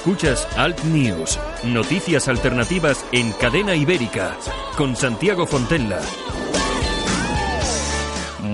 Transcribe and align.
Escuchas 0.00 0.48
Alt 0.56 0.82
News, 0.84 1.38
noticias 1.62 2.26
alternativas 2.26 3.04
en 3.12 3.32
cadena 3.32 3.74
ibérica, 3.74 4.34
con 4.78 4.96
Santiago 4.96 5.46
Fontella. 5.46 6.00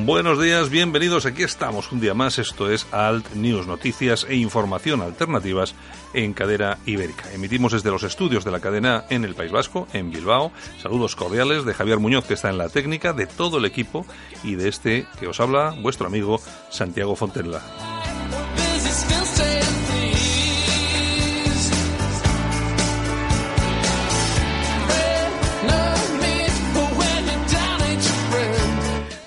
Buenos 0.05 0.43
días, 0.43 0.71
bienvenidos. 0.71 1.25
Aquí 1.25 1.45
estamos 1.45 1.93
un 1.93 2.01
día 2.01 2.15
más. 2.15 2.41
Esto 2.41 2.69
es 2.69 2.93
Alt 2.93 3.35
News, 3.35 3.69
noticias 3.69 4.27
e 4.29 4.35
información 4.35 5.03
alternativas 5.03 5.77
en 6.15 6.33
cadena 6.33 6.79
ibérica. 6.85 7.33
Emitimos 7.33 7.71
desde 7.71 7.93
los 7.93 8.03
estudios 8.03 8.45
de 8.45 8.51
la 8.51 8.59
cadena 8.59 9.05
en 9.09 9.25
el 9.25 9.37
País 9.37 9.53
Vasco, 9.53 9.87
en 9.93 10.11
Bilbao. 10.11 10.51
Saludos 10.83 11.15
cordiales 11.15 11.65
de 11.65 11.75
Javier 11.75 12.01
Muñoz, 12.01 12.25
que 12.25 12.35
está 12.35 12.51
en 12.51 12.59
la 12.59 12.71
técnica, 12.71 13.13
de 13.13 13.29
todo 13.29 13.59
el 13.59 13.67
equipo 13.67 14.05
y 14.43 14.57
de 14.57 14.69
este 14.69 15.07
que 15.21 15.29
os 15.29 15.39
habla, 15.39 15.77
vuestro 15.81 16.09
amigo 16.09 16.41
Santiago 16.71 17.15
Fontella. 17.15 17.61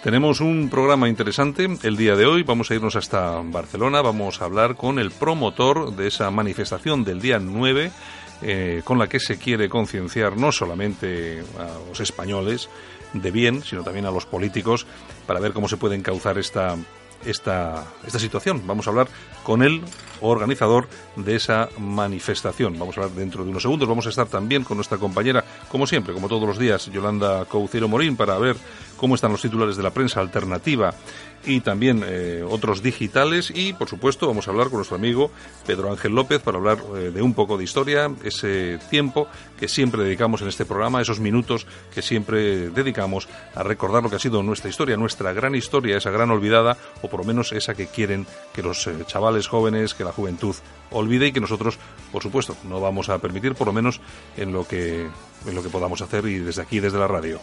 Tenemos 0.09 0.41
un 0.41 0.69
programa 0.69 1.07
interesante 1.07 1.69
el 1.83 1.95
día 1.95 2.15
de 2.15 2.25
hoy. 2.25 2.41
Vamos 2.41 2.71
a 2.71 2.73
irnos 2.73 2.95
hasta 2.95 3.43
Barcelona. 3.43 4.01
Vamos 4.01 4.41
a 4.41 4.45
hablar 4.45 4.75
con 4.75 4.97
el 4.97 5.11
promotor 5.11 5.95
de 5.95 6.07
esa 6.07 6.31
manifestación 6.31 7.03
del 7.03 7.21
día 7.21 7.37
9, 7.37 7.91
eh, 8.41 8.81
con 8.83 8.97
la 8.97 9.07
que 9.07 9.19
se 9.19 9.37
quiere 9.37 9.69
concienciar 9.69 10.35
no 10.35 10.51
solamente 10.51 11.43
a 11.59 11.87
los 11.87 11.99
españoles 11.99 12.69
de 13.13 13.29
bien, 13.29 13.61
sino 13.61 13.83
también 13.83 14.07
a 14.07 14.11
los 14.11 14.25
políticos 14.25 14.87
para 15.27 15.39
ver 15.39 15.53
cómo 15.53 15.67
se 15.67 15.77
puede 15.77 15.95
encauzar 15.95 16.39
esta, 16.39 16.75
esta, 17.25 17.85
esta 18.05 18.19
situación. 18.19 18.63
Vamos 18.65 18.87
a 18.87 18.89
hablar 18.91 19.07
con 19.43 19.63
el 19.63 19.81
organizador 20.21 20.87
de 21.15 21.35
esa 21.35 21.69
manifestación. 21.77 22.77
Vamos 22.77 22.97
a 22.97 23.01
hablar 23.01 23.15
dentro 23.15 23.43
de 23.43 23.49
unos 23.49 23.63
segundos. 23.63 23.87
Vamos 23.87 24.05
a 24.05 24.09
estar 24.09 24.27
también 24.27 24.63
con 24.63 24.77
nuestra 24.77 24.97
compañera, 24.97 25.43
como 25.69 25.87
siempre, 25.87 26.13
como 26.13 26.27
todos 26.27 26.47
los 26.47 26.57
días, 26.57 26.87
Yolanda 26.87 27.45
Coucero 27.45 27.87
Morín, 27.87 28.15
para 28.15 28.37
ver 28.37 28.55
cómo 28.97 29.15
están 29.15 29.31
los 29.31 29.41
titulares 29.41 29.77
de 29.77 29.83
la 29.83 29.91
prensa 29.91 30.19
alternativa 30.19 30.93
y 31.45 31.61
también 31.61 32.03
eh, 32.05 32.43
otros 32.47 32.81
digitales. 32.81 33.51
Y, 33.53 33.73
por 33.73 33.89
supuesto, 33.89 34.27
vamos 34.27 34.47
a 34.47 34.51
hablar 34.51 34.67
con 34.67 34.77
nuestro 34.77 34.97
amigo 34.97 35.31
Pedro 35.65 35.91
Ángel 35.91 36.13
López 36.13 36.41
para 36.41 36.57
hablar 36.57 36.77
eh, 36.95 37.11
de 37.11 37.21
un 37.21 37.33
poco 37.33 37.57
de 37.57 37.63
historia, 37.63 38.11
ese 38.23 38.79
tiempo 38.89 39.27
que 39.59 39.67
siempre 39.67 40.03
dedicamos 40.03 40.41
en 40.41 40.47
este 40.47 40.65
programa, 40.65 41.01
esos 41.01 41.19
minutos 41.19 41.65
que 41.93 42.01
siempre 42.01 42.69
dedicamos 42.69 43.27
a 43.55 43.63
recordar 43.63 44.03
lo 44.03 44.09
que 44.09 44.15
ha 44.15 44.19
sido 44.19 44.43
nuestra 44.43 44.69
historia, 44.69 44.97
nuestra 44.97 45.33
gran 45.33 45.55
historia, 45.55 45.97
esa 45.97 46.11
gran 46.11 46.31
olvidada, 46.31 46.77
o 47.01 47.09
por 47.09 47.21
lo 47.21 47.25
menos 47.25 47.51
esa 47.51 47.73
que 47.73 47.87
quieren 47.87 48.25
que 48.53 48.63
los 48.63 48.85
eh, 48.87 48.93
chavales 49.05 49.47
jóvenes, 49.47 49.93
que 49.93 50.03
la 50.03 50.11
juventud 50.11 50.55
olvide 50.91 51.27
y 51.27 51.31
que 51.31 51.41
nosotros, 51.41 51.77
por 52.11 52.23
supuesto, 52.23 52.55
no 52.63 52.79
vamos 52.79 53.09
a 53.09 53.19
permitir, 53.19 53.55
por 53.55 53.67
lo 53.67 53.73
menos 53.73 54.01
en 54.37 54.51
lo 54.51 54.67
que, 54.67 55.07
en 55.47 55.55
lo 55.55 55.63
que 55.63 55.69
podamos 55.69 56.01
hacer 56.01 56.25
y 56.25 56.39
desde 56.39 56.61
aquí, 56.61 56.79
desde 56.79 56.99
la 56.99 57.07
radio. 57.07 57.39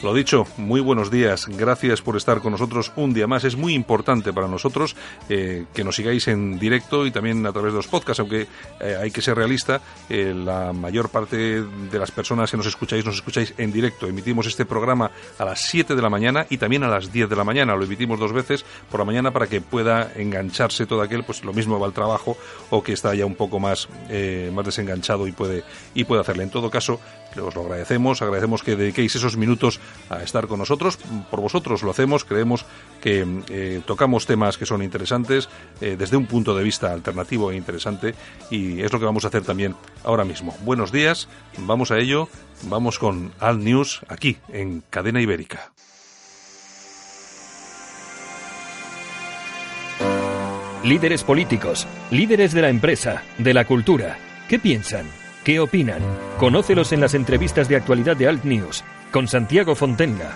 Lo 0.00 0.14
dicho, 0.14 0.46
muy 0.56 0.80
buenos 0.80 1.10
días. 1.10 1.46
Gracias 1.48 2.02
por 2.02 2.16
estar 2.16 2.40
con 2.40 2.52
nosotros 2.52 2.92
un 2.94 3.12
día 3.12 3.26
más. 3.26 3.42
Es 3.42 3.56
muy 3.56 3.74
importante 3.74 4.32
para 4.32 4.46
nosotros 4.46 4.94
eh, 5.28 5.64
que 5.74 5.82
nos 5.82 5.96
sigáis 5.96 6.28
en 6.28 6.56
directo 6.56 7.04
y 7.04 7.10
también 7.10 7.44
a 7.44 7.52
través 7.52 7.72
de 7.72 7.78
los 7.78 7.88
podcasts, 7.88 8.20
aunque 8.20 8.46
eh, 8.78 8.96
hay 9.02 9.10
que 9.10 9.20
ser 9.20 9.36
realista, 9.36 9.80
eh, 10.08 10.32
la 10.32 10.72
mayor 10.72 11.08
parte 11.08 11.36
de 11.62 11.98
las 11.98 12.12
personas 12.12 12.48
que 12.48 12.56
nos 12.56 12.66
escucháis 12.66 13.04
nos 13.04 13.16
escucháis 13.16 13.54
en 13.58 13.72
directo. 13.72 14.06
Emitimos 14.06 14.46
este 14.46 14.64
programa 14.64 15.10
a 15.36 15.44
las 15.44 15.62
7 15.62 15.96
de 15.96 16.02
la 16.02 16.08
mañana 16.08 16.46
y 16.48 16.58
también 16.58 16.84
a 16.84 16.88
las 16.88 17.10
10 17.10 17.28
de 17.28 17.34
la 17.34 17.42
mañana. 17.42 17.74
Lo 17.74 17.82
emitimos 17.82 18.20
dos 18.20 18.32
veces 18.32 18.64
por 18.92 19.00
la 19.00 19.04
mañana 19.04 19.32
para 19.32 19.48
que 19.48 19.60
pueda 19.60 20.12
engancharse 20.14 20.86
todo 20.86 21.02
aquel, 21.02 21.24
pues 21.24 21.42
lo 21.42 21.52
mismo 21.52 21.80
va 21.80 21.86
al 21.88 21.92
trabajo 21.92 22.36
o 22.70 22.84
que 22.84 22.92
está 22.92 23.16
ya 23.16 23.26
un 23.26 23.34
poco 23.34 23.58
más, 23.58 23.88
más 24.52 24.64
desenganchado 24.64 25.26
y 25.26 25.32
puede, 25.32 25.64
y 25.92 26.04
puede 26.04 26.20
hacerle. 26.20 26.44
En 26.44 26.50
todo 26.50 26.70
caso, 26.70 27.00
os 27.36 27.54
lo 27.54 27.62
agradecemos, 27.62 28.22
agradecemos 28.22 28.62
que 28.62 28.76
dediquéis 28.76 29.14
esos 29.16 29.36
minutos 29.36 29.80
a 30.10 30.22
estar 30.22 30.46
con 30.46 30.58
nosotros. 30.58 30.98
Por 31.30 31.40
vosotros 31.40 31.82
lo 31.82 31.90
hacemos, 31.90 32.24
creemos 32.24 32.64
que 33.00 33.26
eh, 33.48 33.80
tocamos 33.86 34.26
temas 34.26 34.58
que 34.58 34.66
son 34.66 34.82
interesantes 34.82 35.48
eh, 35.80 35.96
desde 35.98 36.16
un 36.16 36.26
punto 36.26 36.54
de 36.54 36.64
vista 36.64 36.92
alternativo 36.92 37.50
e 37.50 37.56
interesante 37.56 38.14
y 38.50 38.80
es 38.80 38.92
lo 38.92 38.98
que 38.98 39.04
vamos 39.04 39.24
a 39.24 39.28
hacer 39.28 39.42
también 39.42 39.74
ahora 40.04 40.24
mismo. 40.24 40.56
Buenos 40.64 40.92
días, 40.92 41.28
vamos 41.58 41.90
a 41.90 41.98
ello, 41.98 42.28
vamos 42.64 42.98
con 42.98 43.32
Alt 43.40 43.60
News 43.60 44.00
aquí 44.08 44.38
en 44.48 44.82
Cadena 44.90 45.20
Ibérica. 45.20 45.72
Líderes 50.84 51.24
políticos, 51.24 51.86
líderes 52.10 52.52
de 52.52 52.62
la 52.62 52.68
empresa, 52.68 53.22
de 53.36 53.52
la 53.52 53.66
cultura, 53.66 54.16
¿qué 54.48 54.58
piensan? 54.58 55.06
¿Qué 55.44 55.60
opinan? 55.60 56.00
Conócelos 56.38 56.92
en 56.92 57.00
las 57.00 57.14
entrevistas 57.14 57.68
de 57.68 57.76
actualidad 57.76 58.16
de 58.16 58.28
Alt 58.28 58.44
News 58.44 58.84
con 59.12 59.28
Santiago 59.28 59.74
Fontenga. 59.74 60.30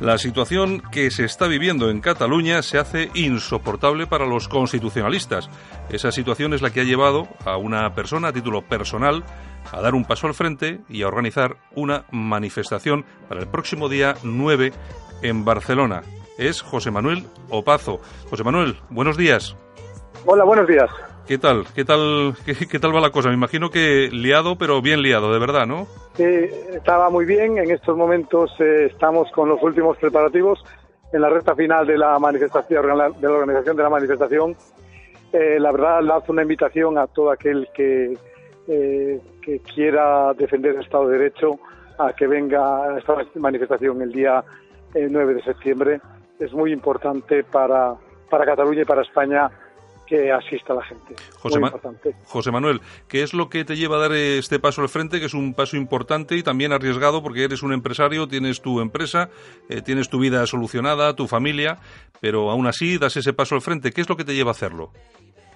La 0.00 0.16
situación 0.16 0.82
que 0.90 1.10
se 1.10 1.26
está 1.26 1.46
viviendo 1.46 1.90
en 1.90 2.00
Cataluña 2.00 2.62
se 2.62 2.78
hace 2.78 3.10
insoportable 3.14 4.06
para 4.06 4.24
los 4.24 4.48
constitucionalistas. 4.48 5.50
Esa 5.90 6.10
situación 6.10 6.54
es 6.54 6.62
la 6.62 6.70
que 6.70 6.80
ha 6.80 6.84
llevado 6.84 7.28
a 7.44 7.58
una 7.58 7.94
persona 7.94 8.28
a 8.28 8.32
título 8.32 8.62
personal 8.62 9.24
a 9.72 9.80
dar 9.82 9.94
un 9.94 10.06
paso 10.06 10.26
al 10.26 10.34
frente 10.34 10.80
y 10.88 11.02
a 11.02 11.08
organizar 11.08 11.56
una 11.74 12.04
manifestación 12.10 13.04
para 13.28 13.42
el 13.42 13.48
próximo 13.48 13.90
día 13.90 14.14
9 14.22 14.72
en 15.22 15.44
Barcelona. 15.44 16.02
Es 16.38 16.62
José 16.62 16.90
Manuel 16.90 17.26
Opazo. 17.50 18.00
José 18.30 18.42
Manuel, 18.42 18.78
buenos 18.88 19.18
días. 19.18 19.54
Hola, 20.24 20.44
buenos 20.44 20.66
días. 20.66 20.90
¿Qué 21.30 21.38
tal? 21.38 21.64
¿Qué 21.76 21.84
tal, 21.84 22.34
qué, 22.44 22.78
tal 22.80 22.92
va 22.92 23.00
la 23.00 23.12
cosa? 23.12 23.28
Me 23.28 23.36
imagino 23.36 23.70
que 23.70 24.08
liado, 24.10 24.58
pero 24.58 24.82
bien 24.82 25.00
liado, 25.00 25.32
de 25.32 25.38
verdad, 25.38 25.64
¿no? 25.64 25.86
Sí, 26.14 26.24
estaba 26.24 27.08
muy 27.08 27.24
bien. 27.24 27.56
En 27.56 27.70
estos 27.70 27.96
momentos 27.96 28.50
eh, 28.58 28.88
estamos 28.90 29.30
con 29.30 29.48
los 29.48 29.62
últimos 29.62 29.96
preparativos 29.98 30.58
en 31.12 31.20
la 31.20 31.28
recta 31.28 31.54
final 31.54 31.86
de 31.86 31.98
la 31.98 32.18
manifestación, 32.18 32.82
de 32.82 33.28
la 33.28 33.32
organización 33.32 33.76
de 33.76 33.82
la 33.84 33.88
manifestación. 33.88 34.56
Eh, 35.32 35.60
la 35.60 35.70
verdad, 35.70 36.02
lanzo 36.02 36.32
una 36.32 36.42
invitación 36.42 36.98
a 36.98 37.06
todo 37.06 37.30
aquel 37.30 37.68
que, 37.72 38.18
eh, 38.66 39.20
que 39.40 39.60
quiera 39.60 40.34
defender 40.34 40.74
el 40.74 40.80
Estado 40.80 41.06
de 41.06 41.16
Derecho 41.16 41.60
a 41.96 42.12
que 42.12 42.26
venga 42.26 42.86
a 42.86 42.98
esta 42.98 43.14
manifestación 43.36 44.02
el 44.02 44.10
día 44.10 44.42
9 44.96 45.34
de 45.34 45.42
septiembre. 45.44 46.00
Es 46.40 46.52
muy 46.52 46.72
importante 46.72 47.44
para, 47.44 47.94
para 48.28 48.44
Cataluña 48.44 48.82
y 48.82 48.84
para 48.84 49.02
España 49.02 49.48
que 50.10 50.32
asista 50.32 50.74
la 50.74 50.82
gente. 50.82 51.14
José, 51.38 51.60
José, 52.24 52.50
Manuel, 52.50 52.80
¿qué 53.08 53.22
es 53.22 53.32
lo 53.32 53.48
que 53.48 53.64
te 53.64 53.76
lleva 53.76 53.96
a 53.96 54.00
dar 54.00 54.12
este 54.12 54.58
paso 54.58 54.82
al 54.82 54.88
frente, 54.88 55.20
que 55.20 55.26
es 55.26 55.34
un 55.34 55.54
paso 55.54 55.76
importante 55.76 56.34
y 56.34 56.42
también 56.42 56.72
arriesgado 56.72 57.22
porque 57.22 57.44
eres 57.44 57.62
un 57.62 57.72
empresario, 57.72 58.26
tienes 58.26 58.60
tu 58.60 58.80
empresa, 58.80 59.28
eh, 59.68 59.82
tienes 59.82 60.08
tu 60.10 60.18
vida 60.18 60.44
solucionada, 60.46 61.14
tu 61.14 61.28
familia, 61.28 61.78
pero 62.20 62.50
aún 62.50 62.66
así 62.66 62.98
das 62.98 63.16
ese 63.16 63.32
paso 63.32 63.54
al 63.54 63.60
frente? 63.60 63.92
¿Qué 63.92 64.00
es 64.00 64.08
lo 64.08 64.16
que 64.16 64.24
te 64.24 64.34
lleva 64.34 64.50
a 64.50 64.50
hacerlo? 64.50 64.90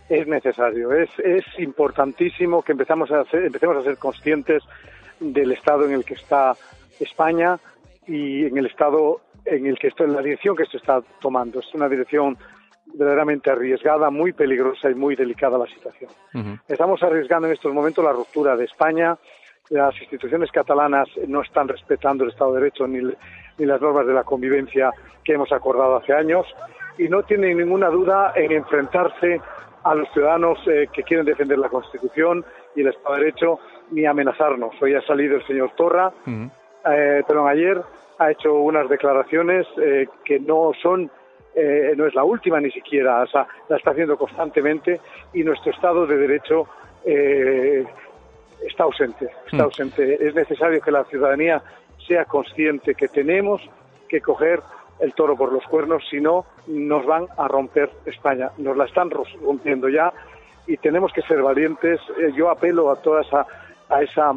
Es 0.09 0.29
necesario, 0.29 0.93
es, 0.93 1.11
es 1.19 1.45
importantísimo 1.59 2.62
que 2.62 2.73
empezamos 2.73 3.11
a 3.11 3.25
empecemos 3.33 3.77
a 3.79 3.83
ser 3.83 3.97
conscientes 3.97 4.62
del 5.19 5.51
estado 5.51 5.85
en 5.87 5.95
el 5.95 6.05
que 6.05 6.15
está 6.15 6.55
España 7.01 7.59
y 8.06 8.45
en 8.45 8.56
el 8.56 8.67
estado 8.67 9.21
en 9.47 9.67
el 9.67 9.79
que 9.79 9.89
esto, 9.89 10.05
en 10.05 10.12
la 10.12 10.23
dirección 10.23 10.55
que 10.55 10.62
esto 10.62 10.77
está 10.77 11.03
tomando. 11.21 11.59
Es 11.59 11.75
una 11.75 11.89
dirección 11.89 12.37
verdaderamente 12.94 13.50
arriesgada, 13.50 14.11
muy 14.11 14.32
peligrosa 14.32 14.91
y 14.91 14.94
muy 14.94 15.17
delicada 15.17 15.58
la 15.58 15.67
situación. 15.67 16.11
Estamos 16.69 17.02
arriesgando 17.02 17.49
en 17.49 17.55
estos 17.55 17.73
momentos 17.73 18.05
la 18.05 18.12
ruptura 18.12 18.56
de 18.56 18.64
España. 18.64 19.17
Las 19.70 19.99
instituciones 20.00 20.50
catalanas 20.52 21.08
no 21.26 21.43
están 21.43 21.69
respetando 21.69 22.25
el 22.25 22.31
Estado 22.31 22.52
de 22.52 22.61
Derecho 22.61 22.87
ni, 22.87 23.00
ni 23.58 23.67
las 23.67 23.81
normas 23.81 24.06
de 24.06 24.14
la 24.14 24.23
convivencia 24.23 24.91
que 25.23 25.32
hemos 25.32 25.52
acordado 25.52 25.96
hace 25.96 26.12
años 26.12 26.46
y 26.99 27.08
no 27.08 27.23
tienen 27.23 27.58
ninguna 27.58 27.88
duda 27.88 28.32
en 28.37 28.52
enfrentarse 28.52 29.41
a 29.82 29.94
los 29.94 30.08
ciudadanos 30.12 30.58
eh, 30.67 30.88
que 30.93 31.02
quieren 31.02 31.26
defender 31.26 31.58
la 31.58 31.69
Constitución 31.69 32.44
y 32.75 32.81
el 32.82 32.88
Estado 32.88 33.17
de 33.17 33.20
Derecho 33.25 33.58
ni 33.91 34.06
amenazarnos. 34.06 34.75
Hoy 34.81 34.94
ha 34.94 35.02
salido 35.02 35.37
el 35.37 35.46
señor 35.46 35.73
Torra, 35.76 36.12
eh, 36.26 37.23
perdón, 37.26 37.49
ayer 37.49 37.82
ha 38.19 38.31
hecho 38.31 38.55
unas 38.55 38.88
declaraciones 38.88 39.67
eh, 39.79 40.06
que 40.25 40.41
no 40.41 40.73
son 40.82 41.11
eh, 41.55 41.95
no 41.97 42.06
es 42.06 42.15
la 42.15 42.25
última 42.25 42.61
ni 42.61 42.71
siquiera, 42.71 43.23
o 43.23 43.27
sea, 43.27 43.47
la 43.69 43.77
está 43.77 43.91
haciendo 43.93 44.17
constantemente 44.17 45.01
y 45.33 45.45
nuestro 45.45 45.71
Estado 45.71 46.05
de 46.06 46.17
Derecho 46.17 46.67
eh, 47.05 47.85
está 48.67 48.85
ausente, 48.85 49.29
está 49.47 49.59
mm. 49.59 49.61
ausente. 49.61 50.27
Es 50.27 50.35
necesario 50.35 50.81
que 50.81 50.91
la 50.91 51.05
ciudadanía 51.05 51.62
sea 52.06 52.25
consciente 52.25 52.95
que 52.95 53.09
tenemos 53.09 53.62
que 54.09 54.21
coger 54.21 54.61
el 54.99 55.12
toro 55.15 55.37
por 55.37 55.53
los 55.53 55.65
cuernos, 55.65 56.03
si 56.09 56.21
no 56.21 56.45
nos 56.67 57.06
van 57.06 57.27
a 57.37 57.47
romper 57.47 57.91
España, 58.06 58.51
nos 58.59 58.77
la 58.77 58.87
están 58.87 59.11
rompiendo 59.11 59.89
ya 59.89 60.12
y 60.67 60.77
tenemos 60.79 61.12
que 61.12 61.23
ser 61.23 61.43
valientes. 61.43 62.01
Eh, 62.19 62.33
yo 62.35 62.51
apelo 62.51 62.91
a 62.91 62.97
toda 62.97 63.23
a 63.89 64.03
esa 64.03 64.33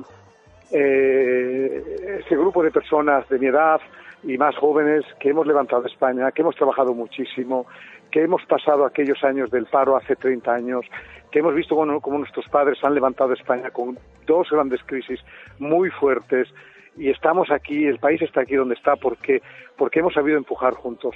ese 0.69 2.36
grupo 2.36 2.62
de 2.62 2.72
personas 2.72 3.28
de 3.30 3.40
mi 3.40 3.48
edad, 3.48 3.80
y 4.28 4.38
más 4.38 4.56
jóvenes 4.58 5.06
que 5.22 5.30
hemos 5.30 5.48
levantado 5.48 5.86
España, 5.86 6.32
que 6.34 6.42
hemos 6.42 6.56
trabajado 6.56 6.94
muchísimo, 6.94 7.66
que 8.12 8.24
hemos 8.24 8.44
pasado 8.46 8.86
aquellos 8.86 9.24
años 9.24 9.50
del 9.50 9.68
paro 9.68 9.96
hace 9.96 10.18
30 10.18 10.54
años, 10.54 10.86
que 11.32 11.40
hemos 11.40 11.56
visto 11.56 11.76
cómo, 11.76 12.18
nuestros 12.18 12.46
padres 12.50 12.78
han 12.84 12.94
levantado 12.94 13.32
España 13.34 13.72
con 13.72 13.98
dos 14.26 14.50
grandes 14.52 14.82
crisis 14.86 15.22
muy 15.60 15.90
fuertes 15.92 16.50
y 16.98 17.10
estamos 17.10 17.52
aquí, 17.52 17.86
el 17.86 18.00
país 18.00 18.22
está 18.22 18.42
aquí 18.42 18.56
donde 18.56 18.76
está 18.76 18.98
porque, 18.98 19.42
porque 19.78 20.00
hemos 20.00 20.14
sabido 20.14 20.38
empujar 20.38 20.74
juntos. 20.74 21.16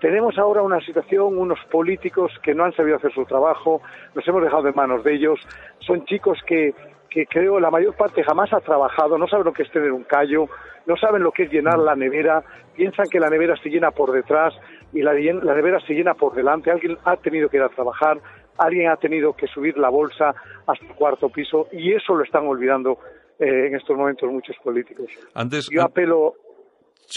Tenemos 0.00 0.38
ahora 0.38 0.62
una 0.62 0.80
situación, 0.80 1.38
unos 1.38 1.58
políticos 1.68 2.30
que 2.44 2.54
no 2.54 2.64
han 2.64 2.74
sabido 2.74 2.96
hacer 2.96 3.12
su 3.12 3.24
trabajo, 3.24 3.82
nos 4.14 4.26
hemos 4.28 4.42
dejado 4.42 4.68
en 4.68 4.76
manos 4.76 5.02
de 5.02 5.14
ellos, 5.14 5.40
son 5.80 6.04
chicos 6.04 6.38
que, 6.46 6.74
que 7.12 7.26
creo 7.26 7.60
la 7.60 7.70
mayor 7.70 7.94
parte 7.94 8.22
jamás 8.22 8.52
ha 8.52 8.60
trabajado, 8.60 9.18
no 9.18 9.26
saben 9.26 9.44
lo 9.44 9.52
que 9.52 9.62
es 9.62 9.70
tener 9.70 9.92
un 9.92 10.04
callo, 10.04 10.48
no 10.86 10.96
saben 10.96 11.22
lo 11.22 11.30
que 11.30 11.44
es 11.44 11.52
llenar 11.52 11.78
la 11.78 11.94
nevera, 11.94 12.42
piensan 12.74 13.06
que 13.10 13.20
la 13.20 13.28
nevera 13.28 13.54
se 13.62 13.68
llena 13.68 13.90
por 13.90 14.12
detrás 14.12 14.54
y 14.92 15.02
la, 15.02 15.12
la 15.12 15.54
nevera 15.54 15.78
se 15.80 15.92
llena 15.92 16.14
por 16.14 16.34
delante, 16.34 16.70
alguien 16.70 16.96
ha 17.04 17.16
tenido 17.16 17.50
que 17.50 17.58
ir 17.58 17.62
a 17.62 17.68
trabajar, 17.68 18.18
alguien 18.56 18.90
ha 18.90 18.96
tenido 18.96 19.34
que 19.34 19.46
subir 19.46 19.76
la 19.76 19.90
bolsa 19.90 20.34
hasta 20.66 20.86
el 20.86 20.94
cuarto 20.94 21.28
piso 21.28 21.68
y 21.70 21.92
eso 21.92 22.14
lo 22.14 22.24
están 22.24 22.46
olvidando 22.46 22.98
eh, 23.38 23.66
en 23.66 23.74
estos 23.76 23.96
momentos 23.96 24.30
muchos 24.30 24.56
políticos. 24.62 25.10
Antes, 25.34 25.68
Yo 25.70 25.82
apelo 25.82 26.34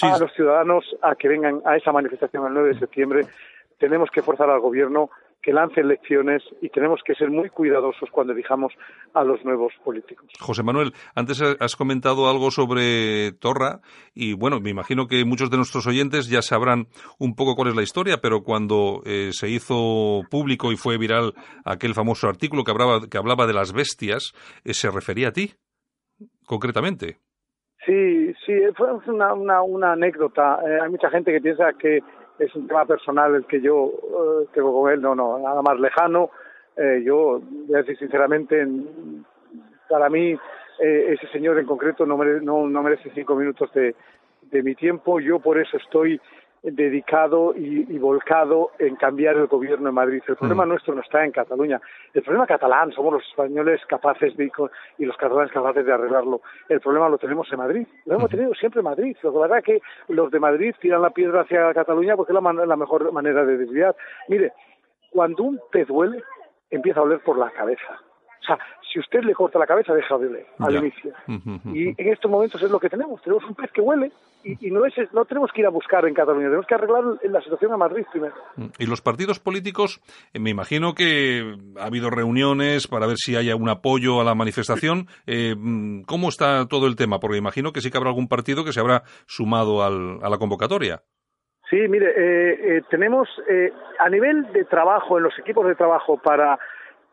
a 0.01 0.17
los 0.19 0.33
ciudadanos 0.33 0.83
a 1.01 1.15
que 1.15 1.29
vengan 1.29 1.61
a 1.65 1.77
esa 1.77 1.93
manifestación 1.93 2.45
el 2.47 2.53
9 2.53 2.73
de 2.73 2.79
septiembre. 2.79 3.21
Tenemos 3.77 4.09
que 4.11 4.21
forzar 4.21 4.49
al 4.49 4.59
gobierno 4.59 5.09
que 5.45 5.53
lance 5.53 5.79
elecciones 5.79 6.41
y 6.59 6.69
tenemos 6.69 7.01
que 7.05 7.13
ser 7.13 7.29
muy 7.29 7.51
cuidadosos 7.51 8.09
cuando 8.09 8.33
elijamos 8.33 8.73
a 9.13 9.23
los 9.23 9.45
nuevos 9.45 9.71
políticos. 9.83 10.27
José 10.39 10.63
Manuel, 10.63 10.91
antes 11.13 11.39
has 11.59 11.75
comentado 11.75 12.27
algo 12.27 12.49
sobre 12.49 13.31
Torra 13.33 13.79
y 14.15 14.33
bueno, 14.33 14.59
me 14.59 14.71
imagino 14.71 15.05
que 15.05 15.23
muchos 15.23 15.51
de 15.51 15.57
nuestros 15.57 15.85
oyentes 15.85 16.29
ya 16.29 16.41
sabrán 16.41 16.87
un 17.19 17.35
poco 17.35 17.53
cuál 17.55 17.67
es 17.67 17.75
la 17.75 17.83
historia, 17.83 18.17
pero 18.23 18.41
cuando 18.41 19.03
eh, 19.05 19.29
se 19.33 19.47
hizo 19.47 20.21
público 20.31 20.71
y 20.71 20.77
fue 20.77 20.97
viral 20.97 21.33
aquel 21.63 21.93
famoso 21.93 22.27
artículo 22.27 22.63
que 22.63 22.71
hablaba, 22.71 23.01
que 23.07 23.19
hablaba 23.19 23.45
de 23.45 23.53
las 23.53 23.71
bestias, 23.71 24.33
eh, 24.63 24.73
¿se 24.73 24.89
refería 24.89 25.27
a 25.27 25.31
ti 25.31 25.51
concretamente? 26.47 27.19
Sí, 27.85 28.33
sí, 28.47 28.53
fue 28.75 28.87
una, 29.13 29.35
una, 29.35 29.61
una 29.61 29.91
anécdota. 29.91 30.57
Eh, 30.67 30.79
hay 30.81 30.89
mucha 30.89 31.11
gente 31.11 31.31
que 31.31 31.39
piensa 31.39 31.71
que 31.79 31.99
es 32.39 32.53
un 32.55 32.67
tema 32.67 32.85
personal 32.85 33.35
el 33.35 33.45
que 33.45 33.61
yo 33.61 33.91
eh, 33.93 34.47
tengo 34.53 34.81
con 34.81 34.91
él, 34.91 35.01
no, 35.01 35.15
no, 35.15 35.39
nada 35.39 35.61
más 35.61 35.79
lejano. 35.79 36.31
Eh, 36.75 37.03
yo, 37.05 37.41
voy 37.41 37.75
a 37.75 37.79
decir 37.79 37.97
sinceramente, 37.97 38.65
para 39.89 40.09
mí 40.09 40.37
eh, 40.79 41.13
ese 41.13 41.27
señor 41.31 41.57
en 41.59 41.65
concreto 41.65 42.05
no, 42.05 42.17
no, 42.17 42.67
no 42.67 42.83
merece 42.83 43.11
cinco 43.13 43.35
minutos 43.35 43.71
de, 43.73 43.95
de 44.51 44.63
mi 44.63 44.75
tiempo. 44.75 45.19
Yo 45.19 45.39
por 45.39 45.59
eso 45.59 45.77
estoy 45.77 46.19
dedicado 46.71 47.53
y, 47.55 47.97
volcado 47.99 48.71
en 48.79 48.95
cambiar 48.95 49.35
el 49.35 49.47
gobierno 49.47 49.89
en 49.89 49.95
Madrid. 49.95 50.21
El 50.27 50.35
problema 50.35 50.65
mm. 50.65 50.69
nuestro 50.69 50.95
no 50.95 51.01
está 51.01 51.23
en 51.23 51.31
Cataluña. 51.31 51.79
El 52.13 52.23
problema 52.23 52.47
catalán, 52.47 52.91
somos 52.91 53.13
los 53.13 53.27
españoles 53.27 53.81
capaces 53.87 54.35
de, 54.35 54.51
y 54.97 55.05
los 55.05 55.15
catalanes 55.17 55.51
capaces 55.51 55.85
de 55.85 55.93
arreglarlo. 55.93 56.41
El 56.69 56.81
problema 56.81 57.09
lo 57.09 57.17
tenemos 57.17 57.51
en 57.51 57.59
Madrid. 57.59 57.87
Lo 58.05 58.15
hemos 58.15 58.29
tenido 58.29 58.53
siempre 58.53 58.79
en 58.79 58.85
Madrid. 58.85 59.15
La 59.21 59.29
verdad 59.29 59.57
es 59.59 59.63
que 59.63 59.81
los 60.07 60.31
de 60.31 60.39
Madrid 60.39 60.73
tiran 60.79 61.01
la 61.01 61.11
piedra 61.11 61.41
hacia 61.41 61.73
Cataluña 61.73 62.15
porque 62.15 62.33
es 62.33 62.41
la, 62.41 62.65
la 62.65 62.75
mejor 62.75 63.11
manera 63.11 63.45
de 63.45 63.57
desviar. 63.57 63.95
Mire, 64.27 64.53
cuando 65.11 65.43
un 65.43 65.59
pez 65.71 65.89
huele, 65.89 66.23
empieza 66.69 66.99
a 66.99 67.03
oler 67.03 67.19
por 67.19 67.37
la 67.37 67.51
cabeza. 67.51 68.01
O 68.45 68.47
sea, 68.47 68.59
si 68.91 68.99
usted 68.99 69.23
le 69.23 69.33
corta 69.33 69.59
la 69.59 69.65
cabeza, 69.65 69.93
deja 69.93 70.17
de 70.17 70.27
oler 70.27 70.45
al 70.59 70.75
inicio. 70.75 71.11
Y 71.73 71.89
en 72.01 72.13
estos 72.13 72.29
momentos 72.29 72.61
es 72.61 72.71
lo 72.71 72.79
que 72.79 72.89
tenemos. 72.89 73.21
Tenemos 73.21 73.43
un 73.43 73.55
pez 73.55 73.71
que 73.71 73.81
huele 73.81 74.11
y, 74.43 74.69
no, 74.71 74.85
es, 74.85 74.93
no 75.11 75.25
tenemos 75.25 75.51
que 75.51 75.61
ir 75.61 75.67
a 75.67 75.71
buscar 75.71 76.07
en 76.07 76.13
Cataluña, 76.13 76.45
tenemos 76.45 76.67
que 76.67 76.75
arreglar 76.75 77.03
la 77.23 77.41
situación 77.41 77.73
a 77.73 77.77
Madrid 77.77 78.05
primero. 78.11 78.35
Mm. 78.55 78.67
Y 78.77 78.85
los 78.85 79.01
partidos 79.01 79.39
políticos, 79.39 80.01
eh, 80.33 80.39
me 80.39 80.51
imagino 80.51 80.93
que 80.93 81.57
ha 81.79 81.85
habido 81.85 82.09
reuniones 82.09 82.87
para 82.87 83.07
ver 83.07 83.17
si 83.17 83.35
hay 83.35 83.49
algún 83.49 83.69
apoyo 83.69 84.21
a 84.21 84.23
la 84.23 84.35
manifestación. 84.35 85.07
Eh, 85.25 85.55
mm, 85.57 86.03
¿Cómo 86.03 86.29
está 86.29 86.67
todo 86.67 86.87
el 86.87 86.95
tema? 86.95 87.19
Porque 87.19 87.37
imagino 87.37 87.73
que 87.73 87.81
sí 87.81 87.89
que 87.89 87.97
habrá 87.97 88.11
algún 88.11 88.27
partido 88.27 88.63
que 88.63 88.71
se 88.71 88.79
habrá 88.79 89.03
sumado 89.25 89.83
al, 89.83 90.19
a 90.21 90.29
la 90.29 90.37
convocatoria. 90.37 91.01
Sí, 91.69 91.77
mire, 91.89 92.13
eh, 92.15 92.81
tenemos 92.91 93.27
a 93.97 94.07
nivel 94.09 94.53
de 94.53 94.65
trabajo, 94.65 95.17
en 95.17 95.23
los 95.23 95.37
equipos 95.39 95.65
de 95.65 95.73
trabajo 95.73 96.17
para 96.23 96.59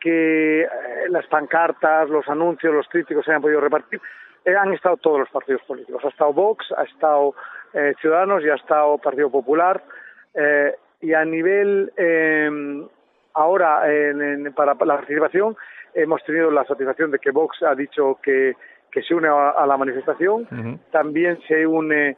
que 0.02 0.66
las 1.10 1.26
pancartas, 1.28 2.08
los 2.08 2.28
anuncios, 2.28 2.74
los 2.74 2.88
críticos 2.88 3.24
se 3.24 3.30
hayan 3.30 3.40
podido 3.40 3.60
repartir, 3.60 4.00
eh, 4.44 4.54
han 4.56 4.72
estado 4.72 4.96
todos 4.96 5.20
los 5.20 5.30
partidos 5.30 5.62
políticos. 5.62 6.04
Ha 6.04 6.08
estado 6.08 6.32
Vox, 6.32 6.66
ha 6.76 6.82
estado 6.82 7.34
eh, 7.72 7.94
Ciudadanos 8.00 8.42
y 8.42 8.50
ha 8.50 8.56
estado 8.56 8.98
Partido 8.98 9.30
Popular. 9.30 9.82
Eh, 10.34 10.74
y 11.00 11.14
a 11.14 11.24
nivel, 11.24 11.92
em, 11.96 12.86
ahora, 13.34 13.82
para 14.54 14.74
la 14.74 14.96
participación, 14.96 15.56
hemos 15.94 16.22
tenido 16.24 16.50
la 16.50 16.64
satisfacción 16.64 17.10
de 17.10 17.18
que 17.18 17.30
Vox 17.30 17.62
ha 17.62 17.74
dicho 17.74 18.18
que, 18.22 18.56
que 18.90 19.02
se 19.02 19.14
une 19.14 19.28
a, 19.28 19.64
la 19.66 19.76
manifestación. 19.76 20.48
También 20.90 21.40
se 21.46 21.66
une 21.66 22.16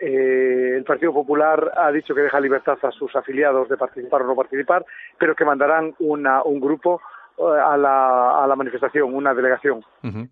el 0.00 0.84
Partido 0.84 1.14
Popular 1.14 1.72
ha 1.76 1.90
dicho 1.92 2.14
que 2.14 2.22
deja 2.22 2.40
libertad 2.40 2.76
a 2.82 2.90
sus 2.90 3.14
afiliados 3.14 3.68
de 3.68 3.76
participar 3.76 4.22
o 4.22 4.26
no 4.26 4.34
participar, 4.34 4.84
pero 5.18 5.34
que 5.34 5.44
mandarán 5.44 5.94
una, 6.00 6.42
un 6.42 6.60
grupo 6.60 7.00
a 7.38 7.76
la, 7.76 8.44
a 8.44 8.46
la 8.46 8.56
manifestación, 8.56 9.12
una 9.12 9.34
delegación 9.34 9.84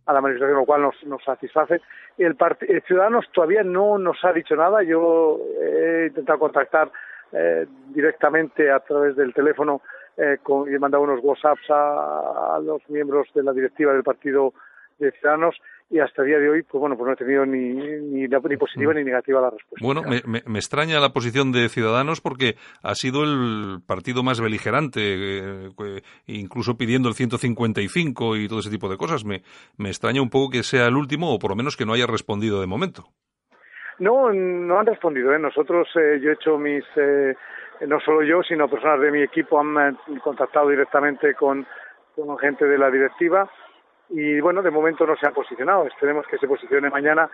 a 0.07 0.13
la 0.13 0.21
manifestación, 0.21 0.59
lo 0.59 0.67
cual 0.67 0.83
nos, 0.83 1.03
nos 1.05 1.23
satisface. 1.25 1.81
El, 2.19 2.37
el 2.69 2.83
Ciudadanos 2.83 3.27
todavía 3.33 3.63
no 3.63 3.99
nos 3.99 4.25
ha 4.25 4.33
dicho 4.33 4.55
nada. 4.55 4.83
Yo 4.83 5.39
he 5.61 6.07
intentado 6.09 6.39
contactar 6.39 6.91
eh, 7.33 7.67
directamente 7.89 8.71
a 8.71 8.81
través 8.81 9.17
del 9.17 9.33
teléfono 9.35 9.81
eh, 10.17 10.39
con, 10.43 10.71
y 10.71 10.75
he 10.75 10.79
mandado 10.79 11.03
unos 11.03 11.21
WhatsApps 11.23 11.71
a, 11.71 12.57
a, 12.57 12.61
los 12.61 12.87
miembros 12.91 13.27
de 13.35 13.43
la 13.43 13.53
directiva 13.53 13.93
del 13.93 14.03
Partido 14.03 14.53
de 14.99 15.11
Ciudadanos 15.13 15.57
y 15.91 15.99
hasta 15.99 16.23
el 16.23 16.29
día 16.29 16.39
de 16.39 16.49
hoy, 16.49 16.63
pues 16.63 16.81
bueno, 16.81 16.97
pues 16.97 17.07
no 17.07 17.13
he 17.13 17.17
tenido 17.17 17.47
ni, 17.47 17.75
ni, 17.75 18.27
ni 18.27 18.57
positiva 18.57 18.95
ni 18.95 19.05
negativa 19.05 19.41
la 19.41 19.51
respuesta. 19.51 19.85
Bueno, 19.85 20.03
me, 20.03 20.43
me, 20.47 20.59
extraña 20.59 21.01
la 21.01 21.13
posición 21.13 21.53
de 21.53 21.69
Ciudadanos 21.69 22.21
porque 22.21 22.57
ha 22.83 22.95
sido 22.95 23.25
el 23.25 23.81
partido 23.87 24.23
más 24.23 24.41
beligerante, 24.41 25.01
eh, 25.03 26.03
incluso 26.27 26.77
pidiendo 26.77 27.09
el 27.09 27.15
155 27.15 28.37
y 28.37 28.49
todo 28.49 28.61
ese 28.61 28.71
tipo 28.71 28.89
de 28.89 28.97
cosas. 28.97 29.25
Me, 29.25 29.43
me 29.77 29.89
extraña 29.89 30.23
un 30.23 30.31
poco 30.31 30.51
que 30.51 30.63
sea 30.63 30.87
el 30.87 30.97
último 30.97 31.35
o 31.35 31.39
por 31.39 31.51
lo 31.51 31.57
menos 31.57 31.77
que 31.77 31.85
no 31.85 31.93
haya 31.93 32.07
respondido 32.07 32.61
de 32.61 32.67
momento. 32.67 33.05
No, 33.99 34.33
no 34.33 34.81
han 34.81 34.87
respondido. 34.87 35.33
¿eh? 35.33 35.39
Nosotros, 35.39 35.89
eh, 35.97 36.19
yo 36.21 36.31
he 36.31 36.35
hecho 36.35 36.59
mis, 36.59 36.85
eh, 36.97 37.35
no 37.87 38.01
solo 38.01 38.23
yo, 38.23 38.43
sino 38.43 38.69
personas 38.69 39.01
de 39.01 39.11
mi 39.11 39.23
equipo 39.23 39.61
han 39.61 39.77
eh, 39.77 40.19
contactado 40.23 40.69
directamente 40.69 41.35
con, 41.35 41.67
con 42.15 42.39
gente 42.39 42.65
de 42.65 42.79
la 42.79 42.91
directiva 42.91 43.51
y 44.13 44.41
bueno, 44.41 44.63
de 44.63 44.71
momento 44.71 45.07
no 45.07 45.17
se 45.17 45.27
han 45.27 45.33
posicionado. 45.33 45.87
Esperemos 45.87 46.27
que 46.27 46.39
se 46.39 46.47
posicione 46.47 46.91
mañana 46.91 47.29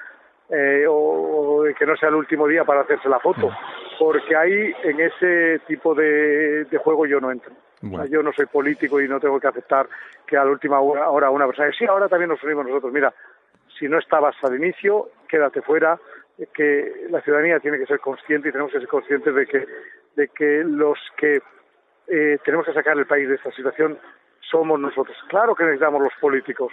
eh, 0.49 0.87
o, 0.89 1.65
que 1.77 1.85
no 1.85 1.97
sea 1.97 2.09
el 2.09 2.15
último 2.15 2.47
día 2.47 2.65
para 2.65 2.81
hacerse 2.81 3.09
la 3.09 3.19
foto, 3.19 3.51
porque 3.99 4.35
ahí 4.35 4.73
en 4.85 5.01
ese 5.01 5.61
tipo 5.67 5.95
de, 5.95 6.67
juego 6.83 7.07
yo 7.07 7.21
no 7.21 7.31
entro. 7.31 7.53
yo 8.09 8.23
no 8.23 8.33
soy 8.33 8.47
político 8.47 9.01
y 9.01 9.09
no 9.09 9.21
tengo 9.21 9.39
que 9.39 9.49
aceptar 9.49 9.89
que 10.27 10.37
a 10.37 10.45
la 10.45 10.51
última 10.51 10.81
hora 10.81 11.31
una 11.31 11.47
persona, 11.47 11.71
sí, 11.77 11.85
ahora 11.85 12.09
también 12.09 12.31
nos 12.31 12.43
unimos 12.43 12.67
nosotros, 12.67 12.93
mira, 12.93 13.13
si 13.79 13.89
no 13.89 13.99
estabas 13.99 14.37
al 14.43 14.57
inicio, 14.57 15.11
quédate 15.29 15.61
fuera, 15.63 15.99
que 16.55 17.07
la 17.11 17.21
ciudadanía 17.21 17.61
tiene 17.61 17.79
que 17.79 17.87
ser 17.87 18.01
consciente 18.01 18.49
y 18.49 18.53
tenemos 18.53 18.73
que 18.73 18.79
ser 18.79 18.89
conscientes 18.89 19.35
de 19.35 19.47
que, 19.47 19.67
de 20.17 20.29
que 20.29 20.65
los 20.65 20.99
que 21.17 21.43
eh, 22.07 22.39
tenemos 22.45 22.65
que 22.65 22.73
sacar 22.73 22.97
el 22.97 23.07
país 23.07 23.29
de 23.29 23.35
esta 23.35 23.51
situación 23.53 23.99
somos 24.51 24.79
nosotros. 24.81 25.17
Claro 25.29 25.55
que 25.55 25.65
necesitamos 25.65 26.03
los 26.03 26.13
políticos, 26.21 26.73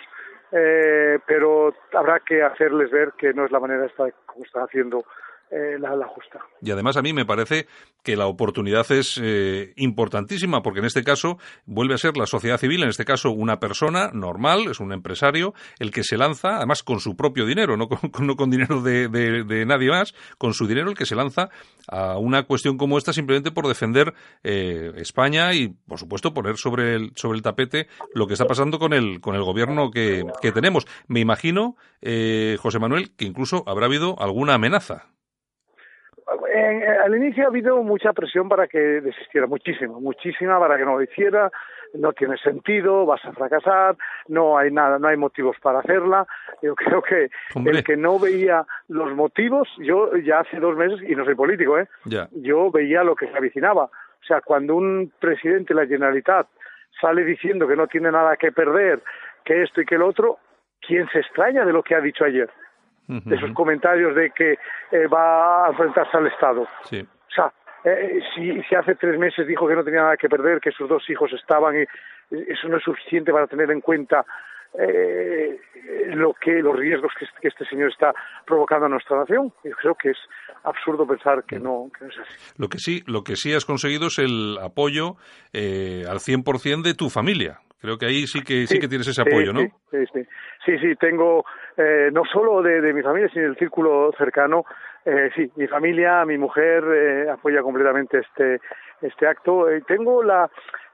eh, 0.52 1.20
pero 1.26 1.74
habrá 1.94 2.20
que 2.20 2.42
hacerles 2.44 2.92
ver 2.92 3.14
que 3.18 3.34
no 3.34 3.46
es 3.46 3.52
la 3.52 3.60
manera 3.60 3.86
esta 3.86 4.10
como 4.26 4.46
están 4.46 4.64
haciendo 4.64 5.06
eh, 5.52 5.78
la, 5.80 6.08
justa. 6.08 6.40
Y 6.60 6.72
además 6.72 6.98
a 6.98 7.04
mí 7.04 7.14
me 7.14 7.24
parece 7.24 7.68
que 8.04 8.16
la 8.16 8.26
oportunidad 8.26 8.92
es 8.92 9.20
eh, 9.22 9.74
importantísima, 9.76 10.64
porque 10.64 10.80
en 10.80 10.86
este 10.86 11.04
caso 11.04 11.38
vuelve 11.66 11.94
a 11.94 12.00
ser 12.00 12.18
la 12.18 12.26
sociedad 12.26 12.58
civil, 12.58 12.82
en 12.82 12.90
este 12.90 13.06
caso 13.06 13.30
una 13.30 13.60
persona 13.60 14.10
normal, 14.12 14.68
es 14.72 14.80
un 14.80 14.92
empresario, 14.92 15.54
el 15.78 15.92
que 15.92 16.04
se 16.04 16.18
lanza, 16.18 16.58
además 16.58 16.82
con 16.82 17.00
su 17.00 17.16
propio 17.16 17.46
dinero, 17.46 17.78
no 17.78 17.88
con, 17.88 18.26
no 18.26 18.36
con 18.36 18.50
dinero 18.50 18.82
de, 18.82 19.08
de, 19.08 19.66
nadie 19.68 19.90
más, 19.92 20.16
con 20.40 20.54
su 20.56 20.66
dinero 20.66 20.90
el 20.90 20.98
que 20.98 21.06
se 21.06 21.16
lanza 21.16 21.50
a 21.88 22.18
una 22.18 22.44
cuestión 22.44 22.78
como 22.78 22.98
esta 22.98 23.14
simplemente 23.14 23.52
por 23.52 23.68
defender 23.68 24.16
eh, 24.44 24.94
España 24.96 25.54
y, 25.54 25.70
por 25.88 26.00
supuesto, 26.00 26.34
poner 26.34 26.58
sobre 26.58 26.96
el, 26.96 27.12
sobre 27.16 27.38
el 27.38 27.44
tapete 27.44 27.88
lo 28.16 28.26
que 28.26 28.34
está 28.34 28.46
pasando 28.46 28.80
con 28.80 28.94
el, 28.94 29.22
con 29.22 29.36
el 29.36 29.44
gobierno 29.44 29.92
que, 29.92 30.24
que 30.42 30.52
tenemos. 30.52 30.88
Me 31.08 31.20
imagino, 31.20 31.76
José 32.02 32.80
Manuel, 32.80 33.16
que 33.16 33.26
incluso 33.26 33.64
habrá 33.68 33.86
habido 33.86 34.20
alguna 34.20 34.56
amenaza. 34.56 35.15
Al 36.28 37.16
inicio 37.16 37.44
ha 37.44 37.48
habido 37.48 37.82
mucha 37.84 38.14
presión 38.14 38.50
para 38.50 38.68
que 38.68 38.80
desistiera, 38.80 39.48
muchísima, 39.48 40.00
muchísima 40.00 40.60
para 40.60 40.78
que 40.78 40.86
no 40.86 40.96
lo 40.96 41.04
hiciera, 41.04 41.52
no 41.94 42.14
tiene 42.14 42.38
sentido, 42.38 43.06
vas 43.06 43.24
a 43.26 43.34
fracasar, 43.34 43.96
no 44.28 44.58
hay 44.58 44.72
nada, 44.72 45.00
no 45.00 45.08
hay 45.08 45.18
motivos 45.18 45.56
para 45.62 45.80
hacerla. 45.80 46.28
Yo 46.62 46.76
creo 46.76 47.02
que 47.02 47.30
el 47.56 47.84
que 47.84 47.96
no 47.96 48.20
veía 48.20 48.66
los 48.88 49.14
motivos, 49.16 49.68
yo 49.80 50.16
ya 50.18 50.40
hace 50.40 50.60
dos 50.60 50.76
meses, 50.76 51.00
y 51.08 51.16
no 51.16 51.26
soy 51.26 51.36
político, 51.36 51.78
¿eh? 51.78 51.88
yo 52.32 52.72
veía 52.72 53.04
lo 53.04 53.16
que 53.16 53.28
se 53.28 53.38
avicinaba. 53.38 53.84
O 53.86 54.28
sea, 54.28 54.42
cuando 54.42 54.76
un 54.76 55.12
presidente 55.20 55.74
de 55.74 55.82
la 55.82 55.88
Generalitat 55.88 56.48
sale 57.00 57.24
diciendo 57.24 57.68
que 57.68 57.76
no 57.76 57.88
tiene 57.88 58.12
nada 58.12 58.36
que 58.38 58.52
perder, 58.52 59.02
que 59.44 59.62
esto 59.62 59.82
y 59.82 59.86
que 59.86 59.96
el 59.96 60.02
otro, 60.02 60.40
¿quién 60.82 61.08
se 61.10 61.20
extraña 61.20 61.66
de 61.66 61.74
lo 61.74 61.84
que 61.84 61.94
ha 61.94 62.02
dicho 62.02 62.24
ayer? 62.24 62.50
De 63.08 63.36
esos 63.36 63.52
comentarios 63.52 64.16
de 64.16 64.32
que 64.32 64.54
eh, 64.92 65.08
va 65.08 65.68
a 65.68 65.70
enfrentarse 65.70 66.18
al 66.18 66.28
Estado. 66.28 66.68
Sí. 66.84 67.02
O 67.02 67.32
sea, 67.32 67.54
eh, 67.84 68.20
si, 68.34 68.62
si, 68.64 68.76
hace 68.76 68.96
tres 68.96 69.20
meses 69.20 69.46
dijo 69.46 69.68
que 69.68 69.76
no 69.76 69.84
tenía 69.84 70.02
nada 70.02 70.18
que 70.18 70.28
perder, 70.28 70.60
que 70.60 70.72
sus 70.72 70.90
dos 70.90 71.08
hijos 71.10 71.32
estaban, 71.34 71.76
y 71.76 71.86
eso 72.32 72.68
no 72.68 72.78
es 72.78 72.84
suficiente 72.84 73.32
para 73.32 73.48
tener 73.48 73.70
en 73.70 73.82
cuenta 73.82 74.26
eh, 74.78 75.60
lo 76.16 76.34
que 76.34 76.62
los 76.62 76.76
riesgos 76.76 77.12
que, 77.18 77.48
este 77.48 77.66
señor 77.66 77.92
está 77.92 78.14
provocando 78.46 78.88
a 78.88 78.90
nuestra 78.90 79.18
nación. 79.18 79.54
Yo 79.64 79.72
creo 79.72 79.96
que 79.96 80.10
es 80.10 80.18
absurdo 80.64 81.08
pensar 81.08 81.44
que 81.46 81.60
no, 81.60 81.90
que 81.98 82.06
no 82.06 82.12
es 82.12 82.20
así. 82.20 82.54
Lo 82.58 82.68
que 82.68 82.80
sí, 82.80 83.04
lo 83.06 83.24
que 83.24 83.36
sí 83.36 83.54
has 83.54 83.66
conseguido 83.66 84.08
es 84.08 84.20
el 84.20 84.58
apoyo 84.62 85.16
eh, 85.54 86.04
al 86.10 86.18
100% 86.18 86.82
de 86.82 86.94
tu 86.94 87.10
familia. 87.10 87.60
Creo 87.80 87.98
que 87.98 88.08
ahí 88.08 88.26
sí 88.26 88.42
que 88.42 88.66
sí, 88.66 88.80
que 88.80 88.88
tienes 88.88 89.08
ese 89.08 89.22
apoyo, 89.22 89.54
¿no? 89.54 89.62
Sí, 89.92 89.98
sí, 90.12 90.26
sí, 90.66 90.78
sí 90.80 90.96
tengo 91.00 91.46
eh, 91.78 92.10
no 92.12 92.24
solo 92.26 92.62
de, 92.62 92.82
de, 92.82 92.94
mi 92.94 93.02
familia, 93.02 93.30
sino 93.30 93.46
del 93.46 93.58
círculo 93.58 94.12
cercano. 94.18 94.66
Eh, 95.04 95.30
sí, 95.36 95.52
mi 95.56 95.68
familia, 95.68 96.26
mi 96.26 96.38
mujer 96.38 96.84
eh, 96.84 97.30
apoya 97.30 97.62
completamente 97.62 98.20
este 98.20 98.62
este 99.02 99.28
acto. 99.28 99.70
Eh, 99.70 99.84
tengo 99.88 100.24
la 100.24 100.50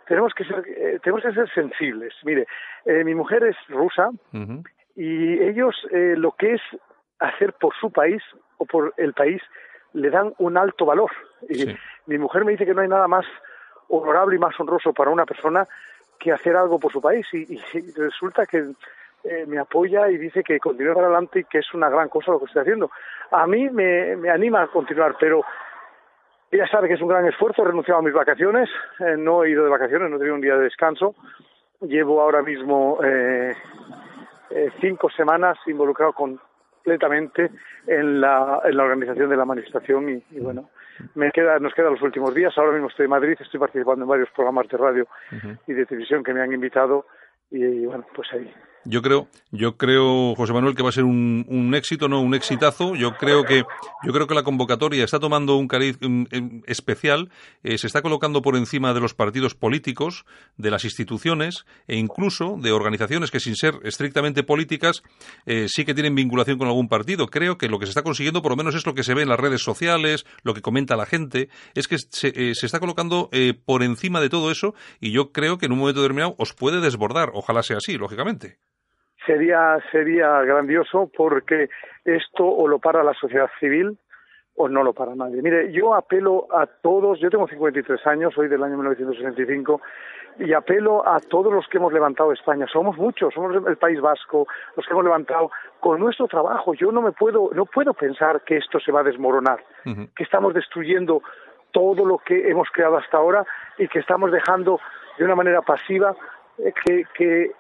tenemos 0.08 0.34
que 0.34 0.44
ser 0.44 0.64
eh, 0.68 1.00
tenemos 1.04 1.24
que 1.24 1.34
ser 1.34 1.50
sensibles. 1.54 2.14
Mire, 2.24 2.48
eh, 2.86 3.04
mi 3.04 3.16
mujer 3.16 3.44
es 3.44 3.56
rusa 3.70 4.10
y 4.96 5.40
ellos 5.42 5.76
eh, 5.92 6.16
lo 6.18 6.32
que 6.34 6.56
es 6.56 6.62
hacer 7.20 7.54
por 7.54 7.74
su 7.76 7.92
país 7.92 8.22
o 8.58 8.66
por 8.66 8.94
el 8.98 9.14
país 9.14 9.42
le 9.94 10.10
dan 10.10 10.34
un 10.40 10.58
alto 10.58 10.86
valor. 10.86 11.12
Y 11.50 11.66
mi 12.08 12.18
mujer 12.18 12.44
me 12.44 12.54
dice 12.54 12.66
que 12.66 12.74
no 12.74 12.82
hay 12.82 12.88
nada 12.88 13.08
más 13.08 13.26
honorable 13.88 14.36
y 14.36 14.40
más 14.40 14.60
honroso 14.60 14.94
para 14.94 15.12
una 15.12 15.26
persona 15.26 15.68
que 16.20 16.32
hacer 16.32 16.56
algo 16.56 16.80
por 16.80 16.92
su 16.92 17.02
país 17.02 17.26
y, 17.34 17.58
resulta 17.96 18.46
que 18.46 18.74
eh, 19.24 19.46
me 19.48 19.60
apoya 19.60 20.10
y 20.10 20.18
dice 20.18 20.44
que 20.44 20.60
continúe 20.60 20.94
para 20.94 21.08
adelante 21.08 21.40
y 21.42 21.44
que 21.46 21.60
es 21.60 21.74
una 21.74 21.90
gran 21.90 22.10
cosa 22.10 22.32
lo 22.32 22.40
que 22.40 22.46
estoy 22.46 22.62
haciendo. 22.62 22.92
A 23.32 23.48
mí 23.48 23.70
me, 23.70 24.16
me 24.16 24.30
anima 24.30 24.62
a 24.62 24.68
continuar, 24.68 25.16
pero 25.20 25.44
ella 26.52 26.68
sabe 26.68 26.90
que 26.90 26.96
es 26.96 27.02
un 27.02 27.08
gran 27.08 27.26
esfuerzo, 27.26 27.62
he 27.62 27.66
renunciado 27.66 28.02
a 28.02 28.04
mis 28.04 28.14
vacaciones, 28.14 28.70
eh, 29.00 29.16
no 29.18 29.44
he 29.44 29.52
ido 29.52 29.64
de 29.64 29.70
vacaciones, 29.70 30.10
no 30.10 30.18
he 30.18 30.20
tenido 30.20 30.36
un 30.36 30.42
día 30.42 30.58
de 30.58 30.64
descanso. 30.64 31.16
Llevo 31.80 32.22
ahora 32.22 32.42
mismo 32.42 33.00
eh, 33.04 33.56
eh, 34.50 34.70
cinco 34.82 35.10
semanas 35.10 35.58
involucrado 35.66 36.12
completamente 36.12 37.52
en 37.88 38.20
la, 38.20 38.62
en 38.66 38.76
la 38.76 38.84
organización 38.84 39.30
de 39.30 39.38
la 39.38 39.46
manifestación 39.46 40.10
y, 40.10 40.24
y, 40.32 40.42
bueno, 40.42 40.70
me 41.16 41.32
queda, 41.32 41.58
nos 41.60 41.74
quedan 41.74 41.94
los 41.94 42.02
últimos 42.02 42.36
días. 42.36 42.56
Ahora 42.58 42.74
mismo 42.74 42.90
estoy 42.90 43.06
en 43.06 43.12
Madrid, 43.12 43.38
estoy 43.40 43.60
participando 43.60 44.04
en 44.04 44.10
varios 44.10 44.30
programas 44.32 44.68
de 44.68 44.78
radio 44.78 45.08
y 45.68 45.74
de 45.74 45.86
televisión 45.86 46.22
que 46.22 46.34
me 46.34 46.42
han 46.42 46.52
invitado 46.52 47.06
y 47.50 47.86
bueno, 47.86 48.06
pues 48.14 48.28
ahí 48.34 48.54
yo 48.84 49.02
creo, 49.02 49.28
yo 49.52 49.78
creo, 49.78 50.34
José 50.36 50.54
Manuel, 50.54 50.76
que 50.76 50.82
va 50.82 50.90
a 50.90 50.94
ser 50.94 51.04
un, 51.04 51.74
éxito, 51.76 52.08
no 52.08 52.20
un 52.22 52.34
exitazo. 52.34 52.96
Yo 52.96 53.16
creo 53.16 53.44
que, 53.44 53.64
yo 54.04 54.12
creo 54.12 54.26
que 54.26 54.34
la 54.34 54.44
convocatoria 54.44 55.04
está 55.04 55.20
tomando 55.20 55.56
un 55.56 55.68
cariz 55.68 56.00
especial, 56.66 57.30
eh, 57.64 57.78
se 57.78 57.88
está 57.88 58.02
colocando 58.02 58.42
por 58.42 58.56
encima 58.56 58.94
de 58.94 59.00
los 59.00 59.14
partidos 59.14 59.54
políticos, 59.54 60.26
de 60.58 60.72
las 60.72 60.84
instituciones 60.84 61.66
e 61.88 61.98
incluso 61.98 62.58
de 62.60 62.72
organizaciones 62.72 63.30
que 63.30 63.40
sin 63.40 63.56
ser 63.56 63.76
estrictamente 63.84 64.44
políticas 64.44 65.04
eh, 65.46 65.68
sí 65.70 65.86
que 65.86 65.94
tienen 65.94 66.16
vinculación 66.16 66.58
con 66.58 66.68
algún 66.68 66.90
partido. 66.90 67.28
Creo 67.28 67.58
que 67.58 67.68
lo 67.68 67.78
que 67.78 67.86
se 67.86 67.92
está 67.92 68.04
consiguiendo, 68.04 68.42
por 68.42 68.52
lo 68.52 68.56
menos 68.56 68.74
es 68.74 68.86
lo 68.86 68.96
que 68.96 69.04
se 69.04 69.14
ve 69.14 69.22
en 69.22 69.30
las 69.30 69.40
redes 69.40 69.62
sociales, 69.62 70.26
lo 70.42 70.56
que 70.56 70.62
comenta 70.62 70.96
la 70.96 71.06
gente, 71.06 71.50
es 71.76 71.88
que 71.88 71.98
se, 72.00 72.30
eh, 72.30 72.56
se 72.56 72.66
está 72.66 72.80
colocando 72.80 73.30
por 73.66 73.84
encima 73.84 74.20
de 74.22 74.30
todo 74.30 74.52
eso 74.52 74.74
y 75.00 75.12
yo 75.12 75.32
creo 75.32 75.58
que 75.58 75.68
en 75.68 75.74
un 75.74 75.80
momento 75.80 76.02
determinado 76.02 76.36
os 76.38 76.54
puede 76.54 76.82
desbordar. 76.82 77.32
Ojalá 77.34 77.64
sea 77.64 77.78
así, 77.78 77.98
lógicamente 77.98 78.58
sería 79.26 79.78
sería 79.92 80.42
grandioso 80.42 81.10
porque 81.16 81.70
esto 82.06 82.46
o 82.46 82.68
lo 82.68 82.80
para 82.80 83.04
la 83.04 83.14
sociedad 83.14 83.50
civil 83.60 83.98
o 84.56 84.68
no 84.68 84.84
lo 84.84 84.94
para 84.94 85.16
nadie. 85.16 85.42
Mire, 85.42 85.72
yo 85.72 85.96
apelo 85.96 86.48
a 86.52 86.66
todos, 86.66 87.20
yo 87.20 87.30
tengo 87.30 87.48
53 87.48 88.06
años, 88.08 88.34
soy 88.34 88.48
del 88.48 88.64
año 88.64 88.76
1965, 88.76 89.82
y 90.40 90.54
apelo 90.54 91.08
a 91.08 91.20
todos 91.20 91.54
los 91.54 91.68
que 91.68 91.78
hemos 91.78 91.94
levantado 91.94 92.32
España. 92.32 92.66
Somos 92.72 92.98
muchos, 92.98 93.34
somos 93.34 93.56
el 93.66 93.78
País 93.78 94.00
Vasco, 94.02 94.48
los 94.76 94.86
que 94.86 94.92
hemos 94.92 95.06
levantado 95.06 95.52
con 95.80 96.00
nuestro 96.00 96.28
trabajo. 96.28 96.74
Yo 96.74 96.92
no 96.92 97.02
me 97.02 97.12
puedo, 97.12 97.50
no 97.54 97.66
puedo 97.66 97.94
pensar 97.94 98.42
que 98.42 98.58
esto 98.58 98.80
se 98.80 98.92
va 98.92 99.02
a 99.02 99.04
desmoronar, 99.04 99.64
que 99.84 100.24
estamos 100.24 100.54
destruyendo 100.54 101.22
todo 101.72 102.06
lo 102.06 102.18
que 102.18 102.50
hemos 102.50 102.70
creado 102.70 102.98
hasta 102.98 103.18
ahora 103.18 103.46
y 103.78 103.88
que 103.88 104.00
estamos 104.00 104.32
dejando 104.32 104.80
de 105.18 105.26
una 105.26 105.36
manera 105.36 105.62
pasiva 105.62 106.14
eh, 106.58 106.74
que, 106.86 107.06
que 107.14 107.52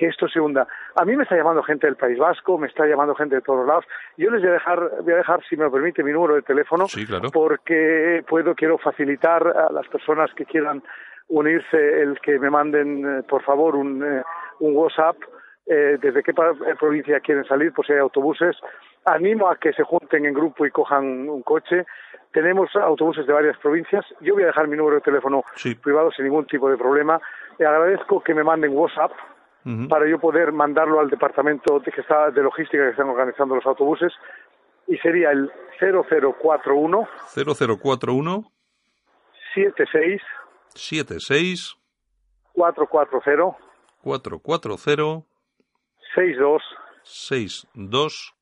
que 0.00 0.06
esto 0.06 0.28
se 0.28 0.40
hunda. 0.40 0.66
A 0.96 1.04
mí 1.04 1.16
me 1.16 1.22
está 1.22 1.36
llamando 1.36 1.62
gente 1.62 1.86
del 1.86 1.96
País 1.96 2.18
Vasco, 2.18 2.58
me 2.58 2.66
está 2.66 2.86
llamando 2.86 3.14
gente 3.14 3.36
de 3.36 3.42
todos 3.42 3.66
lados. 3.66 3.84
Yo 4.16 4.30
les 4.30 4.40
voy 4.40 4.50
a 4.50 4.54
dejar, 4.54 4.90
voy 5.02 5.12
a 5.12 5.16
dejar 5.16 5.42
si 5.48 5.56
me 5.56 5.64
lo 5.64 5.72
permite, 5.72 6.02
mi 6.02 6.12
número 6.12 6.34
de 6.34 6.42
teléfono, 6.42 6.86
porque 7.32 8.24
puedo, 8.28 8.54
quiero 8.54 8.78
facilitar 8.78 9.46
a 9.46 9.72
las 9.72 9.86
personas 9.88 10.30
que 10.34 10.44
quieran 10.44 10.82
unirse 11.28 12.02
el 12.02 12.18
que 12.20 12.38
me 12.38 12.50
manden, 12.50 13.18
eh, 13.18 13.22
por 13.22 13.42
favor, 13.42 13.76
un, 13.76 14.02
eh, 14.02 14.22
un 14.58 14.76
WhatsApp 14.76 15.16
eh, 15.66 15.98
desde 16.02 16.24
qué 16.24 16.32
provincia 16.34 17.20
quieren 17.20 17.44
salir, 17.44 17.72
pues 17.72 17.86
si 17.86 17.92
hay 17.92 18.00
autobuses. 18.00 18.56
Animo 19.04 19.48
a 19.48 19.56
que 19.56 19.72
se 19.72 19.84
junten 19.84 20.26
en 20.26 20.34
grupo 20.34 20.66
y 20.66 20.70
cojan 20.70 21.28
un 21.28 21.42
coche. 21.42 21.86
Tenemos 22.32 22.74
autobuses 22.74 23.24
de 23.26 23.32
varias 23.32 23.56
provincias. 23.58 24.04
Yo 24.20 24.34
voy 24.34 24.42
a 24.42 24.46
dejar 24.46 24.66
mi 24.66 24.76
número 24.76 24.96
de 24.96 25.02
teléfono 25.02 25.44
privado 25.80 26.10
sin 26.10 26.24
ningún 26.24 26.46
tipo 26.46 26.68
de 26.68 26.76
problema. 26.76 27.20
Le 27.58 27.66
agradezco 27.66 28.20
que 28.20 28.34
me 28.34 28.42
manden 28.42 28.76
WhatsApp 28.76 29.12
para 29.88 30.08
yo 30.08 30.18
poder 30.18 30.52
mandarlo 30.52 31.00
al 31.00 31.10
departamento 31.10 31.80
de, 31.80 31.92
que 31.92 32.00
está, 32.00 32.30
de 32.30 32.42
logística 32.42 32.82
que 32.82 32.90
están 32.90 33.08
organizando 33.08 33.54
los 33.54 33.66
autobuses 33.66 34.12
y 34.86 34.96
sería 34.98 35.30
el 35.30 35.50
0041 35.78 37.08
0041 37.34 38.52
76 39.54 40.22
76 40.74 41.76
440 42.54 43.58
440 44.02 45.26
62 46.14 46.62
62 47.02 48.39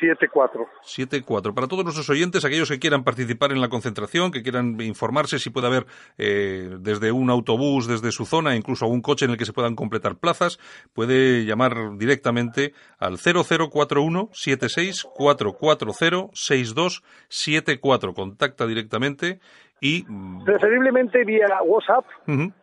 7-4. 0.00 0.66
7-4. 0.82 1.54
Para 1.54 1.68
todos 1.68 1.84
nuestros 1.84 2.08
oyentes, 2.10 2.44
aquellos 2.44 2.68
que 2.68 2.78
quieran 2.78 3.04
participar 3.04 3.52
en 3.52 3.60
la 3.60 3.68
concentración, 3.68 4.30
que 4.30 4.42
quieran 4.42 4.80
informarse 4.80 5.38
si 5.38 5.50
puede 5.50 5.66
haber 5.66 5.86
eh, 6.18 6.76
desde 6.80 7.12
un 7.12 7.30
autobús, 7.30 7.86
desde 7.86 8.12
su 8.12 8.26
zona, 8.26 8.56
incluso 8.56 8.86
un 8.86 9.02
coche 9.02 9.26
en 9.26 9.32
el 9.32 9.36
que 9.36 9.44
se 9.44 9.52
puedan 9.52 9.76
completar 9.76 10.16
plazas, 10.16 10.58
puede 10.92 11.44
llamar 11.44 11.96
directamente 11.98 12.72
al 12.98 13.18
0041 13.18 14.30
76 14.32 15.06
440 15.14 16.30
6274. 16.32 18.14
Contacta 18.14 18.66
directamente 18.66 19.40
y 19.80 20.04
preferiblemente 20.44 21.24
vía 21.24 21.46
WhatsApp 21.64 22.04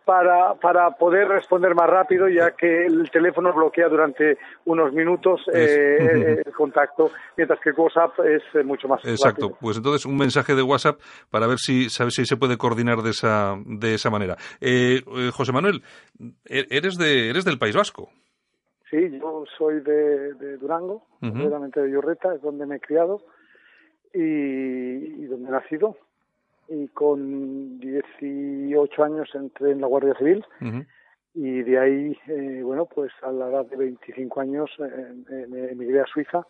para 0.05 0.53
para 0.55 0.91
poder 0.91 1.27
responder 1.27 1.73
más 1.73 1.89
rápido 1.89 2.29
ya 2.29 2.51
que 2.51 2.85
el 2.85 3.09
teléfono 3.09 3.51
bloquea 3.53 3.89
durante 3.89 4.37
unos 4.65 4.93
minutos 4.93 5.41
eh, 5.51 6.41
el 6.45 6.53
contacto 6.53 7.09
mientras 7.35 7.59
que 7.59 7.71
WhatsApp 7.71 8.19
es 8.19 8.43
eh, 8.53 8.63
mucho 8.63 8.87
más 8.87 9.03
exacto. 9.03 9.57
pues 9.59 9.77
entonces 9.77 10.05
un 10.05 10.15
mensaje 10.15 10.53
de 10.53 10.61
WhatsApp 10.61 10.99
para 11.31 11.47
ver 11.47 11.57
si 11.57 11.89
sabe 11.89 12.11
si 12.11 12.25
se 12.25 12.37
puede 12.37 12.57
coordinar 12.57 13.01
de 13.01 13.09
esa 13.09 13.55
de 13.65 13.95
esa 13.95 14.09
manera. 14.09 14.35
Eh, 14.61 15.01
José 15.33 15.51
Manuel 15.51 15.81
e-, 16.45 16.67
eres 16.69 16.97
de 16.97 17.29
eres 17.29 17.45
del 17.45 17.57
País 17.57 17.75
Vasco. 17.75 18.09
Sí 18.91 18.97
yo 19.19 19.43
soy 19.57 19.81
de, 19.81 20.33
de 20.35 20.57
Durango 20.57 21.03
concretamente 21.19 21.81
de 21.81 21.89
Llorreta 21.89 22.33
es 22.35 22.41
donde 22.41 22.67
me 22.67 22.75
he 22.75 22.79
criado 22.79 23.21
y, 24.13 24.19
y 24.19 25.25
donde 25.25 25.49
he 25.49 25.51
nacido 25.51 25.97
y 26.69 26.87
con 26.89 27.79
18 27.79 29.03
años 29.03 29.29
entré 29.33 29.71
en 29.71 29.81
la 29.81 29.87
Guardia 29.87 30.15
Civil. 30.15 30.45
Y 31.33 31.61
de 31.61 31.79
ahí, 31.79 32.17
eh, 32.27 32.61
bueno, 32.63 32.87
pues 32.87 33.11
a 33.21 33.31
la 33.31 33.49
edad 33.49 33.65
de 33.67 33.77
25 33.77 34.41
años 34.41 34.71
eh, 34.79 35.69
emigré 35.71 36.01
a 36.01 36.05
Suiza, 36.05 36.47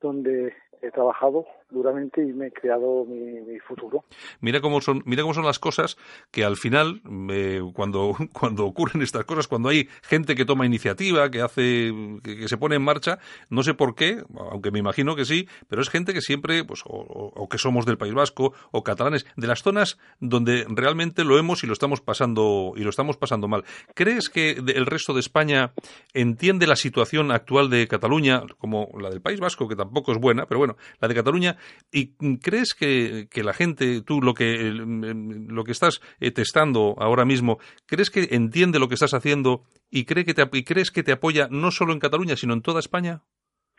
donde 0.00 0.52
he 0.82 0.90
trabajado 0.90 1.46
duramente 1.70 2.22
y 2.22 2.32
me 2.32 2.48
he 2.48 2.52
creado 2.52 3.04
mi, 3.04 3.58
futuro. 3.60 4.04
Mira 4.40 4.60
cómo 4.60 4.80
son, 4.80 5.02
mira 5.04 5.22
cómo 5.22 5.34
son 5.34 5.44
las 5.44 5.58
cosas 5.58 5.96
que 6.30 6.44
al 6.44 6.56
final, 6.56 7.00
eh, 7.30 7.60
cuando, 7.74 8.16
cuando 8.32 8.66
ocurren 8.66 9.02
estas 9.02 9.24
cosas, 9.24 9.48
cuando 9.48 9.68
hay 9.68 9.88
gente 10.02 10.34
que 10.34 10.44
toma 10.44 10.66
iniciativa, 10.66 11.30
que 11.30 11.40
hace, 11.40 11.92
que, 12.22 12.48
se 12.48 12.56
pone 12.56 12.76
en 12.76 12.82
marcha, 12.82 13.18
no 13.50 13.62
sé 13.62 13.74
por 13.74 13.94
qué, 13.94 14.22
aunque 14.50 14.70
me 14.70 14.78
imagino 14.78 15.16
que 15.16 15.24
sí, 15.24 15.48
pero 15.68 15.82
es 15.82 15.88
gente 15.88 16.12
que 16.12 16.20
siempre, 16.20 16.64
pues, 16.64 16.82
o, 16.86 17.48
que 17.48 17.58
somos 17.58 17.86
del 17.86 17.98
País 17.98 18.14
Vasco, 18.14 18.52
o 18.70 18.84
catalanes, 18.84 19.26
de 19.36 19.46
las 19.46 19.62
zonas 19.62 19.98
donde 20.20 20.66
realmente 20.68 21.24
lo 21.24 21.38
hemos 21.38 21.64
y 21.64 21.66
lo 21.66 21.72
estamos 21.72 22.00
pasando, 22.00 22.72
y 22.76 22.80
lo 22.80 22.90
estamos 22.90 23.16
pasando 23.16 23.48
mal. 23.48 23.64
¿Crees 23.94 24.28
que 24.28 24.50
el 24.50 24.86
resto 24.86 25.14
de 25.14 25.20
España 25.20 25.72
entiende 26.12 26.66
la 26.66 26.76
situación 26.76 27.30
actual 27.30 27.70
de 27.70 27.88
Cataluña, 27.88 28.42
como 28.58 28.88
la 29.00 29.10
del 29.10 29.20
País 29.20 29.40
Vasco, 29.40 29.68
que 29.68 29.76
tampoco 29.76 30.12
es 30.12 30.18
buena, 30.18 30.46
pero 30.46 30.58
bueno, 30.58 30.76
la 31.00 31.08
de 31.08 31.14
Cataluña, 31.14 31.55
¿Y 31.92 32.14
crees 32.38 32.74
que, 32.74 33.26
la 33.42 33.52
gente, 33.52 34.02
tú 34.02 34.20
lo 34.20 34.34
que, 34.34 34.70
lo 34.70 35.64
que 35.64 35.72
estás 35.72 36.00
eh, 36.20 36.30
testando 36.30 36.94
ahora 36.98 37.24
mismo, 37.24 37.58
crees 37.86 38.10
que 38.10 38.34
entiende 38.34 38.78
lo 38.78 38.88
que 38.88 38.94
estás 38.94 39.14
haciendo 39.14 39.62
y, 39.90 40.04
cree 40.04 40.24
que 40.24 40.34
te, 40.34 40.44
crees 40.64 40.90
que 40.90 41.02
te 41.02 41.12
apoya 41.12 41.48
no 41.50 41.70
solo 41.70 41.92
en 41.92 42.00
Cataluña, 42.00 42.36
sino 42.36 42.54
en 42.54 42.62
toda 42.62 42.80
España? 42.80 43.22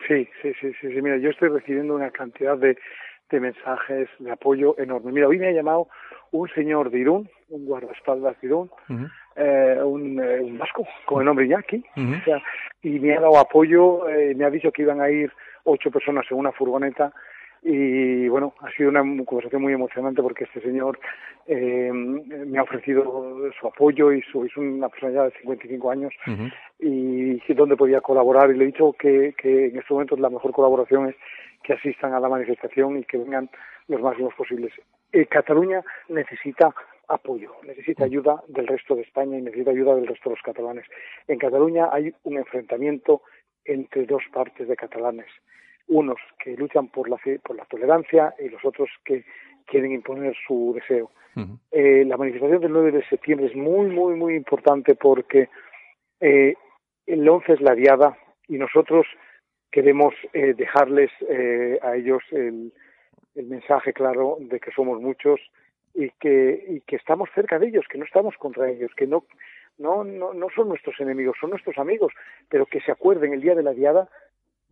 Sí, 0.08 0.28
sí, 0.42 0.52
sí, 0.62 0.72
sí, 0.80 0.88
Mira, 0.88 1.18
yo 1.18 1.30
estoy 1.30 1.50
recibiendo 1.50 1.96
una 1.96 2.12
cantidad 2.12 2.58
de, 2.58 2.78
mensajes 3.32 4.08
de 4.20 4.32
apoyo 4.32 4.76
enorme. 4.80 5.12
Mira, 5.12 5.28
hoy 5.28 5.38
me 5.38 5.50
ha 5.50 5.52
llamado 5.52 5.90
un 6.32 6.48
señor 6.50 6.90
de 6.90 7.00
Irún, 7.00 7.30
un 7.50 7.66
guardaespaldas 7.66 8.40
de 8.40 8.48
Irún, 8.48 8.72
eh, 9.36 9.80
un, 9.84 10.20
eh, 10.24 10.40
un, 10.40 10.58
vasco 10.58 10.88
con 11.06 11.20
el 11.20 11.26
nombre 11.26 11.46
Iñaki, 11.46 11.84
y 12.82 13.00
me 13.00 13.16
ha 13.16 13.20
dado 13.20 13.38
apoyo, 13.38 14.06
me 14.36 14.46
ha 14.46 14.50
dicho 14.50 14.72
que 14.72 14.84
iban 14.84 15.02
a 15.02 15.10
ir 15.10 15.32
ocho 15.66 15.92
personas 15.92 16.26
en 16.32 16.38
una 16.38 16.52
furgoneta 16.52 17.14
y 17.64 18.28
bueno, 18.28 18.54
ha 18.62 18.72
sido 18.72 18.90
una 18.90 19.02
conversación 19.26 19.62
muy 19.62 19.74
emocionante 19.74 20.22
porque 20.22 20.46
este 20.46 20.62
señor 20.62 21.00
eh, 21.48 21.92
me 21.92 22.60
ha 22.60 22.64
ofrecido 22.64 23.52
su 23.60 23.68
apoyo 23.68 24.12
y 24.12 24.22
su, 24.24 24.46
es 24.46 24.56
una 24.58 24.90
persona 24.90 25.14
ya 25.14 25.24
de 25.24 25.32
55 25.42 25.92
años 25.92 26.14
y, 26.80 27.42
y 27.48 27.54
donde 27.54 27.76
podía 27.76 28.02
colaborar 28.02 28.52
y 28.52 28.58
le 28.58 28.64
he 28.66 28.68
dicho 28.68 28.94
que, 28.94 29.34
que 29.38 29.68
en 29.68 29.78
estos 29.78 29.92
momentos 29.92 30.20
la 30.20 30.30
mejor 30.30 30.52
colaboración 30.52 31.10
es 31.10 31.16
que 31.64 31.74
asistan 31.74 32.14
a 32.14 32.20
la 32.20 32.30
manifestación 32.30 32.98
y 32.98 33.04
que 33.04 33.18
vengan 33.18 33.50
los 33.88 34.02
máximos 34.02 34.34
posibles. 34.36 34.72
Eh, 35.12 35.26
Cataluña 35.26 35.84
necesita 36.10 36.74
apoyo, 37.08 37.54
necesita 37.64 38.04
ayuda 38.04 38.44
del 38.48 38.68
resto 38.68 38.96
de 38.96 39.02
España 39.02 39.38
y 39.38 39.42
necesita 39.42 39.72
ayuda 39.72 39.96
del 39.96 40.08
resto 40.08 40.30
de 40.30 40.36
los 40.36 40.44
catalanes. 40.44 40.86
En 41.28 41.40
Cataluña 41.40 41.90
hay 41.92 42.14
un 42.24 42.38
enfrentamiento 42.38 43.22
entre 43.64 44.06
dos 44.06 44.24
partes 44.34 44.68
de 44.68 44.76
catalanes 44.76 45.28
unos 45.88 46.18
que 46.44 46.56
luchan 46.56 46.88
por 46.90 47.10
la, 47.10 47.18
por 47.44 47.56
la 47.56 47.66
tolerancia 47.66 48.34
y 48.40 48.50
los 48.50 48.64
otros 48.66 48.90
que 49.06 49.26
quieren 49.66 49.92
imponer 49.92 50.36
su 50.48 50.74
deseo. 50.76 51.12
eh, 51.72 52.04
la 52.06 52.18
manifestación 52.18 52.62
del 52.62 52.72
9 52.72 52.92
de 52.92 53.06
septiembre 53.06 53.46
es 53.46 53.56
muy, 53.56 53.90
muy, 53.90 54.16
muy 54.16 54.36
importante 54.36 54.96
porque 54.96 55.50
eh, 56.20 56.56
el 57.06 57.30
11 57.30 57.54
es 57.54 57.62
la 57.62 57.76
diada 57.76 58.18
y 58.48 58.58
nosotros 58.58 59.06
queremos 59.72 60.14
eh, 60.34 60.54
dejarles 60.56 61.12
eh, 61.30 61.78
a 61.84 61.96
ellos 61.96 62.24
el, 62.32 62.74
el 63.36 63.46
mensaje 63.46 63.94
claro 63.94 64.38
de 64.40 64.60
que 64.60 64.72
somos 64.72 65.00
muchos 65.00 65.40
y 65.94 66.10
que, 66.20 66.64
y 66.68 66.82
que 66.82 66.96
estamos 66.96 67.30
cerca 67.34 67.60
de 67.60 67.68
ellos, 67.68 67.86
que 67.90 67.98
no 67.98 68.06
estamos 68.06 68.36
contra 68.38 68.70
ellos, 68.70 68.92
que 68.96 69.08
no, 69.08 69.26
no, 69.78 70.04
no, 70.04 70.34
no 70.34 70.48
son 70.56 70.70
nuestros 70.70 71.00
enemigos, 71.00 71.38
son 71.40 71.52
nuestros 71.52 71.78
amigos, 71.78 72.14
pero 72.50 72.66
que 72.66 72.82
se 72.82 72.92
acuerden 72.92 73.34
el 73.34 73.42
día 73.42 73.56
de 73.56 73.64
la 73.64 73.74
diada 73.74 74.10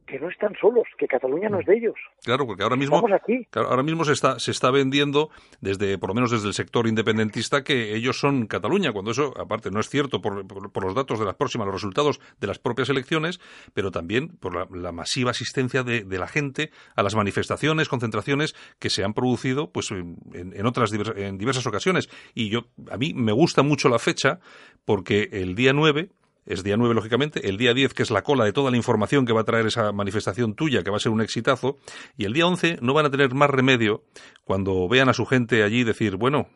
que 0.06 0.20
no 0.20 0.30
están 0.30 0.54
solos, 0.60 0.86
que 0.98 1.08
Cataluña 1.08 1.50
no 1.50 1.60
es 1.60 1.66
de 1.66 1.78
ellos. 1.78 1.96
Claro, 2.24 2.46
porque 2.46 2.64
ahora 2.64 2.76
mismo, 2.76 3.02
aquí. 3.14 3.48
ahora 3.54 3.84
mismo 3.84 4.06
se 4.06 4.14
está, 4.14 4.40
se 4.40 4.52
está 4.52 4.72
vendiendo, 4.72 5.30
desde, 5.62 5.98
por 5.98 6.10
lo 6.10 6.16
menos 6.16 6.32
desde 6.32 6.48
el 6.48 6.54
sector 6.54 6.88
independentista, 6.88 7.64
que 7.64 7.96
ellos 7.96 8.20
son 8.20 8.48
Cataluña, 8.48 8.92
cuando 8.92 9.12
eso, 9.12 9.34
aparte, 9.38 9.72
no 9.72 9.80
es 9.80 9.90
cierto 9.90 10.22
por, 10.22 10.46
por, 10.48 10.84
los 10.84 10.96
datos 10.96 11.20
de 11.20 11.26
las 11.26 11.36
próximas, 11.36 11.66
los 11.66 11.76
resultados 11.76 12.20
de 12.40 12.48
las 12.48 12.60
propias 12.60 12.90
elecciones, 12.90 13.40
pero 13.74 13.92
también 13.92 14.30
por 14.40 14.76
la, 14.76 14.92
masiva 14.92 15.32
asistencia 15.32 15.84
de, 15.84 16.04
de, 16.04 16.18
la 16.20 16.28
gente 16.28 16.70
a 16.96 17.04
las 17.04 17.16
manifestaciones, 17.16 17.90
concentraciones 17.90 18.56
que 18.80 18.90
se 18.90 19.04
han 19.04 19.14
producido 19.14 19.72
pues 19.72 19.92
en, 19.92 20.18
en 20.34 20.66
otras 20.66 20.94
en 20.94 21.38
diversas 21.38 21.68
ocasiones. 21.68 22.10
Y 22.34 22.50
yo, 22.50 22.68
a 22.90 22.98
mí 22.98 23.14
me 23.14 23.32
gusta 23.32 23.64
mucho 23.64 23.90
la 23.90 24.00
fecha 24.00 24.40
porque 24.86 25.30
el 25.32 25.56
día 25.56 25.74
9 25.74 26.10
es 26.46 26.64
día 26.64 26.78
9, 26.78 26.94
lógicamente, 26.94 27.48
el 27.50 27.58
día 27.58 27.74
10, 27.74 27.94
que 27.94 28.04
es 28.04 28.12
la 28.12 28.22
cola 28.22 28.46
de 28.46 28.54
toda 28.54 28.72
la 28.72 28.78
información 28.78 29.26
que 29.26 29.34
va 29.34 29.42
a 29.42 29.46
traer 29.46 29.66
esa 29.66 29.92
manifestación 29.92 30.56
tuya, 30.56 30.84
que 30.84 30.92
va 30.92 30.98
a 30.98 31.00
ser 31.00 31.12
un 31.12 31.22
exitazo, 31.22 31.78
y 32.18 32.26
el 32.26 32.34
día 32.34 32.46
11 32.46 32.78
no 32.82 32.94
van 32.94 33.06
a 33.06 33.10
tener 33.10 33.34
más 33.34 33.50
remedio 33.50 34.04
cuando 34.44 34.88
vean 34.88 35.10
a 35.10 35.14
su 35.14 35.26
gente 35.26 35.64
allí 35.64 35.84
decir, 35.84 36.18
bueno, 36.18 36.48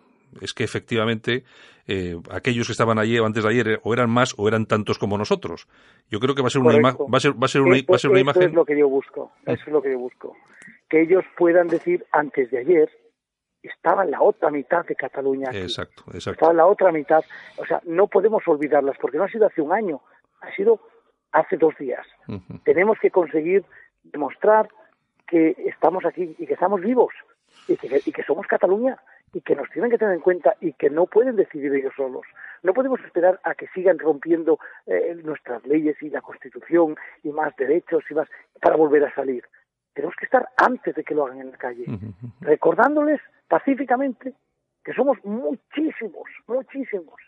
es 0.42 0.54
que 0.54 0.64
efectivamente 0.64 1.44
eh, 1.88 2.16
aquellos 2.30 2.68
que 2.68 2.74
estaban 2.74 3.00
allí 3.00 3.18
antes 3.18 3.44
de 3.44 3.50
ayer 3.50 3.68
eh, 3.68 3.80
o 3.84 3.94
eran 3.94 4.10
más 4.10 4.36
o 4.38 4.48
eran 4.48 4.68
tantos 4.68 5.00
como 5.00 5.18
nosotros. 5.18 5.68
Yo 6.10 6.20
creo 6.20 6.36
que 6.36 6.44
va 6.44 6.48
a 6.50 6.52
ser 6.52 6.62
una 6.62 6.76
imagen, 6.76 7.08
va 7.12 7.18
a 7.18 7.20
ser, 7.20 7.32
va 7.34 7.46
a 7.46 7.48
ser 7.48 7.62
una, 7.62 7.78
va 7.78 7.96
a 7.96 8.00
ser 8.00 8.12
una 8.12 8.20
imagen. 8.20 8.44
Eso 8.44 8.50
es 8.50 8.56
lo 8.56 8.66
que 8.66 8.78
yo 8.78 8.88
busco, 8.88 9.32
eso 9.46 9.64
es 9.66 9.72
lo 9.74 9.82
que 9.82 9.92
yo 9.92 9.98
busco, 9.98 10.36
que 10.88 11.02
ellos 11.02 11.24
puedan 11.36 11.68
decir 11.68 12.06
antes 12.12 12.52
de 12.52 12.60
ayer 12.60 12.90
estaba 13.62 14.04
en 14.04 14.12
la 14.12 14.22
otra 14.22 14.50
mitad 14.50 14.86
de 14.86 14.96
Cataluña. 14.96 15.50
Exacto, 15.54 16.04
exacto. 16.08 16.32
Estaba 16.32 16.52
en 16.52 16.58
la 16.58 16.66
otra 16.66 16.92
mitad. 16.92 17.24
O 17.58 17.66
sea, 17.66 17.82
no 17.86 18.08
podemos 18.08 18.48
olvidarlas 18.48 18.98
porque 19.00 19.18
no 19.18 19.26
ha 19.26 19.30
sido 19.30 19.48
hace 19.48 19.62
un 19.62 19.74
año, 19.74 20.02
ha 20.42 20.52
sido 20.56 20.80
hace 21.32 21.58
dos 21.58 21.76
días. 21.78 22.06
Tenemos 22.64 22.98
que 23.00 23.12
conseguir 23.12 23.64
demostrar 24.04 24.70
que 25.28 25.56
estamos 25.66 26.06
aquí 26.06 26.36
y 26.40 26.48
que 26.48 26.54
estamos 26.54 26.82
vivos 26.82 27.14
y 27.68 27.78
que, 27.78 28.02
y 28.06 28.12
que 28.12 28.24
somos 28.24 28.48
Cataluña 28.48 28.98
y 29.34 29.42
que 29.42 29.56
nos 29.56 29.70
tienen 29.70 29.92
que 29.92 29.98
tener 29.98 30.16
en 30.16 30.22
cuenta 30.22 30.56
y 30.60 30.74
que 30.74 30.90
no 30.90 31.06
pueden 31.06 31.36
decidir 31.36 31.74
ellos 31.74 31.94
solos. 31.96 32.26
No 32.64 32.74
podemos 32.74 33.00
esperar 33.02 33.40
a 33.44 33.54
que 33.54 33.68
sigan 33.68 34.00
rompiendo 34.00 34.60
eh, 34.88 35.16
nuestras 35.24 35.64
leyes 35.66 36.02
y 36.02 36.10
la 36.10 36.22
Constitución 36.22 36.96
y 37.24 37.30
más 37.30 37.56
derechos 37.56 38.04
y 38.10 38.16
más 38.16 38.28
para 38.60 38.76
volver 38.76 39.04
a 39.06 39.14
salir. 39.14 39.44
Tenemos 39.94 40.16
que 40.16 40.26
estar 40.26 40.50
antes 40.58 40.96
de 40.96 41.04
que 41.04 41.14
lo 41.14 41.26
hagan 41.26 41.42
en 41.42 41.52
la 41.52 41.58
calle, 41.58 41.86
recordándoles 42.42 43.20
pacíficamente 43.50 44.34
que 44.84 44.94
somos 44.94 45.18
muchísimos, 45.26 46.30
muchísimos 46.48 47.20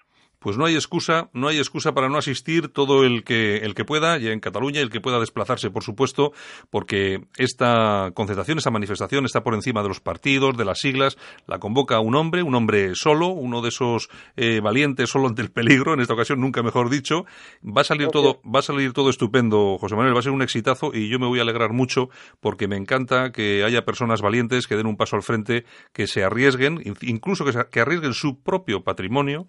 pues 0.41 0.57
no 0.57 0.65
hay 0.65 0.73
excusa, 0.73 1.29
no 1.33 1.47
hay 1.47 1.59
excusa 1.59 1.93
para 1.93 2.09
no 2.09 2.17
asistir 2.17 2.67
todo 2.67 3.05
el 3.05 3.23
que 3.23 3.57
el 3.57 3.75
que 3.75 3.85
pueda, 3.85 4.17
y 4.17 4.27
en 4.27 4.39
Cataluña 4.39 4.81
el 4.81 4.89
que 4.89 4.99
pueda 4.99 5.19
desplazarse, 5.19 5.69
por 5.69 5.83
supuesto, 5.83 6.33
porque 6.71 7.21
esta 7.37 8.09
concentración, 8.15 8.57
esta 8.57 8.71
manifestación 8.71 9.25
está 9.25 9.43
por 9.43 9.53
encima 9.53 9.83
de 9.83 9.89
los 9.89 9.99
partidos, 9.99 10.57
de 10.57 10.65
las 10.65 10.79
siglas, 10.79 11.15
la 11.45 11.59
convoca 11.59 11.99
un 11.99 12.15
hombre, 12.15 12.41
un 12.41 12.55
hombre 12.55 12.95
solo, 12.95 13.27
uno 13.27 13.61
de 13.61 13.69
esos 13.69 14.09
eh, 14.35 14.61
valientes 14.61 15.11
solo 15.11 15.27
ante 15.27 15.43
el 15.43 15.51
peligro, 15.51 15.93
en 15.93 15.99
esta 15.99 16.15
ocasión 16.15 16.41
nunca 16.41 16.63
mejor 16.63 16.89
dicho, 16.89 17.25
va 17.63 17.81
a 17.81 17.85
salir 17.85 18.07
todo, 18.07 18.41
va 18.43 18.59
a 18.59 18.63
salir 18.63 18.93
todo 18.93 19.11
estupendo, 19.11 19.77
José 19.77 19.95
Manuel, 19.95 20.15
va 20.15 20.21
a 20.21 20.23
ser 20.23 20.31
un 20.31 20.41
exitazo 20.41 20.89
y 20.91 21.07
yo 21.07 21.19
me 21.19 21.27
voy 21.27 21.37
a 21.37 21.43
alegrar 21.43 21.71
mucho 21.71 22.09
porque 22.39 22.67
me 22.67 22.77
encanta 22.77 23.31
que 23.31 23.63
haya 23.63 23.85
personas 23.85 24.23
valientes 24.23 24.65
que 24.65 24.75
den 24.75 24.87
un 24.87 24.97
paso 24.97 25.15
al 25.15 25.21
frente, 25.21 25.65
que 25.93 26.07
se 26.07 26.23
arriesguen, 26.23 26.81
incluso 27.01 27.45
que, 27.45 27.51
que 27.69 27.79
arriesguen 27.79 28.15
su 28.15 28.41
propio 28.41 28.83
patrimonio 28.83 29.47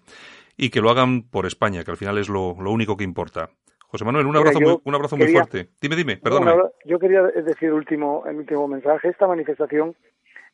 y 0.57 0.69
que 0.69 0.81
lo 0.81 0.89
hagan 0.89 1.23
por 1.23 1.45
España, 1.45 1.83
que 1.83 1.91
al 1.91 1.97
final 1.97 2.17
es 2.17 2.29
lo, 2.29 2.51
único 2.51 2.97
que 2.97 3.03
importa. 3.03 3.49
José 3.87 4.05
Manuel, 4.05 4.25
un 4.25 4.37
abrazo, 4.37 4.59
muy, 4.59 4.77
un 4.83 4.95
abrazo 4.95 5.17
muy 5.17 5.27
fuerte. 5.27 5.69
Dime, 5.79 5.95
dime, 5.95 6.17
perdóname. 6.17 6.63
yo 6.85 6.97
quería 6.97 7.21
decir 7.23 7.71
último, 7.71 8.23
el 8.25 8.37
último 8.37 8.67
mensaje. 8.67 9.09
Esta 9.09 9.27
manifestación, 9.27 9.95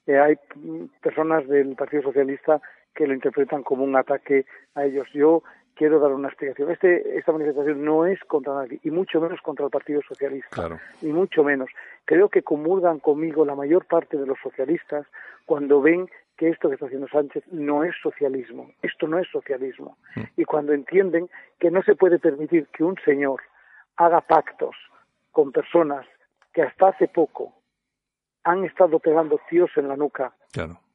eh, 0.08 0.20
hay 0.20 0.36
personas 1.02 1.48
del 1.48 1.76
Partido 1.76 2.04
Socialista 2.04 2.62
que 2.94 3.08
lo 3.08 3.14
interpretan 3.14 3.64
como 3.64 3.84
un 3.84 3.96
ataque 3.96 4.46
a 4.76 4.84
ellos. 4.84 5.08
Yo 5.14 5.44
quiero 5.80 6.02
dar 6.02 6.12
una 6.12 6.28
explicación. 6.28 6.70
Este, 6.72 7.18
esta 7.18 7.32
manifestación 7.32 7.86
no 7.86 8.06
es 8.06 8.20
contra 8.26 8.54
nadie, 8.54 8.80
y 8.84 8.92
mucho 8.92 9.22
menos 9.22 9.40
contra 9.42 9.64
el 9.66 9.72
Partido 9.72 10.02
Socialista, 10.06 10.50
claro. 10.50 10.78
ni 11.02 11.14
mucho 11.14 11.42
menos. 11.42 11.70
Creo 12.04 12.28
que 12.28 12.44
comulgan 12.44 13.00
conmigo 13.00 13.46
la 13.46 13.56
mayor 13.56 13.86
parte 13.86 14.18
de 14.18 14.26
los 14.26 14.38
socialistas 14.44 15.08
cuando 15.46 15.82
ven 15.82 16.10
que 16.40 16.48
esto 16.48 16.70
que 16.70 16.76
está 16.76 16.86
haciendo 16.86 17.10
Sánchez 17.10 17.44
no 17.52 17.84
es 17.84 17.94
socialismo, 18.02 18.72
esto 18.82 19.08
no 19.10 19.20
es 19.20 19.28
socialismo. 19.30 19.98
Mm. 20.16 20.22
Y 20.38 20.46
cuando 20.46 20.72
entienden 20.72 21.30
que 21.60 21.70
no 21.70 21.84
se 21.84 21.96
puede 21.96 22.18
permitir 22.18 22.68
que 22.68 22.86
un 22.86 22.96
señor 23.04 23.42
haga 23.98 24.22
pactos 24.22 24.74
con 25.32 25.52
personas 25.52 26.06
que 26.54 26.62
hasta 26.62 26.88
hace 26.88 27.10
poco 27.10 27.54
han 28.46 28.64
estado 28.64 29.00
pegando 29.00 29.38
tíos 29.50 29.70
en 29.76 29.90
la 29.90 29.98
nuca 29.98 30.34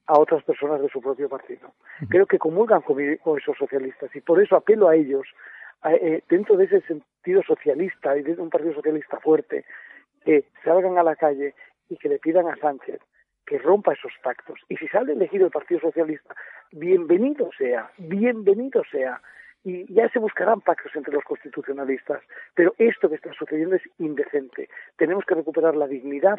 a 0.07 0.18
otras 0.18 0.42
personas 0.44 0.80
de 0.80 0.88
su 0.88 1.02
propio 1.02 1.28
partido. 1.28 1.72
Creo 2.09 2.24
que 2.24 2.38
comulgan 2.38 2.80
con, 2.80 2.98
esos 2.98 3.59
socialistas 3.59 4.16
y 4.16 4.22
por 4.22 4.42
eso 4.42 4.57
apelo 4.57 4.88
a 4.88 4.96
ellos, 4.96 5.26
eh, 5.85 6.22
dentro 6.26 6.57
de 6.57 6.64
ese 6.64 6.80
sentido 6.80 7.42
socialista 7.42 8.16
y 8.16 8.22
de 8.22 8.33
un 8.40 8.48
partido 8.48 8.72
socialista 8.72 9.20
fuerte, 9.20 9.66
que 10.24 10.48
salgan 10.64 10.96
a 10.96 11.02
la 11.02 11.16
calle 11.16 11.54
y 11.90 11.98
que 11.98 12.09
le 12.09 12.18
pidan 12.18 12.48
a 12.48 12.57
Sánchez 12.57 13.02
que 13.46 13.59
rompa 13.59 13.92
esos 13.92 14.12
pactos. 14.22 14.61
Y 14.68 14.76
si 14.76 14.88
sale 14.88 15.12
elegido 15.12 15.46
el 15.46 15.52
Partido 15.52 15.80
Socialista, 15.80 16.35
bienvenido 16.72 17.50
sea, 17.57 17.90
bienvenido 17.98 18.83
sea. 18.90 19.20
Y 19.62 19.92
ya 19.92 20.09
se 20.11 20.18
buscarán 20.18 20.61
pactos 20.61 20.94
entre 20.94 21.14
los 21.14 21.24
constitucionalistas. 21.24 22.22
Pero 22.54 22.74
esto 22.78 23.09
que 23.09 23.14
está 23.16 23.33
sucediendo 23.33 23.76
es 23.76 23.83
indecente. 23.98 24.68
Tenemos 24.96 25.24
que 25.24 25.35
recuperar 25.35 25.74
la 25.74 25.87
dignidad 25.87 26.38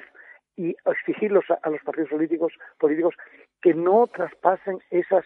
y 0.57 0.75
exigirlos 0.85 1.45
a, 1.49 1.69
los 1.69 1.81
partidos 1.81 2.09
políticos, 2.09 2.53
políticos 2.77 3.15
que 3.61 3.73
no 3.73 4.07
traspasen 4.07 4.79
esas 4.89 5.25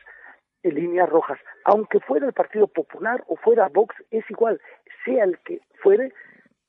eh, 0.64 0.72
líneas 0.72 1.10
rojas. 1.10 1.40
Aunque 1.66 2.00
fuera 2.00 2.26
el 2.26 2.34
Partido 2.34 2.68
Popular 2.68 3.24
o 3.28 3.36
fuera 3.36 3.68
Vox, 3.68 3.96
es 4.12 4.24
igual, 4.30 4.62
sea 5.06 5.26
el 5.26 5.38
que 5.40 5.60
fuere, 5.82 6.14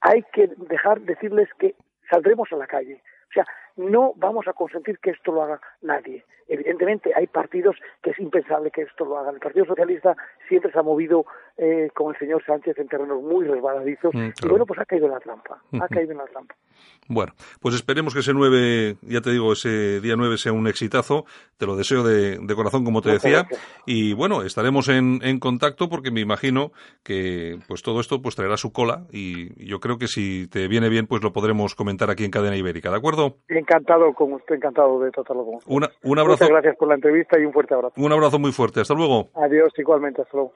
hay 0.01 0.23
que 0.33 0.49
dejar 0.57 1.01
decirles 1.03 1.49
que 1.59 1.75
saldremos 2.11 2.53
a 2.53 2.57
la 2.57 2.67
calle. 2.67 3.03
O 3.31 3.33
sea, 3.33 3.47
no 3.81 4.13
vamos 4.17 4.47
a 4.49 4.53
consentir 4.53 4.99
que 4.99 5.11
esto 5.11 5.33
lo 5.33 5.43
haga 5.43 5.61
nadie. 5.83 6.25
Evidentemente 6.51 7.13
hay 7.15 7.29
partidos 7.29 7.77
que 8.03 8.11
es 8.11 8.19
impensable 8.19 8.73
que 8.73 8.83
esto 8.83 9.05
lo 9.05 9.19
hagan. 9.19 9.35
El 9.35 9.41
Partido 9.41 9.67
Socialista 9.67 10.17
siempre 10.49 10.73
se 10.73 10.79
ha 10.79 10.83
movido 10.83 11.25
eh, 11.57 11.91
con 11.95 12.13
el 12.13 12.19
señor 12.19 12.45
Sánchez 12.45 12.77
en 12.79 12.89
terrenos 12.89 13.23
muy 13.23 13.47
resbaladizos 13.47 14.13
mm, 14.13 14.31
y 14.43 14.49
bueno, 14.49 14.67
pues 14.67 14.81
ha 14.81 14.85
caído 14.85 15.07
en 15.07 15.13
la 15.13 15.21
trampa, 15.21 15.63
ha 15.81 15.89
caído 15.89 16.11
en 16.11 16.19
la 16.19 16.25
trampa. 16.25 16.57
Bueno, 17.09 17.33
pues 17.61 17.75
esperemos 17.75 18.15
que 18.15 18.21
ese 18.21 18.33
9, 18.33 18.97
ya 19.03 19.21
te 19.21 19.31
digo, 19.31 19.53
ese 19.53 20.01
día 20.01 20.15
9 20.17 20.39
sea 20.39 20.53
un 20.53 20.67
exitazo. 20.67 21.25
Te 21.57 21.67
lo 21.67 21.77
deseo 21.77 22.03
de, 22.03 22.39
corazón, 22.55 22.85
como 22.85 23.01
te 23.01 23.11
decía. 23.11 23.47
Y 23.87 24.13
bueno, 24.15 24.43
estaremos 24.43 24.89
en, 24.89 25.21
en, 25.23 25.39
contacto 25.39 25.89
porque 25.89 26.11
me 26.11 26.21
imagino 26.21 26.73
que 27.05 27.59
pues 27.69 27.83
todo 27.83 28.01
esto 28.01 28.23
pues 28.23 28.35
traerá 28.35 28.57
su 28.57 28.73
cola 28.73 29.07
y 29.13 29.67
yo 29.67 29.79
creo 29.81 29.99
que 29.99 30.07
si 30.07 30.49
te 30.49 30.67
viene 30.69 30.89
bien 30.89 31.07
pues 31.07 31.23
lo 31.23 31.33
podremos 31.33 31.75
comentar 31.75 32.11
aquí 32.11 32.25
en 32.25 32.31
Cadena 32.31 32.57
Ibérica, 32.57 32.91
¿de 32.91 32.97
acuerdo? 32.97 33.37
Encantado 33.49 34.13
con 34.15 34.33
usted, 34.33 34.57
encantado 34.57 35.01
de 35.01 35.11
tratarlo 35.11 35.45
con 35.45 35.55
usted. 35.57 35.71
un 36.03 36.19
abrazo. 36.19 36.40
Muchas 36.41 36.53
gracias 36.55 36.77
por 36.77 36.89
la 36.89 36.95
entrevista 36.95 37.39
y 37.39 37.45
un 37.45 37.53
fuerte 37.53 37.75
abrazo. 37.75 37.95
Un 37.99 38.13
abrazo 38.13 38.39
muy 38.39 38.51
fuerte. 38.51 38.81
Hasta 38.81 38.95
luego. 38.95 39.29
Adiós, 39.35 39.75
igualmente. 39.77 40.23
Hasta 40.23 40.39
luego. 40.39 40.55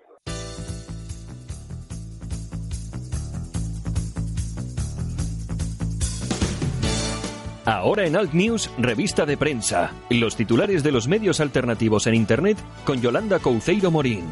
Ahora 7.66 8.06
en 8.06 8.16
Alt 8.16 8.32
News, 8.32 8.70
revista 8.78 9.26
de 9.26 9.36
prensa. 9.36 9.92
Los 10.08 10.36
titulares 10.36 10.82
de 10.82 10.92
los 10.92 11.06
medios 11.06 11.40
alternativos 11.40 12.06
en 12.06 12.14
Internet 12.14 12.56
con 12.86 13.02
Yolanda 13.02 13.38
Couceiro 13.38 13.90
Morín. 13.90 14.24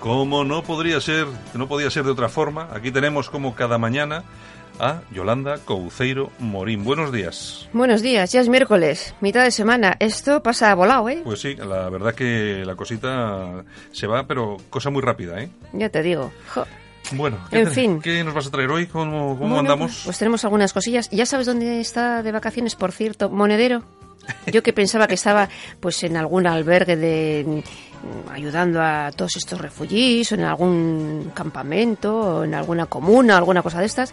Como 0.00 0.44
no 0.44 0.62
podría 0.62 1.00
ser, 1.00 1.26
no 1.54 1.66
podía 1.68 1.90
ser 1.90 2.04
de 2.04 2.12
otra 2.12 2.28
forma, 2.28 2.68
aquí 2.72 2.92
tenemos 2.92 3.28
como 3.28 3.54
cada 3.54 3.76
mañana 3.76 4.22
a 4.78 5.02
Yolanda 5.10 5.58
Couceiro 5.58 6.30
Morín. 6.38 6.84
Buenos 6.84 7.12
días. 7.12 7.68
Buenos 7.72 8.02
días, 8.02 8.32
ya 8.32 8.40
es 8.40 8.48
miércoles, 8.48 9.14
mitad 9.20 9.42
de 9.42 9.50
semana. 9.50 9.96
Esto 10.00 10.42
pasa 10.42 10.74
volado, 10.74 11.08
¿eh? 11.08 11.20
Pues 11.24 11.40
sí, 11.40 11.54
la 11.54 11.88
verdad 11.88 12.14
que 12.14 12.62
la 12.64 12.74
cosita 12.74 13.64
se 13.92 14.06
va, 14.06 14.26
pero 14.26 14.56
cosa 14.70 14.90
muy 14.90 15.02
rápida, 15.02 15.40
¿eh? 15.40 15.50
Ya 15.72 15.88
te 15.88 16.02
digo. 16.02 16.32
Bueno, 17.12 17.38
¿qué, 17.50 17.60
en 17.60 17.70
fin. 17.70 18.00
¿qué 18.00 18.24
nos 18.24 18.34
vas 18.34 18.46
a 18.46 18.50
traer 18.50 18.70
hoy? 18.70 18.86
¿Cómo, 18.86 19.38
cómo 19.38 19.58
andamos? 19.58 20.02
Pues 20.04 20.18
tenemos 20.18 20.44
algunas 20.44 20.72
cosillas. 20.72 21.08
¿Ya 21.10 21.26
sabes 21.26 21.46
dónde 21.46 21.80
está 21.80 22.22
de 22.22 22.32
vacaciones, 22.32 22.74
por 22.74 22.92
cierto? 22.92 23.30
Monedero. 23.30 23.82
Yo 24.52 24.62
que 24.62 24.72
pensaba 24.72 25.06
que 25.06 25.14
estaba 25.14 25.48
pues 25.78 26.02
en 26.02 26.16
algún 26.16 26.46
albergue 26.48 26.96
de 26.96 27.62
ayudando 28.30 28.82
a 28.82 29.10
todos 29.14 29.36
estos 29.36 29.60
refugiados, 29.60 30.32
o 30.32 30.34
en 30.34 30.44
algún 30.44 31.32
campamento, 31.34 32.38
o 32.38 32.44
en 32.44 32.54
alguna 32.54 32.86
comuna, 32.86 33.36
alguna 33.36 33.62
cosa 33.62 33.80
de 33.80 33.86
estas. 33.86 34.12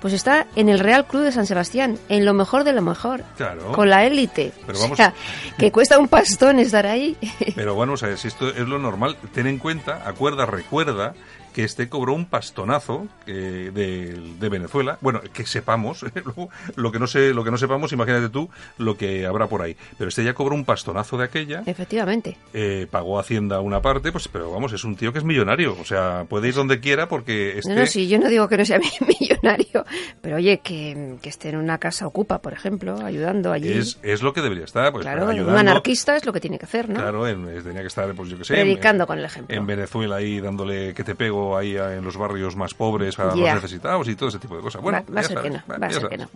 Pues 0.00 0.14
está 0.14 0.46
en 0.54 0.68
el 0.68 0.78
Real 0.78 1.06
Club 1.06 1.24
de 1.24 1.32
San 1.32 1.46
Sebastián, 1.46 1.98
en 2.08 2.24
lo 2.24 2.34
mejor 2.34 2.64
de 2.64 2.72
lo 2.72 2.82
mejor. 2.82 3.24
Claro. 3.36 3.72
Con 3.72 3.90
la 3.90 4.04
élite. 4.04 4.52
Pero 4.66 4.78
vamos. 4.78 4.92
O 4.92 4.96
sea, 4.96 5.12
que 5.58 5.72
cuesta 5.72 5.98
un 5.98 6.08
pastón 6.08 6.58
estar 6.58 6.86
ahí. 6.86 7.16
Pero 7.56 7.74
bueno, 7.74 7.94
o 7.94 7.96
sea, 7.96 8.16
si 8.16 8.28
esto 8.28 8.48
es 8.48 8.68
lo 8.68 8.78
normal, 8.78 9.16
ten 9.32 9.46
en 9.46 9.58
cuenta, 9.58 10.08
acuerda, 10.08 10.46
recuerda 10.46 11.14
que 11.58 11.64
este 11.64 11.88
cobró 11.88 12.14
un 12.14 12.26
pastonazo 12.26 13.08
de, 13.26 13.72
de, 13.72 14.48
Venezuela. 14.48 14.96
Bueno, 15.00 15.20
que 15.32 15.44
sepamos, 15.44 16.06
lo 16.76 16.92
que 16.92 17.00
no 17.00 17.08
sé, 17.08 17.34
lo 17.34 17.42
que 17.42 17.50
no 17.50 17.58
sepamos, 17.58 17.90
imagínate 17.92 18.28
tú 18.28 18.48
lo 18.76 18.96
que 18.96 19.26
habrá 19.26 19.48
por 19.48 19.62
ahí. 19.62 19.76
Pero 19.98 20.06
este 20.06 20.22
ya 20.22 20.34
cobró 20.34 20.54
un 20.54 20.64
pastonazo 20.64 21.18
de 21.18 21.24
aquella. 21.24 21.64
Efectivamente. 21.66 22.36
Eh, 22.54 22.86
pagó 22.88 23.18
Hacienda 23.18 23.58
una 23.58 23.82
parte, 23.82 24.12
pues, 24.12 24.28
pero 24.28 24.52
vamos, 24.52 24.72
es 24.72 24.84
un 24.84 24.94
tío 24.94 25.12
que 25.12 25.18
es 25.18 25.24
millonario. 25.24 25.76
O 25.80 25.84
sea, 25.84 26.26
puede 26.28 26.46
ir 26.46 26.54
donde 26.54 26.78
quiera 26.78 27.08
porque 27.08 27.58
este... 27.58 27.74
No, 27.74 27.80
no, 27.80 27.86
sí, 27.86 28.06
yo 28.06 28.20
no 28.20 28.28
digo 28.28 28.46
que 28.46 28.56
no 28.56 28.64
sea 28.64 28.78
millonario, 29.20 29.84
pero 30.20 30.36
oye, 30.36 30.60
que, 30.60 31.18
esté 31.24 31.48
en 31.48 31.56
una 31.56 31.78
casa 31.78 32.06
ocupa, 32.06 32.40
por 32.40 32.52
ejemplo, 32.52 33.04
ayudando 33.04 33.50
allí. 33.50 33.72
Es, 33.72 33.98
es 34.04 34.22
lo 34.22 34.32
que 34.32 34.42
debería 34.42 34.64
estar, 34.64 34.92
pues, 34.92 35.02
Claro, 35.02 35.26
un 35.26 35.56
anarquista 35.56 36.16
es 36.16 36.24
lo 36.24 36.32
que 36.32 36.38
tiene 36.38 36.56
que 36.56 36.66
hacer, 36.66 36.88
¿no? 36.88 37.00
Claro, 37.00 37.24
tenía 37.24 37.80
que 37.80 37.88
estar, 37.88 38.14
pues 38.14 38.28
yo 38.28 38.38
que 38.38 38.44
sé... 38.44 38.54
Predicando 38.54 39.08
con 39.08 39.18
el 39.18 39.24
ejemplo. 39.24 39.56
En 39.56 39.66
Venezuela 39.66 40.14
ahí 40.14 40.38
dándole 40.40 40.94
que 40.94 41.02
te 41.02 41.16
pego 41.16 41.47
ahí 41.56 41.76
en 41.76 42.04
los 42.04 42.16
barrios 42.16 42.56
más 42.56 42.74
pobres, 42.74 43.18
a 43.18 43.24
los 43.24 43.36
necesitados 43.36 44.08
y 44.08 44.16
todo 44.16 44.28
ese 44.28 44.38
tipo 44.38 44.56
de 44.56 44.62
cosas. 44.62 44.82
Bueno, 44.82 45.02
va, 45.14 45.20
a 45.20 45.24
ser 45.24 45.40
que 45.40 45.50
no. 45.50 45.62
Va 45.70 45.86
a 45.86 45.90
ser 45.90 46.08
que 46.08 46.18
no. 46.18 46.28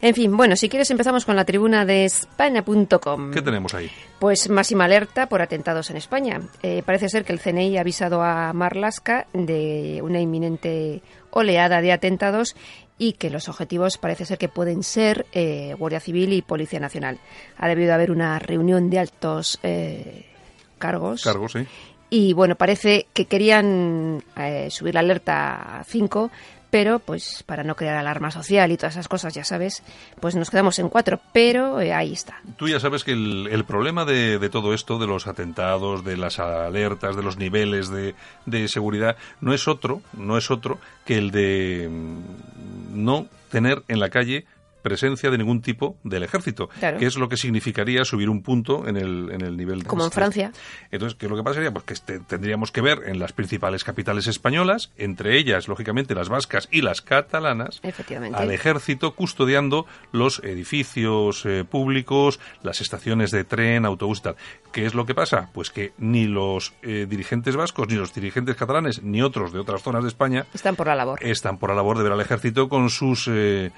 En 0.00 0.14
fin, 0.14 0.36
bueno, 0.36 0.56
si 0.56 0.68
quieres 0.68 0.90
empezamos 0.90 1.24
con 1.24 1.36
la 1.36 1.44
tribuna 1.44 1.84
de 1.84 2.04
España.com. 2.04 3.32
¿Qué 3.32 3.42
tenemos 3.42 3.74
ahí? 3.74 3.90
Pues 4.18 4.48
máxima 4.48 4.84
alerta 4.84 5.28
por 5.28 5.42
atentados 5.42 5.90
en 5.90 5.96
España. 5.96 6.40
Eh, 6.62 6.82
parece 6.84 7.08
ser 7.08 7.24
que 7.24 7.32
el 7.32 7.40
CNI 7.40 7.76
ha 7.78 7.80
avisado 7.82 8.22
a 8.22 8.52
Marlasca 8.52 9.26
de 9.32 10.00
una 10.02 10.20
inminente 10.20 11.02
oleada 11.30 11.80
de 11.80 11.92
atentados 11.92 12.56
y 12.98 13.14
que 13.14 13.30
los 13.30 13.48
objetivos 13.48 13.98
parece 13.98 14.24
ser 14.24 14.38
que 14.38 14.48
pueden 14.48 14.82
ser 14.82 15.26
eh, 15.32 15.74
Guardia 15.78 16.00
Civil 16.00 16.32
y 16.32 16.42
Policía 16.42 16.80
Nacional. 16.80 17.18
Ha 17.58 17.68
debido 17.68 17.92
haber 17.92 18.10
una 18.10 18.38
reunión 18.38 18.88
de 18.88 18.98
altos 18.98 19.58
eh, 19.62 20.24
cargos. 20.78 21.22
Cargos, 21.22 21.52
sí. 21.52 21.66
Y 22.08 22.32
bueno, 22.34 22.54
parece 22.54 23.06
que 23.12 23.26
querían 23.26 24.22
eh, 24.36 24.68
subir 24.70 24.94
la 24.94 25.00
alerta 25.00 25.80
a 25.80 25.84
5, 25.84 26.30
pero 26.70 27.00
pues 27.00 27.42
para 27.44 27.64
no 27.64 27.74
crear 27.74 27.96
alarma 27.96 28.30
social 28.30 28.70
y 28.70 28.76
todas 28.76 28.94
esas 28.94 29.08
cosas, 29.08 29.34
ya 29.34 29.44
sabes, 29.44 29.82
pues 30.20 30.36
nos 30.36 30.50
quedamos 30.50 30.78
en 30.78 30.88
4, 30.88 31.20
pero 31.32 31.80
eh, 31.80 31.92
ahí 31.92 32.12
está. 32.12 32.40
Tú 32.56 32.68
ya 32.68 32.78
sabes 32.78 33.02
que 33.02 33.12
el, 33.12 33.64
problema 33.66 34.04
de, 34.04 34.38
de, 34.38 34.50
todo 34.50 34.72
esto, 34.72 34.98
de 34.98 35.06
los 35.08 35.26
atentados, 35.26 36.04
de 36.04 36.16
las 36.16 36.38
alertas, 36.38 37.16
de 37.16 37.22
los 37.22 37.38
niveles 37.38 37.88
de, 37.88 38.14
de 38.44 38.68
seguridad, 38.68 39.16
no 39.40 39.52
es 39.52 39.66
otro, 39.66 40.00
no 40.12 40.38
es 40.38 40.50
otro 40.50 40.78
que 41.04 41.18
el 41.18 41.32
de 41.32 41.88
mm, 41.90 43.04
no 43.04 43.26
tener 43.50 43.82
en 43.88 44.00
la 44.00 44.10
calle 44.10 44.44
presencia 44.86 45.30
de 45.30 45.38
ningún 45.38 45.62
tipo 45.62 45.98
del 46.04 46.22
ejército, 46.22 46.68
que 46.78 47.06
es 47.06 47.16
lo 47.16 47.28
que 47.28 47.36
significaría 47.36 48.04
subir 48.04 48.30
un 48.30 48.40
punto 48.40 48.86
en 48.86 48.96
el, 48.96 49.32
en 49.32 49.40
el 49.40 49.56
nivel 49.56 49.80
de... 49.80 49.86
Como 49.86 50.04
en 50.04 50.12
Francia. 50.12 50.52
Entonces, 50.92 51.18
¿qué 51.18 51.26
es 51.26 51.30
lo 51.30 51.36
que 51.36 51.42
pasaría? 51.42 51.72
Pues 51.72 51.84
que 51.84 51.94
este, 51.94 52.20
tendríamos 52.20 52.70
que 52.70 52.82
ver 52.82 53.00
en 53.06 53.18
las 53.18 53.32
principales 53.32 53.82
capitales 53.82 54.28
españolas, 54.28 54.92
entre 54.96 55.38
ellas, 55.38 55.66
lógicamente, 55.66 56.14
las 56.14 56.28
vascas 56.28 56.68
y 56.70 56.82
las 56.82 57.02
catalanas, 57.02 57.80
al 58.32 58.52
ejército 58.52 59.16
custodiando 59.16 59.86
los 60.12 60.38
edificios 60.44 61.44
eh, 61.46 61.64
públicos, 61.68 62.38
las 62.62 62.80
estaciones 62.80 63.32
de 63.32 63.42
tren, 63.42 63.84
autobús 63.86 64.20
y 64.20 64.22
tal. 64.22 64.36
¿Qué 64.72 64.86
es 64.86 64.94
lo 64.94 65.04
que 65.04 65.16
pasa? 65.16 65.50
Pues 65.52 65.70
que 65.70 65.94
ni 65.98 66.26
los 66.26 66.74
eh, 66.82 67.06
dirigentes 67.08 67.56
vascos, 67.56 67.88
ni 67.88 67.96
los 67.96 68.14
dirigentes 68.14 68.54
catalanes, 68.54 69.02
ni 69.02 69.20
otros 69.20 69.52
de 69.52 69.58
otras 69.58 69.82
zonas 69.82 70.04
de 70.04 70.08
España... 70.10 70.46
Están 70.54 70.76
por 70.76 70.86
la 70.86 70.94
labor. 70.94 71.18
Están 71.24 71.58
por 71.58 71.70
la 71.70 71.76
labor 71.76 71.96
de 71.96 72.04
ver 72.04 72.12
al 72.12 72.20
ejército 72.20 72.68
con 72.68 72.88
sus 72.88 73.28
eh, 73.28 73.72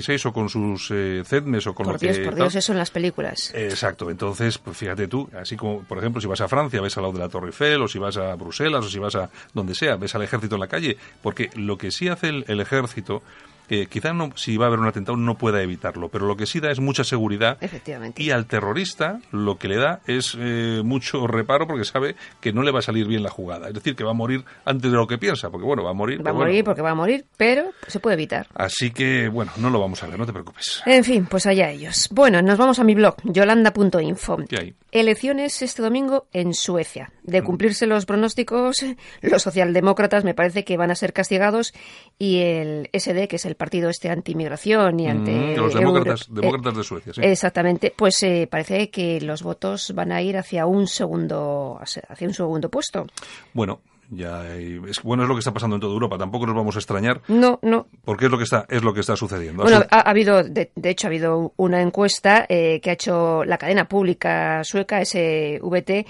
M16 0.00 0.26
o 0.26 0.32
con 0.32 0.48
sus 0.48 0.90
eh, 0.90 1.22
CEDMES 1.24 1.66
o 1.68 1.74
con 1.74 1.84
por 1.84 1.94
lo 1.94 1.98
Dios, 1.98 2.18
Por 2.18 2.34
Dios, 2.34 2.54
eso 2.54 2.72
en 2.72 2.78
las 2.78 2.90
películas. 2.90 3.52
exacto. 3.54 4.10
Entonces, 4.10 4.58
pues 4.58 4.76
fíjate 4.76 5.08
tú, 5.08 5.28
así 5.38 5.56
como, 5.56 5.82
por 5.82 5.98
ejemplo, 5.98 6.20
si 6.20 6.26
vas 6.26 6.40
a 6.40 6.48
Francia, 6.48 6.80
ves 6.80 6.96
al 6.96 7.02
lado 7.04 7.14
de 7.14 7.20
la 7.20 7.28
Torre 7.28 7.48
Eiffel, 7.48 7.82
o 7.82 7.88
si 7.88 7.98
vas 7.98 8.16
a 8.16 8.34
Bruselas, 8.34 8.84
o 8.84 8.88
si 8.88 8.98
vas 8.98 9.14
a 9.14 9.30
donde 9.54 9.74
sea, 9.74 9.96
ves 9.96 10.14
al 10.14 10.22
ejército 10.22 10.56
en 10.56 10.60
la 10.60 10.68
calle. 10.68 10.96
Porque 11.22 11.50
lo 11.54 11.76
que 11.78 11.90
sí 11.90 12.08
hace 12.08 12.28
el 12.28 12.60
ejército 12.60 13.22
que 13.70 13.86
quizá 13.86 14.12
no, 14.12 14.32
si 14.34 14.56
va 14.56 14.64
a 14.64 14.66
haber 14.66 14.80
un 14.80 14.88
atentado 14.88 15.16
no 15.16 15.38
pueda 15.38 15.62
evitarlo, 15.62 16.08
pero 16.08 16.26
lo 16.26 16.36
que 16.36 16.44
sí 16.44 16.58
da 16.58 16.72
es 16.72 16.80
mucha 16.80 17.04
seguridad. 17.04 17.56
Efectivamente. 17.60 18.20
Y 18.20 18.32
al 18.32 18.46
terrorista 18.46 19.20
lo 19.30 19.58
que 19.58 19.68
le 19.68 19.76
da 19.76 20.00
es 20.08 20.36
eh, 20.36 20.82
mucho 20.84 21.28
reparo 21.28 21.68
porque 21.68 21.84
sabe 21.84 22.16
que 22.40 22.52
no 22.52 22.64
le 22.64 22.72
va 22.72 22.80
a 22.80 22.82
salir 22.82 23.06
bien 23.06 23.22
la 23.22 23.30
jugada. 23.30 23.68
Es 23.68 23.74
decir, 23.74 23.94
que 23.94 24.02
va 24.02 24.10
a 24.10 24.14
morir 24.14 24.44
antes 24.64 24.90
de 24.90 24.96
lo 24.96 25.06
que 25.06 25.18
piensa, 25.18 25.50
porque 25.50 25.64
bueno, 25.64 25.84
va 25.84 25.90
a 25.90 25.94
morir. 25.94 26.26
Va 26.26 26.30
a 26.30 26.34
morir 26.34 26.64
porque 26.64 26.82
va 26.82 26.90
a 26.90 26.94
morir, 26.96 27.24
pero 27.36 27.70
se 27.86 28.00
puede 28.00 28.14
evitar. 28.14 28.48
Así 28.54 28.90
que, 28.90 29.28
bueno, 29.28 29.52
no 29.58 29.70
lo 29.70 29.78
vamos 29.78 30.02
a 30.02 30.08
ver, 30.08 30.18
no 30.18 30.26
te 30.26 30.32
preocupes. 30.32 30.82
En 30.84 31.04
fin, 31.04 31.26
pues 31.26 31.46
allá 31.46 31.70
ellos. 31.70 32.08
Bueno, 32.10 32.42
nos 32.42 32.58
vamos 32.58 32.80
a 32.80 32.82
mi 32.82 32.96
blog, 32.96 33.18
yolanda.info. 33.22 34.38
¿Qué 34.48 34.56
hay? 34.58 34.74
Elecciones 34.90 35.62
este 35.62 35.80
domingo 35.80 36.26
en 36.32 36.54
Suecia. 36.54 37.12
De 37.22 37.40
mm. 37.40 37.44
cumplirse 37.44 37.86
los 37.86 38.04
pronósticos, 38.04 38.84
los 39.22 39.42
socialdemócratas 39.42 40.24
me 40.24 40.34
parece 40.34 40.64
que 40.64 40.76
van 40.76 40.90
a 40.90 40.96
ser 40.96 41.12
castigados 41.12 41.72
y 42.18 42.40
el 42.40 42.90
SD, 42.92 43.28
que 43.28 43.36
es 43.36 43.44
el 43.44 43.59
partido 43.60 43.90
este 43.90 44.08
anti-inmigración 44.08 44.98
y 44.98 45.06
ante... 45.06 45.30
Mm, 45.30 45.56
los 45.56 45.74
demócratas, 45.74 46.26
demócratas 46.30 46.76
de 46.78 46.82
Suecia, 46.82 47.12
sí. 47.12 47.20
Exactamente, 47.22 47.92
pues 47.94 48.22
eh, 48.22 48.48
parece 48.50 48.88
que 48.88 49.20
los 49.20 49.42
votos 49.42 49.92
van 49.94 50.12
a 50.12 50.22
ir 50.22 50.38
hacia 50.38 50.64
un 50.64 50.86
segundo, 50.86 51.78
hacia 51.78 52.26
un 52.26 52.32
segundo 52.32 52.70
puesto. 52.70 53.06
Bueno, 53.52 53.82
ya 54.10 54.56
es, 54.56 55.02
bueno 55.02 55.22
es 55.22 55.28
lo 55.28 55.34
que 55.34 55.38
está 55.40 55.52
pasando 55.52 55.76
en 55.76 55.80
toda 55.80 55.92
Europa 55.92 56.18
tampoco 56.18 56.44
nos 56.46 56.56
vamos 56.56 56.74
a 56.74 56.80
extrañar 56.80 57.20
no 57.28 57.60
no 57.62 57.86
porque 58.04 58.24
es 58.24 58.30
lo 58.30 58.38
que 58.38 58.44
está 58.44 58.66
es 58.68 58.82
lo 58.82 58.92
que 58.92 59.00
está 59.00 59.14
sucediendo 59.14 59.62
bueno 59.62 59.84
ha, 59.88 60.00
habido 60.00 60.42
de, 60.42 60.72
hecho 60.82 61.06
ha 61.06 61.10
habido 61.10 61.52
una 61.56 61.80
encuesta 61.80 62.44
eh, 62.48 62.80
que 62.82 62.90
ha 62.90 62.94
hecho 62.94 63.44
la 63.44 63.56
cadena 63.56 63.86
pública 63.86 64.64
sueca 64.64 65.04
SVT 65.04 66.06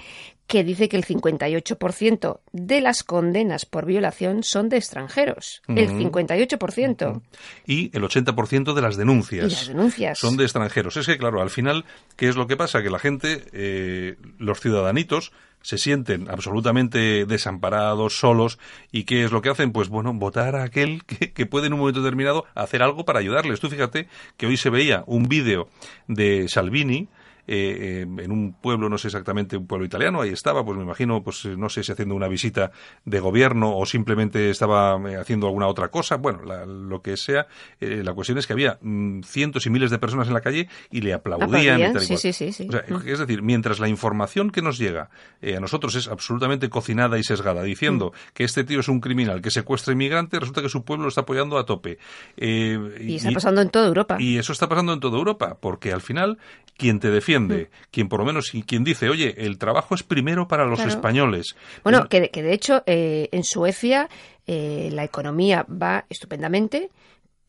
que 0.47 0.63
dice 0.63 0.89
que 0.89 0.97
el 0.97 1.05
58% 1.05 2.39
de 2.51 2.81
las 2.81 3.03
condenas 3.03 3.65
por 3.65 3.85
violación 3.85 4.43
son 4.43 4.67
de 4.67 4.77
extranjeros. 4.77 5.61
El 5.67 5.89
58%. 5.89 7.21
Y 7.65 7.95
el 7.95 8.03
80% 8.03 8.73
de 8.73 8.81
las 8.81 8.97
denuncias. 8.97 9.45
Y 9.45 9.55
las 9.55 9.67
denuncias. 9.67 10.19
Son 10.19 10.35
de 10.35 10.43
extranjeros. 10.43 10.97
Es 10.97 11.05
que, 11.05 11.17
claro, 11.17 11.41
al 11.41 11.49
final, 11.49 11.85
¿qué 12.17 12.27
es 12.27 12.35
lo 12.35 12.47
que 12.47 12.57
pasa? 12.57 12.83
Que 12.83 12.89
la 12.89 12.99
gente, 12.99 13.45
eh, 13.53 14.17
los 14.39 14.59
ciudadanitos, 14.59 15.31
se 15.61 15.77
sienten 15.77 16.29
absolutamente 16.29 17.25
desamparados, 17.25 18.17
solos, 18.17 18.59
y 18.91 19.03
¿qué 19.03 19.23
es 19.23 19.31
lo 19.31 19.41
que 19.41 19.49
hacen? 19.49 19.71
Pues 19.71 19.89
bueno, 19.89 20.13
votar 20.13 20.55
a 20.55 20.63
aquel 20.63 21.03
que, 21.05 21.31
que, 21.31 21.45
puede 21.45 21.67
en 21.67 21.73
un 21.73 21.79
momento 21.79 22.01
determinado 22.01 22.45
hacer 22.55 22.83
algo 22.83 23.05
para 23.05 23.19
ayudarles. 23.19 23.59
Tú 23.59 23.69
fíjate 23.69 24.07
que 24.37 24.47
hoy 24.47 24.57
se 24.57 24.69
veía 24.69 25.03
un 25.05 25.29
vídeo 25.29 25.69
de 26.07 26.47
Salvini, 26.49 27.09
eh, 27.53 28.03
en 28.03 28.31
un 28.31 28.53
pueblo, 28.53 28.87
no 28.87 28.97
sé 28.97 29.09
exactamente, 29.09 29.57
un 29.57 29.67
pueblo 29.67 29.85
italiano, 29.85 30.21
ahí 30.21 30.29
estaba, 30.29 30.63
pues 30.63 30.77
me 30.77 30.85
imagino, 30.85 31.21
pues 31.21 31.45
no 31.45 31.67
sé 31.67 31.83
si 31.83 31.91
haciendo 31.91 32.15
una 32.15 32.29
visita 32.29 32.71
de 33.03 33.19
gobierno 33.19 33.77
o 33.77 33.85
simplemente 33.85 34.49
estaba 34.49 34.97
eh, 35.09 35.17
haciendo 35.17 35.47
alguna 35.47 35.67
otra 35.67 35.89
cosa, 35.89 36.15
bueno, 36.15 36.43
lo 36.65 37.01
que 37.01 37.17
sea, 37.17 37.47
eh, 37.81 38.03
la 38.05 38.13
cuestión 38.13 38.37
es 38.37 38.47
que 38.47 38.53
había 38.53 38.77
mm, 38.79 39.23
cientos 39.23 39.65
y 39.65 39.69
miles 39.69 39.91
de 39.91 39.99
personas 39.99 40.29
en 40.29 40.33
la 40.33 40.39
calle 40.39 40.69
y 40.91 41.01
le 41.01 41.11
aplaudían. 41.11 41.81
Y 41.81 41.91
tal 41.91 41.99
sí, 41.99 42.15
sí, 42.15 42.31
sí, 42.31 42.69
mm. 42.69 43.05
Es 43.05 43.19
decir, 43.19 43.41
mientras 43.41 43.81
la 43.81 43.89
información 43.89 44.49
que 44.49 44.61
nos 44.61 44.77
llega 44.77 45.09
a 45.43 45.59
nosotros 45.59 45.95
es 45.95 46.07
absolutamente 46.07 46.69
cocinada 46.69 47.19
y 47.19 47.23
sesgada, 47.23 47.63
diciendo 47.63 48.13
mm. 48.15 48.33
que 48.33 48.45
este 48.45 48.63
tío 48.63 48.79
es 48.79 48.87
un 48.87 49.01
criminal 49.01 49.41
que 49.41 49.51
secuestra 49.51 49.91
inmigrantes, 49.91 50.39
resulta 50.39 50.61
que 50.61 50.69
su 50.69 50.85
pueblo 50.85 51.03
lo 51.03 51.09
está 51.09 51.21
apoyando 51.21 51.57
a 51.57 51.65
tope. 51.65 51.97
y 52.37 53.15
está 53.17 53.31
pasando 53.31 53.59
en 53.59 53.69
toda 53.69 53.87
Europa. 53.87 54.15
Y 54.21 54.37
eso 54.37 54.53
está 54.53 54.69
pasando 54.69 54.93
en 54.93 55.01
toda 55.01 55.17
Europa, 55.17 55.57
porque 55.59 55.91
al 55.91 55.99
final 55.99 56.37
quien 56.77 56.99
te 56.99 57.11
defiende 57.11 57.40
Mm. 57.47 57.67
quien 57.91 58.09
por 58.09 58.19
lo 58.19 58.25
menos, 58.25 58.51
quien 58.65 58.83
dice, 58.83 59.09
oye, 59.09 59.45
el 59.45 59.57
trabajo 59.57 59.95
es 59.95 60.03
primero 60.03 60.47
para 60.47 60.65
los 60.65 60.79
españoles. 60.79 61.55
Bueno, 61.83 62.07
que, 62.07 62.29
que, 62.29 62.43
de 62.43 62.53
hecho 62.53 62.83
eh, 62.85 63.29
en 63.31 63.43
Suecia 63.43 64.09
eh, 64.47 64.89
la 64.91 65.03
economía 65.03 65.65
va 65.69 66.05
estupendamente, 66.09 66.89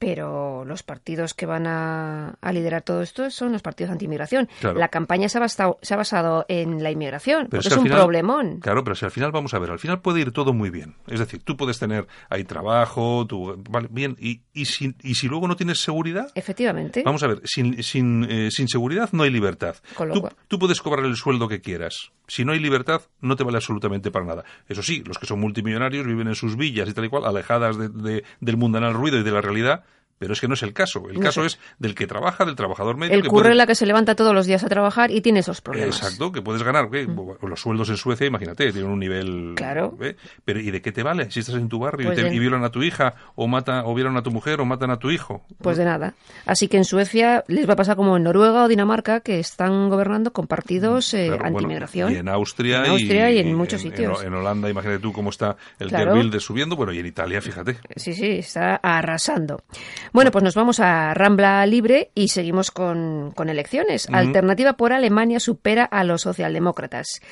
pero 0.02 0.64
los 0.64 0.82
partidos 0.82 1.32
que 1.32 1.46
van 1.46 1.68
a, 1.68 2.36
liderar 2.52 2.82
todo 2.82 3.02
esto 3.02 3.30
son 3.30 3.52
los 3.52 3.62
partidos 3.62 3.92
anti-inmigración. 3.92 4.48
La 4.74 4.88
campaña 4.88 5.28
se 5.28 5.38
ha, 5.38 5.40
basado, 5.40 5.78
se 5.80 5.94
ha, 5.94 5.96
basado, 5.96 6.44
en 6.48 6.82
la 6.82 6.90
inmigración, 6.90 7.46
porque 7.48 7.68
es, 7.68 7.76
un 7.76 7.86
problemón. 7.86 8.58
Claro, 8.58 8.82
pero 8.82 8.96
si 8.96 9.04
al 9.04 9.12
final 9.12 9.30
vamos 9.30 9.54
a 9.54 9.60
ver, 9.60 9.70
al 9.70 9.78
final 9.78 10.00
puede 10.00 10.20
ir 10.20 10.32
todo 10.32 10.52
muy 10.52 10.70
bien. 10.70 10.96
Es 11.06 11.20
decir, 11.20 11.40
tú 11.44 11.56
puedes 11.56 11.78
tener 11.78 12.08
ahí 12.28 12.42
trabajo, 12.42 13.24
tú, 13.28 13.62
vale, 13.70 13.86
bien, 13.92 14.16
y, 14.18 14.40
y, 14.52 14.64
si, 14.64 14.92
y 15.04 15.14
si 15.14 15.28
luego 15.28 15.46
no 15.46 15.54
tienes 15.54 15.78
seguridad... 15.78 16.32
Efectivamente. 16.34 17.04
Vamos 17.04 17.22
a 17.22 17.28
ver, 17.28 17.40
sin, 17.44 17.80
sin, 17.84 18.26
eh, 18.28 18.50
sin 18.50 18.66
seguridad 18.66 19.10
no 19.12 19.22
hay 19.22 19.30
libertad. 19.30 19.76
Tú, 19.96 20.28
tú 20.48 20.58
puedes 20.58 20.82
cobrar 20.82 21.04
el 21.04 21.14
sueldo 21.14 21.46
que 21.46 21.60
quieras. 21.60 22.10
Si 22.32 22.46
no 22.46 22.52
hay 22.52 22.60
libertad, 22.60 23.02
no 23.20 23.36
te 23.36 23.44
vale 23.44 23.58
absolutamente 23.58 24.10
para 24.10 24.24
nada. 24.24 24.44
Eso 24.66 24.82
sí, 24.82 25.04
los 25.04 25.18
que 25.18 25.26
son 25.26 25.38
multimillonarios 25.38 26.06
viven 26.06 26.28
en 26.28 26.34
sus 26.34 26.56
villas 26.56 26.88
y 26.88 26.94
tal 26.94 27.04
y 27.04 27.10
cual, 27.10 27.26
alejadas 27.26 27.76
de, 27.76 28.24
del 28.40 28.56
mundanal 28.56 28.94
ruido 28.94 29.18
y 29.18 29.22
de 29.22 29.30
la 29.30 29.42
realidad, 29.42 29.84
pero 30.22 30.35
es 30.35 30.40
que 30.40 30.46
no 30.46 30.54
es 30.54 30.62
el 30.62 30.72
caso. 30.72 31.02
El 31.11 31.18
caso 31.18 31.44
es 31.44 31.58
del 31.80 31.96
que 31.96 32.06
trabaja, 32.06 32.44
del 32.44 32.54
trabajador 32.54 32.96
medio. 32.96 33.12
El 33.12 33.26
curre 33.26 33.56
la 33.56 33.66
que 33.66 33.74
se 33.74 33.87
levanta 33.87 34.14
todos 34.14 34.32
los 34.32 34.46
días 34.46 34.62
a 34.62 34.68
trabajar 34.68 35.11
y 35.11 35.20
tiene 35.20 35.40
esos 35.40 35.61
problemas. 35.61 35.96
Exacto, 35.96 36.30
que 36.30 36.40
puedes 36.40 36.62
ganar. 36.62 36.88
Mm. 36.88 37.44
Los 37.48 37.61
sueldos 37.61 37.88
en 37.88 37.96
Suecia, 37.96 38.28
imagínate, 38.28 38.70
tienen 38.70 38.88
un 38.88 39.00
nivel. 39.00 39.54
Claro. 39.56 39.98
Pero 40.44 40.61
¿y 40.61 40.70
de 40.70 40.80
qué 40.80 40.92
te 40.92 41.02
vale 41.02 41.28
si 41.32 41.40
estás 41.40 41.56
en 41.56 41.68
tu 41.68 41.80
barrio 41.80 42.12
y, 42.12 42.14
pues 42.14 42.30
violan 42.30 42.62
a 42.62 42.70
tu 42.70 42.85
hija, 42.85 43.14
o, 43.35 43.48
mata, 43.48 43.85
o 43.85 43.96
violan 43.96 44.16
a 44.16 44.22
tu 44.22 44.30
mujer, 44.30 44.61
o 44.61 44.64
matan 44.64 44.92
a 44.92 45.00
tu 45.00 45.11
hijo? 45.11 45.44
Pues 45.61 45.76
de 45.76 45.87
nada. 45.87 46.14
Así 46.46 46.68
que 46.68 46.76
en 46.76 46.85
Suecia 46.85 47.42
les 47.48 47.68
va 47.68 47.72
a 47.72 47.76
pasar 47.76 47.96
como 47.96 48.16
en 48.16 48.22
Noruega 48.22 48.62
o 48.62 48.68
Dinamarca, 48.68 49.20
que 49.20 49.40
están 49.40 49.90
gobernando 49.90 50.32
con 50.32 50.46
partidos 50.46 51.14
eh, 51.14 51.37
anti-inmigración. 51.37 52.12
y 52.12 52.16
en 52.18 52.28
Austria. 52.28 52.85
En 52.85 52.92
Austria 52.92 53.28
y, 53.32 53.38
en, 53.40 53.56
muchos 53.56 53.80
sitios. 53.80 54.22
En, 54.22 54.32
Holanda, 54.35 54.70
imagínate 54.70 55.00
tú 55.00 55.12
cómo 55.12 55.30
está 55.30 55.56
el 55.80 55.88
claro. 55.88 56.14
de 56.14 56.38
subiendo. 56.38 56.76
Bueno, 56.76 56.92
y 56.92 57.00
en 57.00 57.06
Italia, 57.06 57.40
fíjate. 57.40 57.78
Sí, 57.96 58.14
sí, 58.14 58.38
está 58.38 58.76
arrasando. 58.76 59.64
Bueno, 60.12 60.31
pues 60.31 60.44
nos 60.44 60.55
vamos 60.55 60.79
a 60.79 61.14
Rambla 61.14 61.64
Libre 61.64 62.11
y 62.14 62.29
seguimos 62.29 62.70
con, 62.70 63.33
elecciones. 63.48 64.09
Alternativa 64.12 64.75
por 64.75 64.92
Alemania 64.92 65.40
supera 65.40 65.85
a 65.85 66.05
los 66.05 66.20
socialdemócratas. 66.20 67.22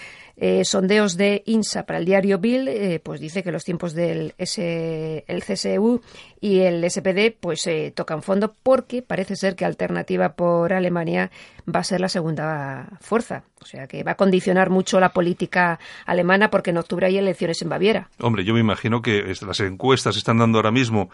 Eh, 0.43 0.65
sondeos 0.65 1.19
de 1.19 1.43
INSA 1.45 1.85
para 1.85 1.99
el 1.99 2.07
diario 2.07 2.39
Bill, 2.39 2.67
eh, 2.67 2.99
pues 3.03 3.21
dice 3.21 3.43
que 3.43 3.53
los 3.53 3.63
tiempos 3.63 3.93
del 3.93 4.33
S, 4.39 5.23
el 5.29 5.45
CSU 5.45 6.01
y 6.41 6.61
el 6.61 6.83
SPD 6.91 7.37
pues 7.39 7.67
eh, 7.67 7.93
tocan 7.95 8.23
fondo 8.23 8.55
porque 8.63 9.03
parece 9.03 9.37
ser 9.37 9.55
que 9.55 9.67
Alternativa 9.67 10.33
por 10.33 10.73
Alemania 10.73 11.31
va 11.69 11.81
a 11.81 11.85
ser 11.85 12.01
la 12.01 12.09
segunda 12.09 12.89
fuerza. 13.03 13.45
O 13.61 13.67
sea 13.67 13.87
que 13.87 14.03
va 14.03 14.13
a 14.13 14.17
condicionar 14.17 14.71
mucho 14.71 14.99
la 14.99 15.11
política 15.11 15.79
alemana 16.07 16.51
porque 16.51 16.71
en 16.71 16.79
octubre 16.79 17.07
hay 17.07 17.19
elecciones 17.19 17.61
en 17.61 17.69
Baviera. 17.69 18.09
Hombre, 18.19 18.43
yo 18.43 18.55
me 18.55 18.61
imagino 18.61 19.03
que 19.03 19.35
las 19.47 19.61
encuestas 19.61 20.17
están 20.17 20.39
dando 20.39 20.57
ahora 20.57 20.71
mismo 20.71 21.11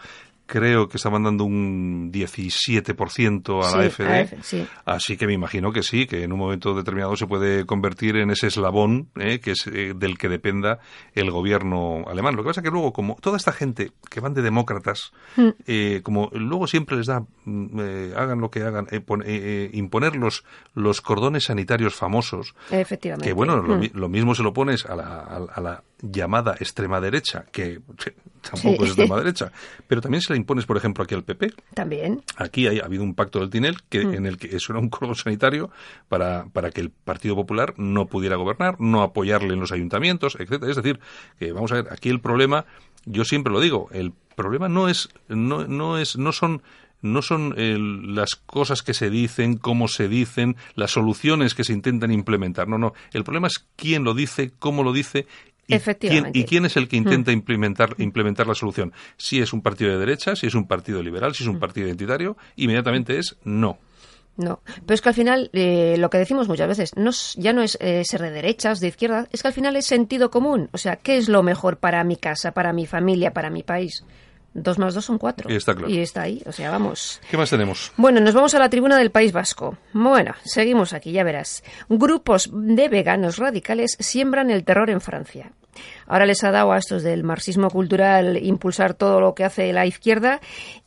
creo 0.47 0.87
que 0.87 0.97
estaban 0.97 1.23
dando 1.23 1.43
un 1.43 2.11
17% 2.11 3.63
a 3.63 3.77
la 3.77 3.89
FD. 3.89 4.65
Así 4.85 5.17
que 5.17 5.27
me 5.27 5.33
imagino 5.33 5.71
que 5.71 5.83
sí, 5.83 6.07
que 6.07 6.23
en 6.23 6.31
un 6.31 6.39
momento 6.39 6.73
determinado 6.73 7.15
se 7.15 7.27
puede 7.27 7.65
convertir 7.65 8.15
en 8.15 8.31
ese 8.31 8.47
eslabón 8.47 9.09
eh, 9.21 9.39
que 9.39 9.51
es 9.51 9.67
eh, 9.67 9.93
del 9.95 10.17
que 10.17 10.29
dependa 10.29 10.79
el 11.13 11.31
gobierno 11.31 12.05
alemán. 12.07 12.35
Lo 12.35 12.43
que 12.43 12.47
pasa 12.47 12.61
es 12.61 12.65
que 12.65 12.71
luego, 12.71 12.93
como 12.93 13.15
toda 13.15 13.37
esta 13.37 13.51
gente 13.51 13.91
que 14.09 14.19
van 14.19 14.33
de 14.33 14.41
demócratas, 14.41 15.11
mm. 15.35 15.49
eh, 15.67 16.01
como 16.03 16.29
luego 16.33 16.67
siempre 16.67 16.97
les 16.97 17.07
da, 17.07 17.23
mm, 17.45 17.79
hagan 18.15 18.39
lo 18.39 18.49
que 18.49 18.63
hagan, 18.63 18.87
imponer 19.73 20.15
los, 20.15 20.43
los 20.73 21.01
cordones 21.01 21.45
sanitarios 21.45 21.95
famosos. 21.95 22.55
Efectivamente. 22.71 23.27
Que 23.27 23.33
bueno, 23.33 23.57
lo, 23.57 23.77
mm. 23.77 24.11
mismo 24.11 24.35
se 24.35 24.43
lo 24.43 24.53
pones 24.53 24.85
a 24.85 24.95
la, 24.95 25.19
a 25.53 25.61
la 25.61 25.83
llamada 26.01 26.55
extrema 26.59 27.01
derecha, 27.01 27.45
que 27.51 27.79
tampoco 28.49 28.83
es 28.83 28.91
extrema 28.91 29.17
derecha, 29.17 29.51
pero 29.87 30.01
también 30.01 30.21
se 30.21 30.33
la 30.33 30.37
impones, 30.37 30.65
por 30.65 30.77
ejemplo, 30.77 31.03
aquí 31.03 31.15
al 31.15 31.23
PP. 31.23 31.53
También. 31.73 32.21
Aquí 32.37 32.67
ha 32.67 32.85
habido 32.85 33.03
un 33.03 33.15
pacto 33.15 33.39
del 33.39 33.49
Tinel 33.49 33.77
que, 33.89 34.05
mm. 34.05 34.13
en 34.13 34.25
el 34.25 34.37
que 34.37 34.55
eso 34.55 34.73
era 34.73 34.79
un 34.79 34.89
cordón 34.89 35.15
sanitario 35.15 35.69
para, 36.07 36.45
para 36.45 36.71
que 36.71 36.81
el 36.81 36.89
Partido 36.89 37.35
Popular 37.35 37.73
no 37.77 38.07
pudiera 38.07 38.35
gobernar, 38.35 38.79
no 38.79 39.01
apoyarle 39.01 39.53
en 39.53 39.59
los 39.59 39.71
ayuntamientos, 39.71 40.35
etcétera. 40.39 40.69
Es 40.69 40.77
decir, 40.77 40.99
que 41.39 41.51
vamos 41.51 41.71
a 41.71 41.75
ver, 41.75 41.87
aquí 41.91 42.09
el 42.09 42.19
problema, 42.19 42.65
yo 43.05 43.25
siempre 43.25 43.51
lo 43.51 43.59
digo, 43.59 43.89
el 43.91 44.13
problema 44.35 44.69
no 44.69 44.87
es, 44.87 45.09
no, 45.27 45.65
no 45.67 45.97
es, 45.97 46.17
no 46.17 46.31
son 46.31 46.61
no 46.99 47.21
son 47.21 47.53
las 48.15 48.35
cosas 48.35 48.81
que 48.81 48.95
se 48.95 49.11
dicen, 49.11 49.57
cómo 49.57 49.87
se 49.87 50.07
dicen, 50.07 50.55
las 50.75 50.91
soluciones 50.91 51.53
que 51.53 51.63
se 51.63 51.73
intentan 51.73 52.11
implementar. 52.11 52.67
No, 52.67 52.79
no. 52.79 52.93
El 53.13 53.23
problema 53.23 53.47
es 53.47 53.65
quién 53.75 54.03
lo 54.03 54.15
dice, 54.15 54.51
cómo 54.57 54.83
lo 54.83 54.93
dice 54.93 55.27
¿Y 55.67 55.79
quién, 55.79 56.29
¿Y 56.33 56.45
quién, 56.45 56.65
es 56.65 56.77
el 56.77 56.87
que 56.87 56.95
intenta 56.95 57.31
implementar, 57.31 57.95
implementar 57.97 58.47
la 58.47 58.55
solución? 58.55 58.93
Si 59.17 59.39
es 59.39 59.51
un 59.51 59.61
partido 59.61 59.91
de 59.91 59.97
derecha, 59.97 60.35
si 60.35 60.47
es 60.47 60.55
un 60.55 60.65
partido 60.65 61.03
liberal, 61.03 61.35
si 61.35 61.43
es 61.43 61.49
un 61.49 61.59
partido 61.59 61.87
identitario, 61.87 62.37
inmediatamente 62.55 63.17
es 63.17 63.35
no. 63.43 63.77
No, 64.37 64.61
pero 64.85 64.93
es 64.93 65.01
que 65.01 65.09
al 65.09 65.15
final 65.15 65.49
eh, 65.51 65.95
lo 65.97 66.11
que 66.11 66.19
decimos 66.19 66.47
muchas 66.47 66.67
veces 66.67 66.95
no, 66.95 67.09
ya 67.37 67.53
no 67.53 67.63
es 67.63 67.75
eh, 67.81 68.03
ser 68.05 68.21
de 68.21 68.29
derechas, 68.29 68.79
de 68.79 68.89
izquierda, 68.89 69.27
es 69.31 69.41
que 69.41 69.47
al 69.47 69.53
final 69.53 69.75
es 69.75 69.87
sentido 69.87 70.29
común. 70.29 70.69
O 70.73 70.77
sea, 70.77 70.97
¿qué 70.97 71.17
es 71.17 71.27
lo 71.27 71.41
mejor 71.41 71.77
para 71.77 72.03
mi 72.03 72.17
casa, 72.17 72.51
para 72.51 72.71
mi 72.71 72.85
familia, 72.85 73.33
para 73.33 73.49
mi 73.49 73.63
país? 73.63 74.03
Dos 74.59 74.79
más 74.79 74.95
dos 74.95 75.05
son 75.05 75.19
cuatro. 75.19 75.51
Y 75.51 75.55
está 75.55 75.75
claro. 75.75 75.87
Y 75.87 75.99
está 75.99 76.23
ahí, 76.23 76.41
o 76.47 76.51
sea, 76.51 76.71
vamos. 76.71 77.21
¿Qué 77.29 77.37
más 77.37 77.51
tenemos? 77.51 77.91
Bueno, 77.95 78.19
nos 78.19 78.33
vamos 78.33 78.55
a 78.55 78.59
la 78.59 78.71
tribuna 78.71 78.97
del 78.97 79.11
País 79.11 79.31
Vasco. 79.31 79.77
Bueno, 79.93 80.33
seguimos 80.43 80.93
aquí, 80.93 81.11
ya 81.11 81.23
verás. 81.23 81.63
Grupos 81.87 82.49
de 82.51 82.89
veganos 82.89 83.37
radicales 83.37 83.95
siembran 83.99 84.49
el 84.49 84.63
terror 84.63 84.89
en 84.89 84.99
Francia. 84.99 85.51
Ahora 86.07 86.25
les 86.25 86.43
ha 86.43 86.51
dado 86.51 86.71
a 86.71 86.77
estos 86.77 87.03
del 87.03 87.23
marxismo 87.23 87.69
cultural 87.69 88.37
impulsar 88.37 88.93
todo 88.93 89.19
lo 89.19 89.35
que 89.35 89.43
hace 89.43 89.73
la 89.73 89.85
izquierda 89.85 90.39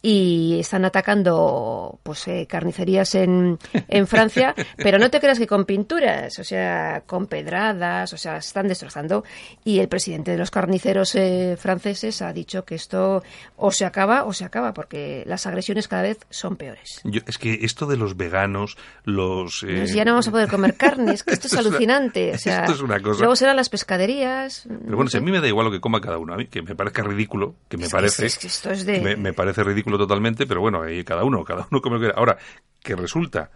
y 0.03 0.59
están 0.61 0.85
atacando 0.85 1.99
pues 2.03 2.27
eh, 2.29 2.47
carnicerías 2.49 3.15
en, 3.15 3.59
en 3.89 4.07
Francia, 4.07 4.55
pero 4.77 4.99
no 4.99 5.11
te 5.11 5.21
creas 5.21 5.39
que 5.39 5.47
con 5.47 5.65
pinturas, 5.65 6.39
o 6.39 6.45
sea, 6.45 7.03
con 7.07 7.27
pedradas, 7.27 8.13
o 8.13 8.17
sea, 8.17 8.39
están 8.39 8.69
destrozando. 8.69 9.25
Y 9.65 9.81
el 9.81 9.89
presidente 9.89 10.31
de 10.31 10.39
los 10.39 10.51
carniceros 10.51 11.15
eh, 11.15 11.57
franceses 11.59 12.23
ha 12.23 12.33
dicho 12.33 12.65
que 12.65 12.75
esto 12.75 13.23
o 13.57 13.71
se 13.71 13.85
acaba 13.85 14.25
o 14.25 14.33
se 14.33 14.45
acaba, 14.45 14.73
porque 14.73 15.23
las 15.27 15.47
agresiones 15.47 15.89
cada 15.89 16.03
vez 16.03 16.19
son 16.31 16.57
peores. 16.57 17.01
es 17.27 17.39
que 17.39 17.59
esto 17.63 17.87
de 17.87 17.97
los 17.97 18.17
veganos, 18.17 18.77
los... 19.05 19.63
Eh, 19.63 19.77
pues 19.79 19.93
ya 19.93 20.05
no 20.05 20.13
vamos 20.13 20.29
a 20.29 20.31
poder 20.31 20.49
comer 20.49 20.77
carne, 20.77 21.13
es 21.13 21.23
que 21.23 21.35
esto 21.35 21.47
es 21.47 21.55
alucinante. 21.59 22.33
o 22.35 22.39
sea, 22.39 22.61
esto 22.61 22.73
es 22.73 22.81
una 22.81 23.01
cosa. 23.01 23.21
Luego 23.21 23.37
serán 23.37 23.57
las 23.57 23.69
pescaderías. 23.69 24.67
Pero 24.83 24.97
bueno, 24.97 25.11
si 25.11 25.19
a 25.19 25.21
mí 25.21 25.31
me 25.31 25.41
da 25.41 25.49
igual 25.49 25.67
lo 25.67 25.71
que 25.71 25.81
coma 25.81 26.01
cada 26.01 26.19
uno, 26.19 26.35
a 26.35 26.37
mí 26.37 26.47
que 26.47 26.63
me 26.63 26.75
parezca 26.75 27.03
ridículo, 27.03 27.55
que 27.69 27.77
me 27.77 27.89
parece... 27.89 28.27
esto 28.27 28.71
es 28.71 28.87
de... 28.87 29.17
me, 29.17 29.33
parece 29.33 29.63
ridículo 29.63 29.99
totalmente, 29.99 30.47
pero 30.47 30.61
bueno, 30.61 30.83
ahí 30.83 31.05
cada 31.05 31.25
uno, 31.25 31.45
cada 31.45 31.67
uno 31.71 31.81
come 31.81 31.99
lo 31.99 32.09
que 32.09 32.13
Ahora, 32.17 32.39
que 32.83 32.97
resulta 32.97 33.51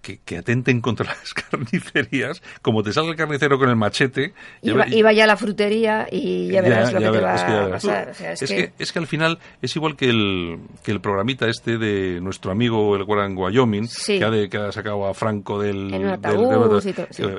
que, 0.00 0.38
atenten 0.38 0.80
contra 0.80 1.06
las 1.20 1.34
carnicerías, 1.34 2.42
como 2.62 2.82
te 2.82 2.92
salga 2.92 3.10
el 3.10 3.16
carnicero 3.16 3.58
con 3.58 3.68
el 3.68 3.76
machete... 3.76 4.32
Y, 4.62 5.02
vaya 5.02 5.24
a 5.24 5.26
la 5.26 5.36
frutería 5.36 6.08
y 6.10 6.48
ya 6.48 6.62
verás 6.62 6.92
lo 6.92 7.00
que 7.00 7.10
te 7.10 7.20
va 7.20 7.34
a 7.34 7.70
pasar. 7.70 8.08
es, 8.08 8.40
que... 8.48 8.72
es, 8.78 8.92
que... 8.92 8.98
al 8.98 9.06
final 9.06 9.38
es 9.60 9.76
igual 9.76 9.96
que 9.96 10.08
el, 10.08 10.60
que 10.82 10.92
el 10.92 11.00
programita 11.00 11.48
este 11.48 11.78
de 11.78 12.20
nuestro 12.20 12.52
amigo 12.52 12.96
el 12.96 13.04
Guarán 13.04 13.36
Wyoming, 13.36 13.88
que, 14.06 14.24
ha 14.24 14.48
que, 14.48 14.56
ha 14.56 14.72
sacado 14.72 15.06
a 15.06 15.14
Franco 15.14 15.60
del... 15.60 15.92
En 15.92 16.04
un 16.04 16.10
ataúd 16.10 16.82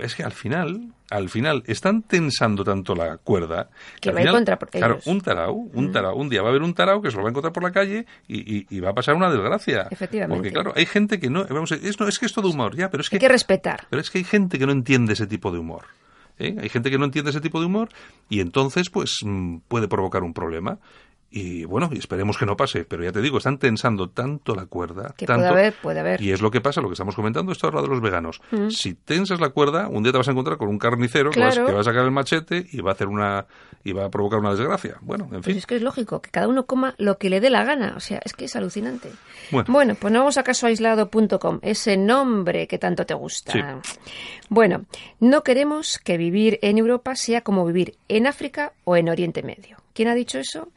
Es 0.04 0.16
que 0.16 0.24
al 0.24 0.34
final 0.34 0.94
al 1.12 1.30
final 1.30 1.62
están 1.68 2.02
tensando 2.04 2.64
tanto 2.64 2.96
la 2.96 3.18
cuerda 3.18 3.70
Que 4.00 4.10
va 4.12 4.20
en 4.20 4.24
final, 4.24 4.34
contra 4.36 4.58
por 4.58 4.70
claro, 4.70 4.94
ellos. 4.96 5.08
un 5.08 5.22
tarao, 5.22 5.54
un 5.54 5.92
tarao, 5.92 6.16
un 6.16 6.30
día 6.30 6.42
va 6.42 6.48
a 6.48 6.52
haber 6.52 6.64
un 6.64 6.74
tarao 6.74 7.02
que 7.02 7.12
se 7.12 7.18
lo 7.18 7.24
va 7.24 7.30
a 7.30 7.32
encontrar 7.32 7.54
por 7.54 7.62
la 7.64 7.72
calle 7.72 8.06
y, 8.28 8.58
y- 8.58 8.66
y 8.70 8.80
va 8.80 8.90
a 8.90 8.94
pasar 8.94 9.16
una 9.16 9.30
desgracia. 9.30 9.88
Efectivamente. 9.92 10.36
Porque 10.38 10.52
claro, 10.52 10.74
hay 10.76 10.86
gente 10.86 11.20
que 11.20 11.30
no, 11.30 11.46
vamos, 11.46 11.72
a- 11.72 11.76
es, 11.76 12.00
no, 12.00 12.08
es 12.08 12.18
que 12.18 12.26
es 12.26 12.34
todo 12.34 12.50
humor, 12.50 12.76
ya, 12.76 12.90
pero 12.90 13.02
es 13.02 13.10
que, 13.10 13.18
Hay 13.18 13.20
que 13.20 13.30
respetar. 13.30 13.86
pero 13.90 14.02
es 14.02 14.10
que 14.10 14.18
hay 14.18 14.24
gente 14.24 14.58
que 14.58 14.66
no 14.66 14.72
entiende 14.72 15.14
ese 15.14 15.28
tipo 15.28 15.52
de 15.52 15.60
humor. 15.60 15.84
¿eh? 16.40 16.56
Hay 16.60 16.70
gente 16.70 16.90
que 16.90 16.98
no 16.98 17.06
entiende 17.06 17.30
ese 17.30 17.42
tipo 17.42 17.60
de 17.60 17.66
humor 17.68 17.90
y 18.30 18.40
entonces 18.40 18.90
pues 18.90 19.18
mm, 19.24 19.58
puede 19.68 19.88
provocar 19.88 20.24
un 20.24 20.34
problema. 20.34 20.80
Y 21.34 21.64
bueno, 21.64 21.90
esperemos 21.94 22.38
que 22.38 22.46
no 22.46 22.58
pase, 22.58 22.84
pero 22.84 23.06
ya 23.06 23.14
te 23.14 23.22
digo, 23.22 23.38
están 23.38 23.58
tensando 23.58 24.10
tanto 24.10 24.54
la 24.54 24.66
cuerda. 24.66 25.14
Que 25.18 25.26
tanto, 25.26 25.48
puede 25.48 25.60
haber, 25.62 25.74
puede 25.82 26.00
haber. 26.02 26.22
Y 26.22 26.34
es 26.34 26.42
lo 26.42 26.52
que 26.52 26.60
pasa, 26.60 26.82
lo 26.82 26.90
que 26.90 26.94
estamos 26.94 27.16
comentando, 27.16 27.54
esto 27.54 27.68
ahora 27.68 27.82
de 27.82 27.88
los 27.88 28.02
veganos. 28.02 28.42
Si 28.70 28.96
tensas 28.96 29.40
la 29.40 29.50
cuerda, 29.50 29.88
un 29.88 30.04
día 30.04 30.12
te 30.12 30.18
vas 30.18 30.28
a 30.28 30.32
encontrar 30.32 30.58
con 30.58 30.68
un 30.68 30.78
carnicero 30.78 31.32
que, 31.32 31.40
va 31.40 31.48
a 31.48 31.84
sacar 31.84 32.04
el 32.04 32.12
machete 32.12 32.68
y 32.74 32.82
va 32.82 32.92
a 32.92 32.94
hacer 32.94 33.08
una 33.08 33.46
y 33.84 33.94
va 33.94 34.06
a 34.06 34.10
provocar 34.10 34.40
una 34.40 34.54
desgracia. 34.54 34.98
Bueno, 35.02 35.24
en 35.32 35.42
Pues 35.42 35.46
fin. 35.46 35.58
es 35.58 35.66
que 35.66 35.78
es 35.78 35.82
lógico, 35.82 36.22
que 36.22 36.30
cada 36.30 36.50
uno 36.50 36.66
coma 36.66 36.96
lo 36.98 37.18
que 37.18 37.30
le 37.30 37.40
dé 37.40 37.50
la 37.50 37.64
gana. 37.64 37.94
O 37.96 38.02
sea, 38.02 38.20
es 38.26 38.34
que 38.34 38.46
es 38.46 38.56
alucinante. 38.58 39.10
Bueno. 39.52 39.96
pues 39.96 40.14
no 40.14 40.20
vamos 40.20 40.38
a 40.38 40.44
casoaislado.com, 40.44 41.60
ese 41.62 41.96
nombre 41.96 42.68
que 42.68 42.78
tanto 42.78 43.06
te 43.06 43.14
gusta. 43.14 43.54
Sí. 43.54 43.60
Bueno, 44.50 44.84
no 45.22 45.44
queremos 45.44 45.98
que 45.98 46.18
vivir 46.18 46.60
en 46.62 46.78
Europa 46.78 47.16
sea 47.16 47.42
como 47.42 47.66
vivir 47.66 47.96
en 48.10 48.28
África 48.28 48.74
o 48.84 48.98
en 48.98 49.10
Oriente 49.10 49.44
Medio. 49.44 49.81
¿Quién 49.94 50.08
ha 50.08 50.16
dicho 50.16 50.40
eso? 50.40 50.70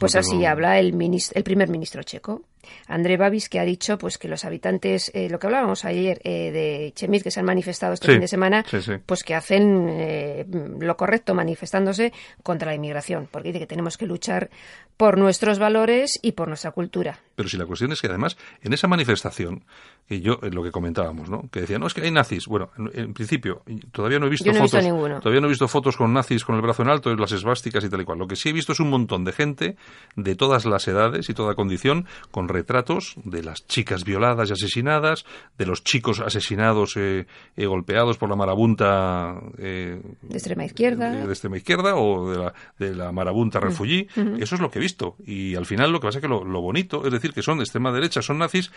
Pues 0.00 0.14
no 0.14 0.20
así 0.20 0.30
tengo- 0.30 0.48
habla 0.48 0.78
el, 0.78 0.94
el 1.34 1.44
primer 1.44 1.68
ministro 1.68 2.02
checo. 2.02 2.42
André 2.86 3.16
Babis, 3.16 3.48
que 3.48 3.58
ha 3.60 3.64
dicho 3.64 3.98
pues 3.98 4.18
que 4.18 4.28
los 4.28 4.44
habitantes, 4.44 5.10
eh, 5.14 5.28
lo 5.30 5.38
que 5.38 5.46
hablábamos 5.46 5.84
ayer 5.84 6.20
eh, 6.24 6.50
de 6.50 6.92
Chemit, 6.94 7.22
que 7.22 7.30
se 7.30 7.40
han 7.40 7.46
manifestado 7.46 7.94
este 7.94 8.06
Sí, 8.06 8.12
fin 8.12 8.20
de 8.20 8.28
semana, 8.28 8.64
sí, 8.68 8.80
sí. 8.82 8.92
pues 9.04 9.22
que 9.24 9.34
hacen 9.34 9.86
eh, 9.90 10.46
lo 10.80 10.96
correcto 10.96 11.34
manifestándose 11.34 12.12
contra 12.42 12.68
la 12.68 12.74
inmigración, 12.74 13.28
porque 13.30 13.48
dice 13.48 13.60
que 13.60 13.66
tenemos 13.66 13.96
que 13.96 14.06
luchar 14.06 14.50
por 14.96 15.18
nuestros 15.18 15.58
valores 15.58 16.18
y 16.22 16.32
por 16.32 16.48
nuestra 16.48 16.70
cultura. 16.72 17.18
Pero 17.34 17.48
si 17.48 17.56
la 17.56 17.66
cuestión 17.66 17.90
es 17.92 18.00
que 18.00 18.06
además, 18.06 18.36
en 18.62 18.72
esa 18.72 18.86
manifestación, 18.88 19.64
que 20.06 20.20
yo, 20.20 20.38
lo 20.42 20.62
que 20.62 20.70
comentábamos, 20.70 21.28
¿no? 21.30 21.48
Que 21.50 21.62
decían, 21.62 21.80
no, 21.80 21.86
es 21.86 21.94
que 21.94 22.02
hay 22.02 22.10
nazis. 22.10 22.46
Bueno, 22.46 22.70
en, 22.76 22.90
en 22.94 23.14
principio, 23.14 23.62
y 23.66 23.80
todavía 23.86 24.18
no 24.18 24.26
he 24.26 24.30
visto 24.30 24.44
Yo 24.44 24.52
no 24.52 24.58
he 24.58 24.62
visto 24.62 24.78
fotos. 24.78 25.22
Todavía 25.22 25.40
no 25.40 25.46
he 25.46 25.50
visto 25.50 25.68
fotos 25.68 25.96
con 25.96 26.12
nazis 26.12 26.44
con 26.44 26.56
el 26.56 26.60
brazo 26.62 26.82
en 26.82 26.88
alto 26.90 27.10
y 27.10 27.16
las 27.16 27.32
esvásticas 27.32 27.82
y 27.84 27.88
tal 27.88 28.02
y 28.02 28.04
cual. 28.04 28.18
Lo 28.18 28.28
que 28.28 28.36
sí 28.36 28.50
he 28.50 28.52
visto 28.52 28.72
es 28.72 28.80
un 28.80 28.90
montón 28.90 29.24
de 29.24 29.32
gente 29.32 29.76
de 30.14 30.36
todas 30.36 30.66
las 30.66 30.86
edades 30.88 31.28
y 31.30 31.34
toda 31.34 31.54
condición, 31.54 32.06
con 32.30 32.48
retratos 32.52 33.14
de 33.24 33.42
las 33.42 33.66
chicas 33.66 34.04
violadas 34.04 34.50
y 34.50 34.52
asesinadas, 34.52 35.24
de 35.58 35.66
los 35.66 35.82
chicos 35.82 36.20
asesinados, 36.20 36.96
eh, 36.96 37.26
eh, 37.56 37.66
golpeados 37.66 38.18
por 38.18 38.28
la 38.28 38.36
marabunta 38.36 39.40
eh, 39.58 40.00
De 40.22 40.34
extrema 40.34 40.64
izquierda. 40.64 41.10
de, 41.10 41.26
de 41.26 41.32
extrema 41.32 41.56
izquierda 41.56 41.96
o 41.96 42.30
de 42.30 42.38
la, 42.38 42.54
de 42.78 42.94
la 42.94 43.12
marabunta 43.12 43.58
Mm. 43.58 43.62
refugií. 43.64 44.08
Eso 44.38 44.54
es 44.54 44.60
lo 44.60 44.70
que 44.70 44.78
he 44.78 44.82
visto. 44.82 45.16
Y 45.26 45.54
al 45.56 45.66
final 45.66 45.90
lo 45.92 46.00
que 46.00 46.06
pasa 46.08 46.18
es 46.18 46.22
que 46.22 46.28
lo, 46.28 46.44
lo 46.44 46.60
bonito 46.60 47.04
es 47.06 47.12
decir 47.12 47.32
que 47.32 47.42
son 47.42 47.58
de 47.58 47.64
extrema 47.64 47.90
derecha, 47.92 48.22
son 48.22 48.38
nazis 48.38 48.70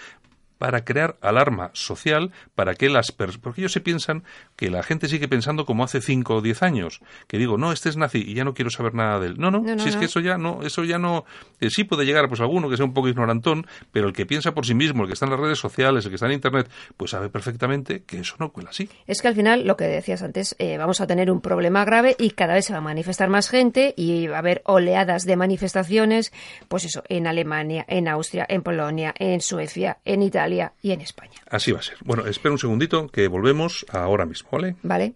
para 0.58 0.86
crear 0.86 1.18
alarma 1.22 1.70
social, 1.74 2.32
para 2.56 2.76
que 2.76 2.89
las 2.89 3.12
personas... 3.12 3.41
Porque 3.41 3.62
ellos 3.62 3.72
se 3.74 3.82
piensan 3.82 4.24
que 4.56 4.70
la 4.70 4.84
gente 4.84 5.08
sigue 5.08 5.28
pensando 5.28 5.65
como 5.65 5.84
hace 5.84 6.02
5 6.02 6.36
o 6.36 6.41
10 6.41 6.63
años, 6.63 7.02
que 7.28 7.38
digo, 7.38 7.58
no, 7.58 7.72
este 7.72 7.89
es 7.89 7.98
nazi 7.98 8.24
y 8.26 8.34
ya 8.34 8.44
no 8.44 8.54
quiero 8.54 8.70
saber 8.72 8.94
nada 8.94 9.20
de 9.20 9.28
él. 9.28 9.36
No, 9.38 9.52
no, 9.52 9.60
No, 9.62 9.76
no, 9.76 9.84
si 9.84 9.89
es 9.89 9.96
no. 9.96 10.00
que 10.00 10.06
eso 10.06 10.20
ya 10.20 10.38
no, 10.38 10.62
eso 10.63 10.84
ya 10.84 10.98
no... 10.98 11.26
eh, 11.60 11.70
sí 11.70 11.84
puede 11.84 12.06
llegar 12.06 12.28
pues 12.30 12.39
alguno 12.41 12.70
que 12.70 12.78
sea 12.78 12.86
un 12.86 12.94
poco 12.94 13.10
ignorantón, 13.10 13.65
pero 13.91 14.08
el 14.08 14.13
que 14.13 14.26
piensa 14.26 14.54
por 14.54 14.65
sí 14.65 14.74
mismo, 14.74 15.04
el 15.04 15.08
que 15.08 15.13
está 15.13 15.26
en 15.26 15.32
las 15.32 15.39
redes 15.39 15.60
sociales, 15.60 16.06
el 16.06 16.12
que 16.12 16.15
está 16.15 16.28
en 16.28 16.34
Internet, 16.34 16.70
pues 16.96 17.12
sabe 17.12 17.30
perfectamente 17.30 18.04
que 18.04 18.20
eso 18.20 18.36
no 18.39 18.52
cuela 18.52 18.70
así. 18.70 18.89
Es 19.08 19.22
que 19.22 19.28
al 19.28 19.36
final, 19.36 19.68
lo 19.68 19.76
que 19.76 19.86
decías 19.86 20.24
antes, 20.24 20.56
eh, 20.60 20.78
vamos 20.78 21.02
a 21.02 21.08
tener 21.08 21.30
un 21.32 21.41
problema 21.41 21.84
grave 21.86 22.15
y 22.18 22.32
cada 22.32 22.54
vez 22.54 22.65
se 22.65 22.74
va 22.74 22.80
a 22.80 22.82
manifestar 22.82 23.30
más 23.30 23.50
gente 23.50 23.94
y 23.98 24.28
va 24.28 24.38
a 24.38 24.39
haber 24.39 24.62
oleadas 24.65 25.26
de 25.26 25.36
manifestaciones, 25.36 26.32
pues 26.68 26.86
eso, 26.86 27.04
en 27.10 27.28
Alemania, 27.28 27.86
en 27.88 28.08
Austria, 28.08 28.46
en 28.48 28.62
Polonia, 28.62 29.13
en 29.20 29.41
Suecia, 29.41 29.98
en 30.06 30.22
Italia 30.24 30.45
y 30.82 30.92
en 30.92 31.02
España. 31.02 31.42
Así 31.50 31.72
va 31.72 31.80
a 31.80 31.84
ser. 31.84 31.98
Bueno, 32.04 32.26
espera 32.26 32.52
un 32.52 32.60
segundito 32.60 33.08
que 33.08 33.28
volvemos 33.28 33.86
ahora 33.90 34.26
mismo, 34.26 34.50
¿vale? 34.52 34.76
¿Vale? 34.84 35.14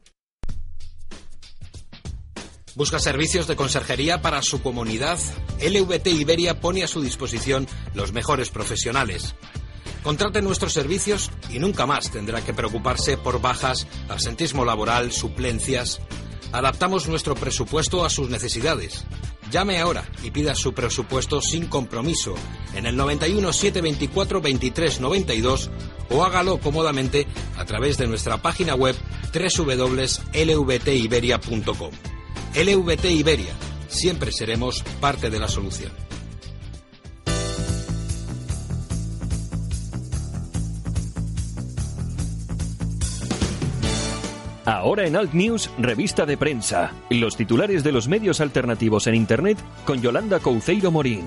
¿Busca 2.76 3.00
servicios 3.00 3.48
de 3.48 3.56
conserjería 3.56 4.22
para 4.22 4.42
su 4.42 4.62
comunidad? 4.62 5.20
LVT 5.60 6.08
Iberia 6.08 6.60
pone 6.62 6.84
a 6.84 6.88
su 6.88 7.02
disposición 7.02 7.68
los 7.94 8.14
mejores 8.14 8.50
profesionales. 8.50 9.36
Contrate 10.04 10.42
nuestros 10.42 10.72
servicios 10.72 11.30
y 11.50 11.60
nunca 11.60 11.86
más 11.86 12.10
tendrá 12.10 12.42
que 12.42 12.54
preocuparse 12.54 13.18
por 13.18 13.42
bajas, 13.42 13.86
absentismo 14.08 14.64
laboral, 14.64 15.12
suplencias. 15.12 16.00
Adaptamos 16.52 17.08
nuestro 17.08 17.36
presupuesto 17.36 18.04
a 18.04 18.10
sus 18.10 18.30
necesidades. 18.30 19.06
Llame 19.52 19.80
ahora 19.80 20.04
y 20.24 20.32
pida 20.32 20.56
su 20.56 20.74
presupuesto 20.74 21.42
sin 21.42 21.68
compromiso 21.68 22.34
en 22.76 22.86
el 22.86 22.96
91 22.96 23.54
724 23.54 24.42
23 24.42 25.00
92 25.00 25.70
o 26.12 26.24
hágalo 26.24 26.60
cómodamente 26.60 27.28
a 27.58 27.66
través 27.66 27.98
de 27.98 28.08
nuestra 28.08 28.42
página 28.42 28.74
web 28.76 28.96
www.lvtiberia.com. 29.34 31.92
LVT 32.56 33.06
Iberia. 33.06 33.54
Siempre 33.88 34.32
seremos 34.32 34.84
parte 35.00 35.30
de 35.30 35.40
la 35.40 35.48
solución. 35.48 36.09
Ahora 44.70 45.08
en 45.08 45.16
Alt 45.16 45.34
News, 45.34 45.72
revista 45.80 46.28
de 46.28 46.38
prensa. 46.38 46.92
Los 47.10 47.36
titulares 47.36 47.84
de 47.84 47.92
los 47.92 48.08
medios 48.08 48.40
alternativos 48.40 49.08
en 49.08 49.16
Internet 49.16 49.58
con 49.84 50.00
Yolanda 50.00 50.40
Couceiro 50.40 50.92
Morín. 50.92 51.24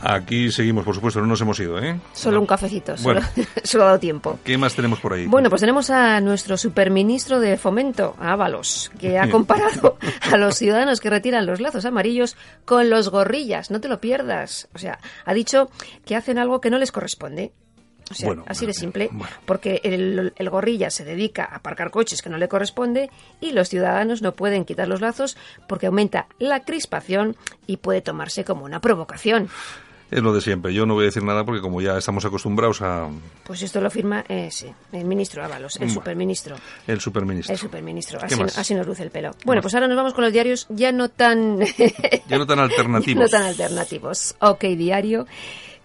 Aquí 0.00 0.52
seguimos, 0.52 0.84
por 0.84 0.94
supuesto, 0.94 1.20
no 1.20 1.26
nos 1.26 1.40
hemos 1.40 1.58
ido, 1.58 1.76
¿eh? 1.82 1.98
Solo 2.12 2.38
un 2.38 2.46
cafecito, 2.46 2.96
solo, 2.96 3.20
Bueno. 3.20 3.28
solo 3.64 3.82
ha 3.82 3.86
dado 3.88 3.98
tiempo. 3.98 4.38
¿Qué 4.44 4.56
más 4.56 4.76
tenemos 4.76 5.00
por 5.00 5.14
ahí? 5.14 5.26
Bueno, 5.26 5.50
pues 5.50 5.60
tenemos 5.60 5.90
a 5.90 6.20
nuestro 6.20 6.56
superministro 6.56 7.40
de 7.40 7.56
Fomento, 7.56 8.14
Ábalos, 8.20 8.92
que 9.00 9.18
ha 9.18 9.28
comparado 9.32 9.98
a 10.30 10.36
los 10.36 10.56
ciudadanos 10.56 11.00
que 11.00 11.10
retiran 11.10 11.46
los 11.46 11.60
lazos 11.60 11.84
amarillos 11.84 12.36
con 12.64 12.90
los 12.90 13.08
gorrillas. 13.08 13.72
No 13.72 13.80
te 13.80 13.88
lo 13.88 14.00
pierdas. 14.00 14.68
O 14.72 14.78
sea, 14.78 15.00
ha 15.24 15.34
dicho 15.34 15.68
que 16.06 16.14
hacen 16.14 16.38
algo 16.38 16.60
que 16.60 16.70
no 16.70 16.78
les 16.78 16.92
corresponde. 16.92 17.50
O 18.10 18.14
sea, 18.14 18.26
Bueno, 18.26 18.44
así 18.46 18.60
de 18.66 18.72
bueno, 18.72 18.80
simple, 18.80 19.08
bueno. 19.12 19.32
porque 19.44 19.80
el, 19.84 20.32
el 20.36 20.50
gorrilla 20.50 20.90
se 20.90 21.04
dedica 21.04 21.44
a 21.44 21.56
aparcar 21.56 21.90
coches 21.90 22.22
que 22.22 22.30
no 22.30 22.38
le 22.38 22.48
corresponde 22.48 23.10
y 23.40 23.52
los 23.52 23.68
ciudadanos 23.68 24.22
no 24.22 24.32
pueden 24.32 24.64
quitar 24.64 24.88
los 24.88 25.00
lazos 25.00 25.36
porque 25.68 25.86
aumenta 25.86 26.26
la 26.38 26.64
crispación 26.64 27.36
y 27.66 27.76
puede 27.78 28.00
tomarse 28.00 28.44
como 28.44 28.64
una 28.64 28.80
provocación. 28.80 29.48
Es 30.10 30.22
lo 30.22 30.32
de 30.32 30.40
siempre. 30.40 30.72
Yo 30.72 30.86
no 30.86 30.94
voy 30.94 31.02
a 31.02 31.06
decir 31.08 31.22
nada 31.22 31.44
porque 31.44 31.60
como 31.60 31.82
ya 31.82 31.98
estamos 31.98 32.24
acostumbrados 32.24 32.80
a 32.80 33.08
Pues 33.44 33.60
esto 33.60 33.78
lo 33.82 33.90
firma 33.90 34.24
eh, 34.26 34.48
sí, 34.50 34.72
el 34.92 35.04
ministro 35.04 35.44
Ábalos, 35.44 35.76
el 35.76 35.80
Bueno. 35.80 35.92
superministro. 35.92 36.56
el 36.86 36.98
superministro. 36.98 37.52
El 37.52 37.58
superministro, 37.58 38.18
¿Qué 38.20 38.24
así, 38.34 38.42
así 38.58 38.74
nos 38.74 38.86
luce 38.86 39.02
el 39.02 39.10
pelo. 39.10 39.32
Bueno, 39.44 39.60
pues 39.60 39.74
ahora 39.74 39.86
nos 39.86 39.98
vamos 39.98 40.14
con 40.14 40.24
los 40.24 40.32
diarios 40.32 40.64
ya 40.70 40.92
no 40.92 41.10
tan... 41.10 41.58
Ya 42.26 42.38
no 42.38 42.46
tan 42.46 42.58
alternativos. 42.60 43.20
no 43.22 43.28
tan 43.28 43.42
alternativos. 43.42 44.34
Ok, 44.40 44.62
diario 44.78 45.26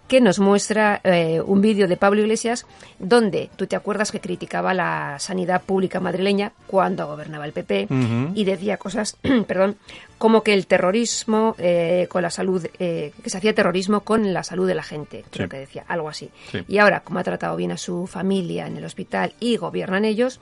que 0.08 0.20
nos 0.22 0.38
muestra 0.40 1.00
eh, 1.04 1.42
un 1.42 1.62
vídeo 1.62 1.88
de 1.88 1.98
Pablo 1.98 2.22
Iglesias 2.22 2.66
donde 3.00 3.50
tú 3.56 3.68
te 3.68 3.76
acuerdas 3.76 4.12
que 4.12 4.20
criticaba 4.20 4.74
la 4.74 5.16
sanidad 5.20 5.62
pública 5.64 6.00
madrileña 6.00 6.52
cuando 6.68 7.08
gobernaba 7.08 7.46
el 7.46 7.54
PP 7.54 7.88
y 8.36 8.44
decía 8.44 8.78
cosas, 8.78 9.18
perdón, 9.48 9.78
como 10.18 10.44
que 10.44 10.54
el 10.54 10.68
terrorismo 10.68 11.56
eh, 11.58 12.08
con 12.10 12.22
la 12.22 12.30
salud, 12.30 12.66
eh, 12.80 13.12
que 13.24 13.30
se 13.30 13.38
hacía 13.38 13.56
terrorismo 13.56 14.02
con 14.02 14.34
la 14.34 14.44
salud 14.44 14.68
de 14.68 14.76
la 14.76 14.84
gente, 14.84 15.24
creo 15.32 15.48
Sí. 15.48 15.52
que 15.52 15.58
decía, 15.58 15.86
algo 15.88 16.10
así. 16.10 16.30
Sí. 16.52 16.60
Y 16.68 16.78
ahora, 16.78 17.00
como 17.02 17.20
ha 17.20 17.24
tratado 17.24 17.56
bien 17.56 17.72
a 17.72 17.78
su 17.78 18.06
familia 18.08 18.68
en 18.68 18.78
el 18.78 18.86
hospital 18.86 19.34
y 19.40 19.58
gobiernan 19.58 20.06
ellos, 20.06 20.40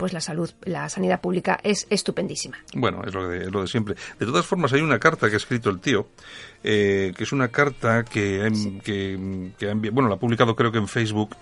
pues 0.00 0.14
la 0.14 0.22
salud, 0.22 0.50
la 0.64 0.88
sanidad 0.88 1.20
pública 1.20 1.60
es 1.62 1.86
estupendísima. 1.90 2.56
Bueno, 2.72 3.02
es 3.06 3.12
lo, 3.12 3.28
de, 3.28 3.42
es 3.44 3.52
lo 3.52 3.60
de 3.60 3.66
siempre. 3.66 3.96
De 4.18 4.24
todas 4.24 4.46
formas, 4.46 4.72
hay 4.72 4.80
una 4.80 4.98
carta 4.98 5.28
que 5.28 5.34
ha 5.34 5.36
escrito 5.36 5.68
el 5.68 5.78
tío, 5.78 6.06
eh, 6.64 7.12
que 7.14 7.24
es 7.24 7.32
una 7.32 7.48
carta 7.48 8.02
que, 8.02 8.50
que, 8.82 9.50
que 9.58 9.70
ha 9.70 9.74
bueno, 9.74 10.08
la 10.08 10.14
ha 10.14 10.18
publicado 10.18 10.56
creo 10.56 10.72
que 10.72 10.78
en 10.78 10.88
Facebook, 10.88 11.36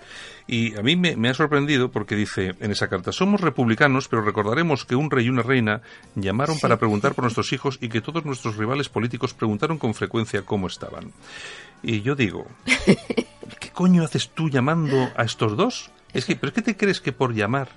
y 0.45 0.77
a 0.77 0.81
mí 0.81 0.97
me, 0.97 1.15
me 1.15 1.29
ha 1.29 1.33
sorprendido 1.33 1.89
porque 1.89 2.17
dice 2.17 2.53
en 2.59 2.71
esa 2.71 2.89
carta, 2.89 3.13
somos 3.13 3.39
republicanos, 3.39 4.09
pero 4.09 4.23
recordaremos 4.23 4.83
que 4.83 4.97
un 4.97 5.09
rey 5.09 5.27
y 5.27 5.29
una 5.29 5.41
reina 5.41 5.81
llamaron 6.15 6.59
para 6.59 6.77
preguntar 6.77 7.15
por 7.15 7.23
nuestros 7.23 7.53
hijos 7.53 7.77
y 7.79 7.87
que 7.87 8.01
todos 8.01 8.25
nuestros 8.25 8.57
rivales 8.57 8.89
políticos 8.89 9.33
preguntaron 9.33 9.77
con 9.77 9.93
frecuencia 9.93 10.41
cómo 10.41 10.67
estaban. 10.67 11.13
Y 11.81 12.01
yo 12.01 12.13
digo, 12.13 12.45
¿qué 13.61 13.69
coño 13.71 14.03
haces 14.03 14.31
tú 14.31 14.49
llamando 14.49 15.11
a 15.15 15.23
estos 15.23 15.55
dos? 15.55 15.91
Es 16.11 16.25
que, 16.25 16.35
¿pero 16.35 16.49
es 16.49 16.55
que 16.55 16.61
te 16.61 16.75
crees 16.75 16.99
que 16.99 17.13
por 17.13 17.33
llamar 17.33 17.69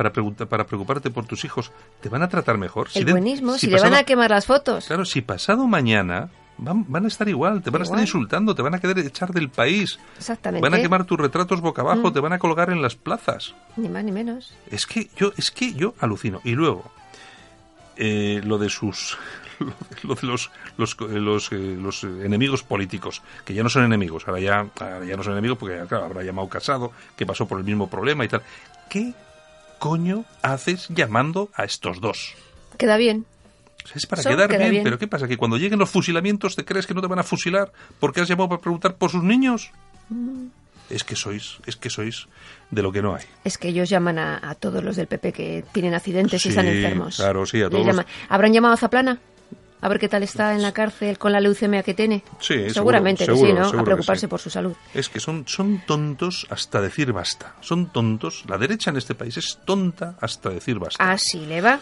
para, 0.00 0.12
preguntar, 0.14 0.46
para 0.48 0.64
preocuparte 0.64 1.10
por 1.10 1.26
tus 1.26 1.44
hijos 1.44 1.70
te 2.00 2.08
van 2.08 2.22
a 2.22 2.28
tratar 2.30 2.56
mejor? 2.56 2.88
El 2.94 3.04
de- 3.04 3.12
buenismo, 3.12 3.58
si, 3.58 3.66
le 3.66 3.72
pasado- 3.72 3.90
van 3.90 4.00
a 4.00 4.04
quemar 4.04 4.30
las 4.30 4.46
fotos. 4.46 4.86
Claro, 4.86 5.04
si 5.04 5.20
pasado 5.20 5.66
mañana 5.66 6.30
van, 6.56 6.86
van 6.90 7.04
a 7.04 7.08
estar 7.08 7.28
igual, 7.28 7.60
te 7.60 7.68
van 7.68 7.82
a 7.82 7.84
estar 7.84 8.00
insultando, 8.00 8.54
te 8.54 8.62
van 8.62 8.74
a 8.74 8.78
querer 8.80 8.98
echar 9.00 9.30
del 9.34 9.50
país, 9.50 9.98
Exactamente. 10.16 10.66
van 10.66 10.72
a 10.78 10.80
quemar 10.82 11.04
tus 11.04 11.20
retratos 11.20 11.60
boca 11.60 11.82
abajo, 11.82 12.08
Mm. 12.08 12.12
te 12.14 12.20
van 12.20 12.32
a 12.32 12.38
colgar 12.38 12.70
en 12.70 12.80
las 12.80 12.94
plazas. 12.96 13.54
Ni 13.76 13.90
más 13.90 14.02
ni 14.02 14.10
menos. 14.12 14.54
Es 14.70 14.86
que 14.86 15.10
yo, 15.16 15.32
es 15.36 15.50
que 15.50 15.74
yo 15.74 15.92
alucino. 16.00 16.40
Y 16.44 16.52
luego, 16.52 16.90
eh, 17.98 18.40
lo 18.42 18.56
de 18.56 18.70
sus 18.70 19.18
lo 20.02 20.14
de 20.14 20.26
los 20.26 20.50
los, 20.78 20.96
eh, 21.00 21.18
los, 21.20 21.52
eh, 21.52 21.76
los, 21.78 22.04
enemigos 22.04 22.62
políticos, 22.62 23.20
que 23.44 23.52
ya 23.52 23.62
no 23.62 23.68
son 23.68 23.84
enemigos, 23.84 24.26
ahora 24.26 24.40
ya, 24.40 24.60
ahora 24.80 25.04
ya 25.04 25.14
no 25.18 25.22
son 25.22 25.34
enemigos 25.34 25.58
porque 25.58 25.78
claro, 25.86 26.06
habrá 26.06 26.22
llamado 26.22 26.48
Casado, 26.48 26.92
que 27.16 27.26
pasó 27.26 27.46
por 27.46 27.58
el 27.58 27.64
mismo 27.66 27.90
problema 27.90 28.24
y 28.24 28.28
tal. 28.28 28.40
¿Qué 28.88 29.12
coño 29.80 30.24
haces 30.42 30.86
llamando 30.90 31.48
a 31.54 31.64
estos 31.64 32.00
dos? 32.00 32.34
Queda 32.78 32.96
bien. 32.96 33.26
Es 33.94 34.06
para 34.06 34.22
quedar 34.22 34.48
queda 34.48 34.58
bien, 34.58 34.70
bien. 34.70 34.84
pero 34.84 34.98
¿qué 34.98 35.08
pasa? 35.08 35.26
¿Que 35.26 35.36
cuando 35.36 35.56
lleguen 35.56 35.78
los 35.80 35.90
fusilamientos 35.90 36.54
te 36.54 36.64
crees 36.64 36.86
que 36.86 36.94
no 36.94 37.00
te 37.00 37.08
van 37.08 37.18
a 37.18 37.24
fusilar 37.24 37.72
porque 37.98 38.20
has 38.20 38.28
llamado 38.28 38.48
para 38.50 38.60
preguntar 38.60 38.94
por 38.94 39.10
sus 39.10 39.24
niños? 39.24 39.72
Mm. 40.10 40.46
Es 40.90 41.02
que 41.04 41.14
sois, 41.16 41.58
es 41.66 41.76
que 41.76 41.88
sois 41.88 42.26
de 42.70 42.82
lo 42.82 42.90
que 42.92 43.00
no 43.00 43.14
hay. 43.14 43.24
Es 43.44 43.58
que 43.58 43.68
ellos 43.68 43.88
llaman 43.88 44.18
a, 44.18 44.38
a 44.50 44.54
todos 44.56 44.82
los 44.84 44.96
del 44.96 45.06
PP 45.06 45.32
que 45.32 45.64
tienen 45.72 45.94
accidentes 45.94 46.42
Sí, 46.42 46.48
y 46.48 46.50
están 46.50 46.66
enfermos. 46.66 47.16
claro, 47.16 47.46
sí, 47.46 47.62
a 47.62 47.70
todos 47.70 47.86
llaman. 47.86 48.06
¿Habrán 48.28 48.52
llamado 48.52 48.74
a 48.74 48.76
Zaplana? 48.76 49.18
A 49.80 49.88
ver 49.88 49.98
qué 49.98 50.08
tal 50.08 50.22
está 50.22 50.54
en 50.54 50.62
la 50.62 50.72
cárcel 50.72 51.18
con 51.18 51.32
la 51.32 51.40
leucemia 51.40 51.82
que 51.82 51.94
tiene. 51.94 52.22
Sí, 52.38 52.54
seguro, 52.54 52.74
Seguramente 52.74 53.26
que 53.26 53.32
seguro, 53.32 53.64
sí, 53.64 53.72
¿no? 53.72 53.80
A 53.80 53.84
preocuparse 53.84 54.22
sí. 54.22 54.26
por 54.26 54.40
su 54.40 54.50
salud. 54.50 54.74
Es 54.94 55.08
que 55.08 55.20
son, 55.20 55.44
son 55.46 55.82
tontos 55.86 56.46
hasta 56.50 56.80
decir 56.80 57.12
basta. 57.12 57.54
Son 57.60 57.90
tontos. 57.90 58.44
La 58.48 58.58
derecha 58.58 58.90
en 58.90 58.96
este 58.96 59.14
país 59.14 59.36
es 59.36 59.58
tonta 59.64 60.16
hasta 60.20 60.50
decir 60.50 60.78
basta. 60.78 61.10
Así 61.10 61.46
le 61.46 61.60
va. 61.60 61.80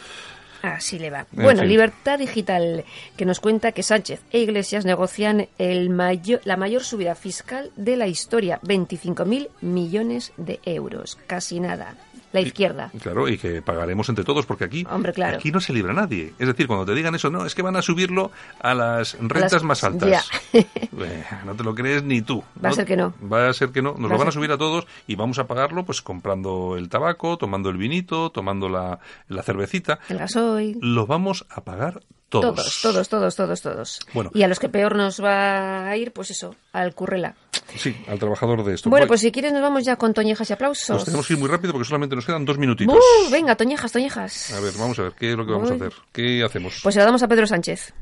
Así 0.62 0.98
le 0.98 1.10
va. 1.10 1.26
En 1.32 1.42
bueno, 1.42 1.60
fin. 1.60 1.68
Libertad 1.68 2.18
Digital, 2.18 2.84
que 3.16 3.24
nos 3.24 3.40
cuenta 3.40 3.72
que 3.72 3.82
Sánchez 3.82 4.20
e 4.32 4.40
Iglesias 4.40 4.84
negocian 4.84 5.48
el 5.58 5.90
mayor, 5.90 6.40
la 6.44 6.56
mayor 6.56 6.82
subida 6.82 7.14
fiscal 7.14 7.70
de 7.76 7.96
la 7.96 8.08
historia, 8.08 8.60
25.000 8.62 9.48
millones 9.60 10.32
de 10.36 10.60
euros. 10.64 11.16
Casi 11.26 11.60
nada. 11.60 11.96
La 12.32 12.40
izquierda. 12.40 12.90
Claro, 13.02 13.28
y 13.28 13.38
que 13.38 13.62
pagaremos 13.62 14.08
entre 14.08 14.24
todos, 14.24 14.44
porque 14.46 14.64
aquí, 14.64 14.86
Hombre, 14.90 15.12
claro. 15.12 15.38
aquí 15.38 15.50
no 15.50 15.60
se 15.60 15.72
libra 15.72 15.92
nadie. 15.92 16.34
Es 16.38 16.46
decir, 16.46 16.66
cuando 16.66 16.84
te 16.84 16.94
digan 16.94 17.14
eso, 17.14 17.30
no, 17.30 17.46
es 17.46 17.54
que 17.54 17.62
van 17.62 17.76
a 17.76 17.82
subirlo 17.82 18.30
a 18.60 18.74
las 18.74 19.14
rentas 19.20 19.52
las- 19.54 19.62
más 19.62 19.84
altas. 19.84 20.30
Eh, 21.00 21.24
no 21.46 21.54
te 21.54 21.62
lo 21.62 21.74
crees 21.74 22.02
ni 22.02 22.22
tú. 22.22 22.42
Va 22.62 22.70
a 22.70 22.72
ser 22.72 22.84
que 22.84 22.96
no. 22.96 23.14
Va 23.32 23.48
a 23.48 23.52
ser 23.52 23.70
que 23.70 23.80
no. 23.82 23.92
Nos 23.92 24.10
Va 24.10 24.14
lo 24.14 24.18
van 24.18 24.28
a 24.28 24.32
subir 24.32 24.50
a 24.50 24.58
todos 24.58 24.86
y 25.06 25.14
vamos 25.14 25.38
a 25.38 25.46
pagarlo 25.46 25.84
pues 25.84 26.02
comprando 26.02 26.76
el 26.76 26.88
tabaco, 26.88 27.38
tomando 27.38 27.70
el 27.70 27.76
vinito, 27.76 28.30
tomando 28.30 28.68
la, 28.68 28.98
la 29.28 29.42
cervecita. 29.44 30.00
El 30.08 30.18
gasoil. 30.18 30.78
Lo 30.82 31.06
vamos 31.06 31.46
a 31.50 31.62
pagar 31.62 32.00
todos. 32.28 32.54
Todos, 32.54 32.80
todos, 32.82 33.08
todos, 33.08 33.36
todos, 33.36 33.62
todos. 33.62 34.00
Bueno. 34.12 34.30
Y 34.34 34.42
a 34.42 34.48
los 34.48 34.58
que 34.58 34.68
peor 34.68 34.96
nos 34.96 35.22
va 35.22 35.88
a 35.88 35.96
ir, 35.96 36.12
pues 36.12 36.30
eso, 36.30 36.54
al 36.72 36.94
currela. 36.94 37.36
Sí, 37.76 37.96
al 38.06 38.18
trabajador 38.18 38.64
de 38.64 38.74
esto. 38.74 38.90
Bueno, 38.90 39.06
pues 39.06 39.20
si 39.20 39.32
quieres 39.32 39.52
nos 39.52 39.62
vamos 39.62 39.84
ya 39.84 39.96
con 39.96 40.14
toñejas 40.14 40.48
y 40.50 40.52
aplausos. 40.52 40.90
Nos 40.90 41.04
tenemos 41.04 41.26
que 41.26 41.34
ir 41.34 41.38
muy 41.38 41.48
rápido 41.48 41.72
porque 41.72 41.86
solamente 41.86 42.16
nos 42.16 42.26
quedan 42.26 42.44
dos 42.44 42.58
minutitos. 42.58 42.96
¡Uh! 42.96 43.30
venga, 43.30 43.56
toñejas, 43.56 43.92
toñejas. 43.92 44.52
A 44.52 44.60
ver, 44.60 44.72
vamos 44.78 44.98
a 44.98 45.02
ver, 45.02 45.12
¿qué 45.12 45.30
es 45.30 45.36
lo 45.36 45.46
que 45.46 45.52
vamos 45.52 45.70
a 45.70 45.74
hacer? 45.74 45.92
¿Qué 46.12 46.42
hacemos? 46.44 46.80
Pues 46.82 46.94
se 46.94 47.00
la 47.00 47.06
damos 47.06 47.22
a 47.22 47.28
Pedro 47.28 47.46
Sánchez. 47.46 47.92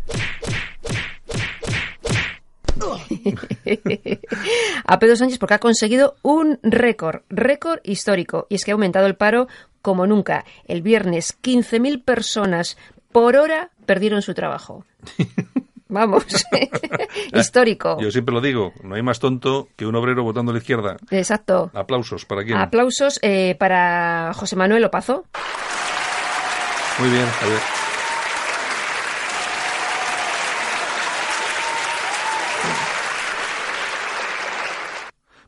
a 4.85 4.99
Pedro 4.99 5.17
Sánchez 5.17 5.39
porque 5.39 5.55
ha 5.55 5.59
conseguido 5.59 6.17
un 6.23 6.59
récord, 6.63 7.23
récord 7.29 7.81
histórico. 7.85 8.47
Y 8.49 8.57
es 8.57 8.65
que 8.65 8.73
ha 8.73 8.75
aumentado 8.75 9.07
el 9.07 9.17
paro 9.17 9.49
como 9.83 10.07
nunca. 10.07 10.45
El 10.67 10.83
viernes 10.83 11.39
15.000 11.43 12.05
personas 12.05 12.77
por 13.13 13.37
hora 13.37 13.71
perdieron 13.87 14.23
su 14.23 14.35
trabajo. 14.35 14.85
Vamos, 15.89 16.25
histórico. 17.33 17.99
Yo 18.01 18.11
siempre 18.11 18.35
lo 18.35 18.41
digo, 18.41 18.73
no 18.83 18.97
hay 18.97 19.03
más 19.03 19.21
tonto 19.21 19.69
que 19.77 19.87
un 19.87 19.95
obrero 19.95 20.25
votando 20.25 20.51
a 20.51 20.55
la 20.55 20.59
izquierda. 20.59 20.97
Exacto. 21.11 21.71
Aplausos, 21.75 22.25
¿para 22.25 22.43
quién? 22.45 22.59
Aplausos 22.59 23.21
eh, 23.23 23.55
para 23.59 24.33
José 24.35 24.57
Manuel 24.57 24.85
Opazo. 24.85 25.25
Muy 26.99 27.11
bien, 27.11 27.27
Javier. 27.27 27.86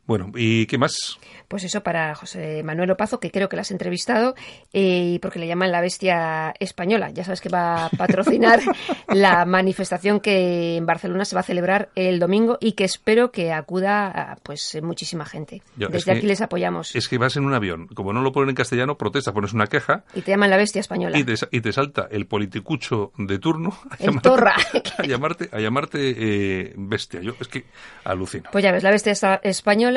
Bueno, 0.09 0.31
¿y 0.35 0.65
qué 0.65 0.79
más? 0.79 1.19
Pues 1.47 1.63
eso 1.63 1.83
para 1.83 2.15
José 2.15 2.63
Manuel 2.63 2.89
Opazo, 2.89 3.19
que 3.19 3.29
creo 3.29 3.47
que 3.47 3.55
la 3.55 3.61
has 3.61 3.69
entrevistado, 3.69 4.33
eh, 4.73 5.11
y 5.13 5.19
porque 5.19 5.37
le 5.37 5.45
llaman 5.45 5.71
la 5.71 5.81
bestia 5.81 6.51
española. 6.59 7.11
Ya 7.11 7.23
sabes 7.23 7.41
que 7.41 7.49
va 7.49 7.85
a 7.85 7.89
patrocinar 7.89 8.59
la 9.07 9.45
manifestación 9.45 10.19
que 10.19 10.77
en 10.77 10.87
Barcelona 10.87 11.25
se 11.25 11.35
va 11.35 11.41
a 11.41 11.43
celebrar 11.43 11.89
el 11.93 12.17
domingo 12.17 12.57
y 12.59 12.71
que 12.71 12.85
espero 12.85 13.31
que 13.31 13.51
acuda 13.53 14.07
a, 14.07 14.35
pues 14.37 14.73
eh, 14.73 14.81
muchísima 14.81 15.25
gente. 15.25 15.61
Yo, 15.75 15.89
Desde 15.89 16.11
que- 16.13 16.17
aquí 16.17 16.25
les 16.27 16.41
apoyamos. 16.41 16.95
Es 16.95 17.07
que 17.07 17.19
vas 17.19 17.35
en 17.37 17.45
un 17.45 17.53
avión, 17.53 17.85
como 17.93 18.11
no 18.11 18.21
lo 18.21 18.31
ponen 18.31 18.49
en 18.49 18.55
castellano, 18.55 18.97
protesta, 18.97 19.31
pones 19.31 19.53
una 19.53 19.67
queja 19.67 20.05
Y 20.15 20.21
te 20.21 20.31
llaman 20.31 20.49
la 20.49 20.57
bestia 20.57 20.79
española. 20.79 21.19
y 21.19 21.23
te, 21.23 21.35
y 21.51 21.61
te 21.61 21.71
salta 21.71 22.07
el 22.09 22.25
politicucho 22.25 23.11
de 23.15 23.37
turno 23.37 23.77
a 23.91 23.95
El 23.99 24.05
llamarte, 24.07 24.29
torra. 24.29 24.55
a 24.97 25.03
llamarte, 25.05 25.49
a 25.51 25.59
llamarte 25.59 25.99
eh, 26.17 26.73
bestia. 26.77 27.21
Yo 27.21 27.33
es 27.39 27.47
que 27.47 27.65
alucino. 28.05 28.49
Pues 28.51 28.63
ya 28.63 28.71
ves, 28.71 28.81
la 28.81 28.89
bestia 28.89 29.11
esta- 29.11 29.39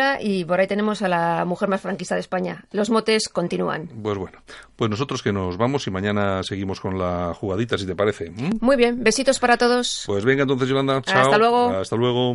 española 0.03 0.18
y 0.20 0.44
por 0.44 0.61
ahí 0.61 0.66
tenemos 0.66 1.03
a 1.03 1.09
la 1.09 1.44
mujer 1.44 1.68
más 1.68 1.80
franquista 1.80 2.14
de 2.14 2.20
España. 2.20 2.64
Los 2.72 2.90
motes 2.90 3.28
continúan. 3.28 3.88
Pues 4.03 4.18
bueno, 4.18 4.38
pues 4.76 4.90
nosotros 4.90 5.22
que 5.22 5.32
nos 5.32 5.57
vamos 5.57 5.86
y 5.86 5.90
mañana 5.90 6.42
seguimos 6.42 6.80
con 6.80 6.98
la 6.98 7.34
jugadita, 7.34 7.78
si 7.78 7.86
te 7.86 7.94
parece. 7.94 8.32
Muy 8.61 8.76
bien, 8.76 9.03
besitos 9.03 9.38
para 9.38 9.57
todos. 9.57 10.05
Pues 10.07 10.24
venga 10.24 10.42
entonces, 10.42 10.68
Yolanda. 10.68 11.03
Chao. 11.03 11.22
Hasta 11.22 11.38
luego. 11.38 11.68
Hasta 11.70 11.96
luego. 11.96 12.34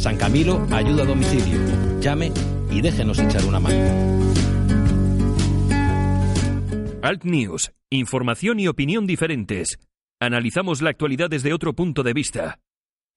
San 0.00 0.16
Camilo 0.16 0.66
ayuda 0.70 1.02
a 1.02 1.06
domicilio. 1.06 1.60
Llame 2.00 2.32
y 2.70 2.80
déjenos 2.80 3.18
echar 3.18 3.44
una 3.44 3.60
mano. 3.60 3.76
Alt 7.02 7.24
News. 7.24 7.70
Información 7.90 8.60
y 8.60 8.68
opinión 8.68 9.06
diferentes. 9.06 9.78
Analizamos 10.18 10.80
la 10.80 10.88
actualidad 10.88 11.28
desde 11.28 11.52
otro 11.52 11.74
punto 11.74 12.02
de 12.02 12.14
vista. 12.14 12.60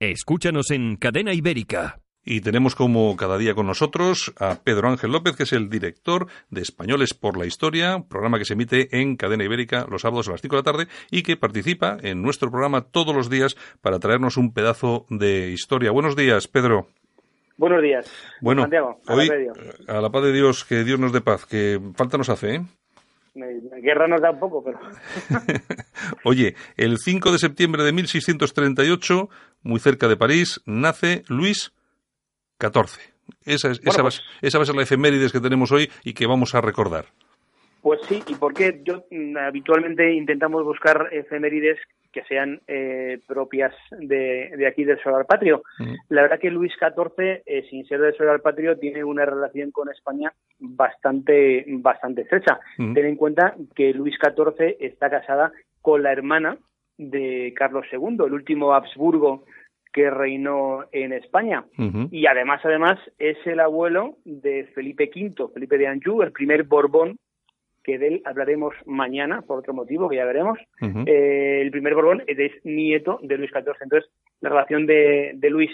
Escúchanos 0.01 0.71
en 0.71 0.97
Cadena 0.97 1.33
Ibérica. 1.33 2.02
Y 2.25 2.41
tenemos 2.41 2.75
como 2.75 3.15
cada 3.17 3.37
día 3.37 3.53
con 3.53 3.67
nosotros 3.67 4.33
a 4.39 4.55
Pedro 4.63 4.87
Ángel 4.87 5.11
López, 5.11 5.35
que 5.35 5.43
es 5.43 5.53
el 5.53 5.69
director 5.69 6.27
de 6.49 6.61
Españoles 6.61 7.13
por 7.13 7.37
la 7.37 7.45
Historia, 7.45 8.05
programa 8.07 8.39
que 8.39 8.45
se 8.45 8.53
emite 8.53 9.01
en 9.01 9.17
Cadena 9.17 9.43
Ibérica 9.43 9.85
los 9.89 10.03
sábados 10.03 10.29
a 10.29 10.31
las 10.31 10.41
5 10.41 10.55
de 10.55 10.59
la 10.61 10.71
tarde 10.71 10.87
y 11.11 11.23
que 11.23 11.35
participa 11.35 11.97
en 12.01 12.21
nuestro 12.21 12.49
programa 12.49 12.81
todos 12.81 13.13
los 13.13 13.29
días 13.29 13.57
para 13.81 13.99
traernos 13.99 14.37
un 14.37 14.53
pedazo 14.53 15.05
de 15.09 15.49
historia. 15.51 15.91
Buenos 15.91 16.15
días, 16.15 16.47
Pedro. 16.47 16.87
Buenos 17.57 17.81
días. 17.81 18.11
Bueno, 18.41 18.63
Santiago, 18.63 18.99
a 19.05 19.13
hoy 19.13 19.27
la 19.27 19.97
a 19.97 20.01
la 20.01 20.09
paz 20.09 20.23
de 20.23 20.31
Dios, 20.31 20.65
que 20.65 20.83
Dios 20.83 20.99
nos 20.99 21.11
dé 21.13 21.21
paz, 21.21 21.45
que 21.45 21.79
falta 21.95 22.17
nos 22.17 22.29
hace, 22.29 22.55
¿eh? 22.55 22.61
Guerra 23.35 24.07
nos 24.07 24.21
da 24.21 24.31
un 24.31 24.39
poco, 24.39 24.63
pero 24.63 24.79
Oye, 26.23 26.55
el 26.77 26.99
5 26.99 27.31
de 27.31 27.39
septiembre 27.39 27.83
de 27.83 27.91
1638, 27.91 29.29
muy 29.63 29.79
cerca 29.79 30.07
de 30.07 30.17
París, 30.17 30.61
nace 30.65 31.23
Luis 31.27 31.73
XIV. 32.71 32.99
Esa, 33.45 33.71
es- 33.71 33.79
Bueno, 33.79 33.91
esa, 33.91 34.01
va, 34.01 34.05
pues- 34.09 34.23
esa 34.41 34.57
va 34.57 34.63
a 34.63 34.65
ser 34.65 34.75
la 34.75 34.83
efemérides 34.83 35.31
que 35.31 35.39
tenemos 35.39 35.71
hoy 35.71 35.89
y 36.03 36.13
que 36.13 36.27
vamos 36.27 36.55
a 36.55 36.61
recordar. 36.61 37.05
Pues 37.81 37.99
sí, 38.07 38.23
y 38.27 38.35
porque 38.35 38.79
yo 38.85 39.03
mm, 39.11 39.35
habitualmente 39.37 40.13
intentamos 40.13 40.63
buscar 40.63 41.09
efemérides 41.11 41.77
que 42.13 42.23
sean 42.25 42.61
eh, 42.67 43.19
propias 43.27 43.73
de, 43.91 44.51
de, 44.55 44.67
aquí 44.67 44.83
del 44.85 45.01
Solar 45.01 45.25
Patrio. 45.25 45.63
La 46.09 46.21
verdad 46.21 46.39
que 46.39 46.51
Luis 46.51 46.71
XIV, 46.79 47.41
eh, 47.45 47.65
sin 47.69 47.85
ser 47.87 47.99
del 47.99 48.15
Solar 48.15 48.39
Patrio, 48.41 48.77
tiene 48.77 49.03
una 49.03 49.25
relación 49.25 49.71
con 49.71 49.89
España 49.89 50.31
bastante, 50.59 51.65
bastante 51.67 52.21
estrecha. 52.21 52.59
Ten 52.77 52.97
en 53.05 53.15
cuenta 53.15 53.55
que 53.75 53.93
Luis 53.93 54.15
XIV 54.21 54.77
está 54.79 55.09
casada 55.09 55.51
con 55.81 56.03
la 56.03 56.11
hermana 56.11 56.57
de 56.97 57.51
Carlos 57.55 57.85
II, 57.91 58.17
el 58.25 58.33
último 58.33 58.73
Habsburgo 58.73 59.45
que 59.93 60.09
reinó 60.09 60.85
en 60.91 61.13
España. 61.13 61.63
Y 62.11 62.25
además, 62.25 62.61
además, 62.65 62.99
es 63.19 63.37
el 63.45 63.59
abuelo 63.59 64.17
de 64.25 64.65
Felipe 64.73 65.09
V, 65.15 65.53
Felipe 65.53 65.77
de 65.77 65.87
Anjou, 65.87 66.21
el 66.23 66.31
primer 66.31 66.63
Borbón 66.63 67.17
que 67.83 67.99
de 67.99 68.07
él 68.07 68.21
hablaremos 68.25 68.73
mañana, 68.85 69.41
por 69.41 69.59
otro 69.59 69.73
motivo 69.73 70.09
que 70.09 70.15
ya 70.15 70.25
veremos. 70.25 70.57
eh, 71.05 71.61
el 71.61 71.69
primer 71.69 71.93
Borbón 71.93 72.23
es 72.27 72.53
nieto 72.65 73.19
de 73.21 73.37
Luis 73.37 73.51
XIV. 73.51 73.75
Entonces, 73.81 74.09
la 74.39 74.49
relación 74.49 74.85
de, 74.85 75.33
de 75.35 75.49
Luis 75.49 75.71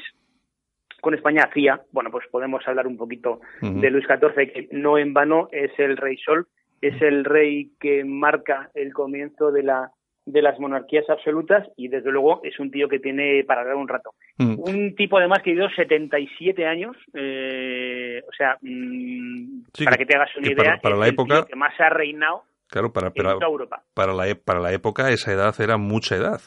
con 1.02 1.14
España 1.14 1.44
hacía, 1.44 1.82
bueno, 1.92 2.12
pues 2.12 2.26
podemos 2.30 2.68
hablar 2.68 2.88
un 2.88 2.98
poquito 2.98 3.40
de 3.62 3.90
Luis 3.90 4.06
XIV, 4.06 4.52
que 4.52 4.68
no 4.72 4.98
en 4.98 5.14
vano 5.14 5.48
es 5.52 5.72
el 5.78 5.96
rey 5.98 6.18
Sol, 6.18 6.48
es 6.82 7.02
el 7.02 7.24
rey 7.26 7.72
que 7.80 8.04
marca 8.04 8.70
el 8.74 8.94
comienzo 8.94 9.52
de 9.52 9.64
la 9.64 9.92
de 10.32 10.42
las 10.42 10.60
monarquías 10.60 11.10
absolutas 11.10 11.68
y 11.76 11.88
desde 11.88 12.12
luego 12.12 12.42
es 12.44 12.60
un 12.60 12.70
tío 12.72 12.88
que 12.88 13.00
tiene 13.00 13.44
para 13.46 13.64
dar 13.64 13.76
un 13.76 13.88
rato. 13.88 14.12
Mm. 14.38 14.56
Un 14.60 14.96
tipo 14.96 15.18
además 15.18 15.40
que 15.44 15.52
vivió 15.52 15.70
77 15.70 16.66
años, 16.66 16.96
eh, 17.14 18.22
o 18.28 18.32
sea, 18.38 18.58
sí, 18.62 19.86
para 19.86 19.98
que 19.98 20.06
te 20.06 20.16
hagas 20.16 20.30
una 20.38 20.48
idea, 20.52 20.78
para, 20.78 20.82
para 20.82 20.96
es 20.96 21.00
la 21.00 21.06
el 21.08 21.14
época 21.14 21.36
tío 21.36 21.46
que 21.48 21.56
más 21.56 21.74
ha 21.80 21.90
reinado 21.90 22.44
Claro, 22.68 22.94
para, 22.94 23.08
en 23.08 23.14
toda 23.14 23.48
Europa. 23.48 23.84
para, 23.96 24.14
la, 24.14 24.28
e- 24.30 24.36
para 24.36 24.60
la 24.60 24.72
época 24.72 25.10
esa 25.10 25.32
edad 25.34 25.56
era 25.60 25.78
mucha 25.78 26.16
edad. 26.16 26.40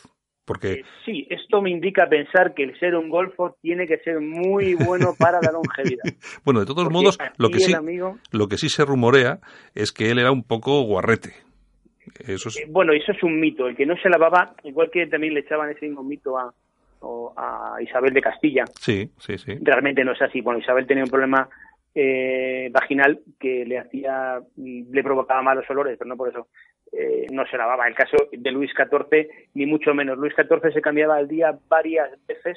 Porque 0.45 0.72
Eh, 0.72 0.85
sí, 1.05 1.26
esto 1.30 1.62
me 1.62 1.70
indica 1.70 2.09
pensar 2.09 2.53
que 2.55 2.64
el 2.64 2.76
ser 2.80 2.95
un 2.97 3.09
golfo 3.09 3.57
tiene 3.61 3.87
que 3.87 3.99
ser 3.99 4.20
muy 4.20 4.74
bueno 4.74 5.14
para 5.18 5.41
la 5.41 5.51
longevidad. 5.53 6.05
bueno, 6.45 6.61
de 6.61 6.66
todos 6.66 6.85
Porque 6.85 6.93
modos, 6.95 7.18
lo 7.39 7.49
que 7.51 7.59
sí 7.59 7.72
amigo- 7.74 8.18
lo 8.33 8.49
que 8.49 8.57
sí 8.57 8.68
se 8.68 8.85
rumorea 8.85 9.39
es 9.74 9.93
que 9.93 10.11
él 10.11 10.18
era 10.18 10.30
un 10.33 10.43
poco 10.45 10.83
guarrete. 10.83 11.30
Eso 12.26 12.48
es 12.48 12.59
Eh, 12.59 12.66
Bueno, 12.68 12.92
eso 12.92 13.12
es 13.12 13.22
un 13.22 13.38
mito. 13.38 13.66
El 13.68 13.76
que 13.76 13.86
no 13.86 13.96
se 13.96 14.09
lavaba, 14.09 14.55
igual 14.64 14.90
que 14.90 15.07
también 15.07 15.34
le 15.34 15.40
echaban 15.40 15.70
ese 15.70 15.86
mismo 15.86 16.03
mito 16.03 16.38
a, 16.38 16.53
a 17.36 17.82
Isabel 17.82 18.12
de 18.12 18.22
Castilla, 18.22 18.64
sí, 18.80 19.11
sí, 19.18 19.38
sí. 19.38 19.59
realmente 19.62 20.05
no 20.05 20.12
es 20.12 20.22
así. 20.22 20.40
Bueno, 20.40 20.61
Isabel 20.61 20.86
tenía 20.86 21.05
un 21.05 21.11
problema 21.11 21.48
eh, 21.94 22.68
vaginal 22.72 23.20
que 23.38 23.64
le 23.66 23.78
hacía, 23.78 24.40
le 24.57 25.03
provocaba 25.03 25.42
malos 25.42 25.68
olores, 25.68 25.96
pero 25.98 26.09
no 26.09 26.16
por 26.16 26.28
eso 26.28 26.48
eh, 26.92 27.26
no 27.30 27.44
se 27.46 27.57
lavaba. 27.57 27.88
El 27.88 27.94
caso 27.94 28.16
de 28.30 28.50
Luis 28.50 28.70
XIV, 28.76 29.28
ni 29.55 29.66
mucho 29.66 29.94
menos. 29.94 30.18
Luis 30.18 30.34
XIV 30.34 30.72
se 30.72 30.80
cambiaba 30.80 31.16
al 31.16 31.28
día 31.28 31.59
varias 31.68 32.11
veces, 32.26 32.57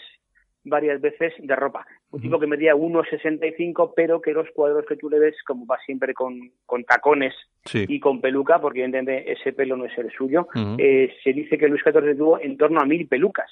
varias 0.65 0.99
veces 0.99 1.33
de 1.39 1.55
ropa. 1.55 1.85
Un 2.11 2.21
tipo 2.21 2.39
que 2.39 2.47
medía 2.47 2.75
1,65, 2.75 3.93
pero 3.95 4.21
que 4.21 4.33
los 4.33 4.49
cuadros 4.51 4.85
que 4.87 4.95
tú 4.97 5.09
le 5.09 5.19
ves, 5.19 5.35
como 5.45 5.65
va 5.65 5.77
siempre 5.85 6.13
con, 6.13 6.39
con 6.65 6.83
tacones 6.83 7.33
Sí. 7.65 7.85
y 7.87 7.99
con 7.99 8.21
peluca, 8.21 8.59
porque 8.59 8.83
evidentemente 8.83 9.31
ese 9.31 9.51
pelo 9.53 9.75
no 9.77 9.85
es 9.85 9.97
el 9.97 10.11
suyo, 10.11 10.47
eh, 10.77 11.11
se 11.23 11.33
dice 11.33 11.57
que 11.57 11.67
Luis 11.67 11.81
XIV 11.83 12.15
tuvo 12.17 12.39
en 12.39 12.57
torno 12.57 12.79
a 12.79 12.85
mil 12.85 13.07
pelucas. 13.07 13.49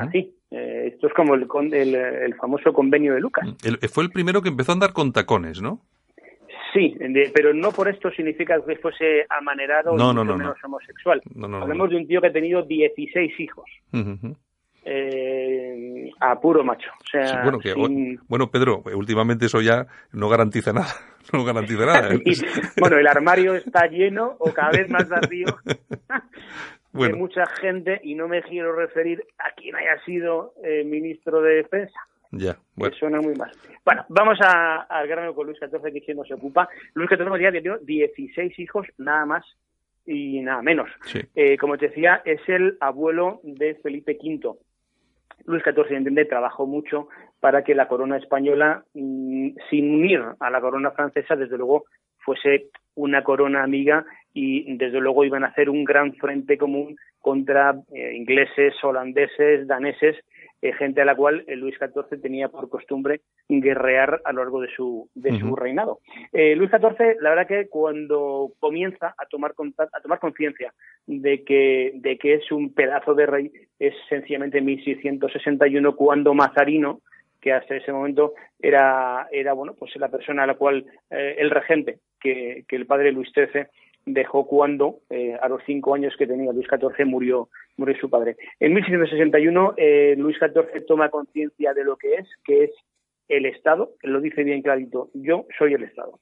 Así. 0.00 0.34
Eh, 0.50 0.90
esto 0.94 1.08
es 1.08 1.12
como 1.14 1.34
el, 1.34 1.46
con- 1.46 1.72
el, 1.74 1.94
el 1.94 2.34
famoso 2.36 2.72
convenio 2.72 3.14
de 3.14 3.20
Lucas. 3.20 3.46
Fue 3.92 4.02
el 4.04 4.10
primero 4.10 4.40
que 4.42 4.48
empezó 4.48 4.72
a 4.72 4.74
andar 4.74 4.92
con 4.94 5.12
tacones, 5.12 5.60
¿no? 5.62 5.80
Sí, 6.74 6.94
de- 6.98 7.30
pero 7.34 7.52
no 7.54 7.72
por 7.72 7.88
esto 7.88 8.10
significa 8.10 8.60
que 8.66 8.76
fuese 8.76 9.24
amanerado 9.30 9.96
No, 9.96 10.10
o 10.10 10.12
no, 10.12 10.24
no, 10.24 10.36
menos 10.36 10.56
no. 10.62 10.66
homosexual. 10.68 11.22
Hablemos 11.60 11.88
de 11.90 11.96
un 11.96 12.06
tío 12.06 12.20
que 12.20 12.26
ha 12.28 12.32
tenido 12.32 12.62
16 12.62 13.40
hijos. 13.40 13.64
Eh, 14.90 16.10
a 16.20 16.40
puro 16.40 16.64
macho. 16.64 16.90
O 17.00 17.06
sea, 17.10 17.26
Sí, 17.28 17.36
bueno, 17.42 17.58
que, 17.58 17.72
sin- 17.74 18.20
bueno, 18.28 18.50
Pedro, 18.50 18.82
últimamente 18.94 19.46
eso 19.46 19.60
ya 19.60 19.86
no 20.12 20.28
garantiza 20.28 20.72
nada. 20.72 20.88
No 21.32 21.44
garantiza 21.44 21.84
nada. 21.84 22.08
Y, 22.24 22.32
bueno, 22.80 22.96
el 22.96 23.06
armario 23.06 23.54
está 23.54 23.86
lleno 23.86 24.36
o 24.38 24.50
cada 24.54 24.70
vez 24.70 24.88
más 24.88 25.06
vacío 25.10 25.44
Bueno. 26.92 27.14
de 27.16 27.20
mucha 27.20 27.44
gente 27.60 28.00
y 28.02 28.14
no 28.14 28.28
me 28.28 28.42
quiero 28.42 28.74
referir 28.74 29.22
a 29.38 29.50
quien 29.54 29.76
haya 29.76 30.02
sido 30.06 30.54
eh, 30.64 30.84
ministro 30.84 31.42
de 31.42 31.56
Defensa. 31.56 32.00
ya, 32.30 32.54
que 32.54 32.60
bueno. 32.76 32.96
suena 32.96 33.20
muy 33.20 33.34
mal. 33.34 33.50
Bueno, 33.84 34.06
vamos 34.08 34.38
a- 34.42 34.86
al 34.88 35.06
grano 35.06 35.34
con 35.34 35.46
Luis 35.46 35.58
XIV, 35.60 35.92
que 35.92 35.98
es 35.98 36.04
quien 36.06 36.16
nos 36.16 36.30
ocupa. 36.32 36.66
Luis 36.94 37.10
XIV 37.10 37.38
ya 37.38 37.50
dio 37.50 37.76
16 37.78 38.58
hijos, 38.58 38.86
nada 38.96 39.26
más 39.26 39.44
y 40.06 40.40
nada 40.40 40.62
menos. 40.62 40.88
Sí. 41.04 41.20
Eh, 41.34 41.58
como 41.58 41.76
te 41.76 41.88
decía, 41.88 42.22
es 42.24 42.40
el 42.48 42.78
abuelo 42.80 43.40
de 43.42 43.74
Felipe 43.82 44.16
V. 44.18 44.56
Luis 45.46 45.62
XIV, 45.62 45.86
evidentemente, 45.86 46.26
trabajó 46.26 46.66
mucho 46.66 47.08
para 47.40 47.62
que 47.62 47.74
la 47.74 47.88
corona 47.88 48.16
española, 48.16 48.84
mm, 48.94 49.50
sin 49.70 49.94
unir 49.94 50.22
a 50.40 50.50
la 50.50 50.60
corona 50.60 50.90
francesa, 50.90 51.36
desde 51.36 51.56
luego 51.56 51.84
fuese 52.18 52.66
una 52.94 53.22
corona 53.22 53.62
amiga 53.62 54.04
y 54.34 54.76
desde 54.76 55.00
luego 55.00 55.24
iban 55.24 55.44
a 55.44 55.48
hacer 55.48 55.70
un 55.70 55.84
gran 55.84 56.14
frente 56.14 56.58
común 56.58 56.96
contra 57.20 57.74
eh, 57.94 58.14
ingleses, 58.14 58.74
holandeses, 58.82 59.66
daneses, 59.66 60.16
eh, 60.60 60.72
gente 60.72 61.00
a 61.00 61.04
la 61.04 61.14
cual 61.14 61.44
Luis 61.48 61.76
XIV 61.78 62.20
tenía 62.20 62.48
por 62.48 62.68
costumbre 62.68 63.20
guerrear 63.48 64.20
a 64.24 64.32
lo 64.32 64.42
largo 64.42 64.60
de 64.60 64.68
su, 64.74 65.08
de 65.14 65.38
su 65.38 65.54
reinado. 65.56 66.00
Eh, 66.32 66.56
Luis 66.56 66.70
XIV, 66.70 67.20
la 67.20 67.30
verdad 67.30 67.46
que 67.46 67.68
cuando 67.68 68.52
comienza 68.58 69.14
a 69.16 69.26
tomar 69.26 69.54
a 69.92 70.00
tomar 70.00 70.18
conciencia 70.18 70.72
de 71.06 71.44
que, 71.44 71.92
de 71.94 72.18
que 72.18 72.34
es 72.34 72.50
un 72.52 72.74
pedazo 72.74 73.14
de 73.14 73.26
rey, 73.26 73.52
es 73.78 73.94
sencillamente 74.08 74.58
en 74.58 74.66
1661 74.66 75.96
cuando 75.96 76.34
Mazarino, 76.34 77.00
que 77.40 77.52
hasta 77.52 77.76
ese 77.76 77.92
momento 77.92 78.34
era, 78.58 79.28
era 79.30 79.52
bueno, 79.52 79.74
pues 79.78 79.94
la 79.96 80.08
persona 80.08 80.42
a 80.42 80.46
la 80.46 80.54
cual 80.54 80.84
eh, 81.10 81.36
el 81.38 81.50
regente 81.50 82.00
que, 82.20 82.64
que 82.68 82.76
el 82.76 82.86
padre 82.86 83.12
Luis 83.12 83.30
XIII 83.32 83.66
dejó 84.12 84.46
cuando 84.46 85.00
eh, 85.10 85.36
a 85.40 85.48
los 85.48 85.62
cinco 85.66 85.94
años 85.94 86.14
que 86.18 86.26
tenía 86.26 86.52
Luis 86.52 86.66
XIV 86.68 87.06
murió 87.06 87.48
murió 87.78 87.96
su 87.98 88.10
padre. 88.10 88.36
En 88.60 88.74
1661 88.74 89.74
eh, 89.76 90.14
Luis 90.18 90.36
XIV 90.38 90.84
toma 90.86 91.08
conciencia 91.08 91.72
de 91.72 91.84
lo 91.84 91.96
que 91.96 92.14
es, 92.16 92.28
que 92.44 92.64
es 92.64 92.70
el 93.28 93.46
Estado, 93.46 93.92
lo 94.02 94.20
dice 94.20 94.44
bien 94.44 94.62
clarito, 94.62 95.08
yo 95.14 95.46
soy 95.58 95.74
el 95.74 95.84
Estado. 95.84 96.18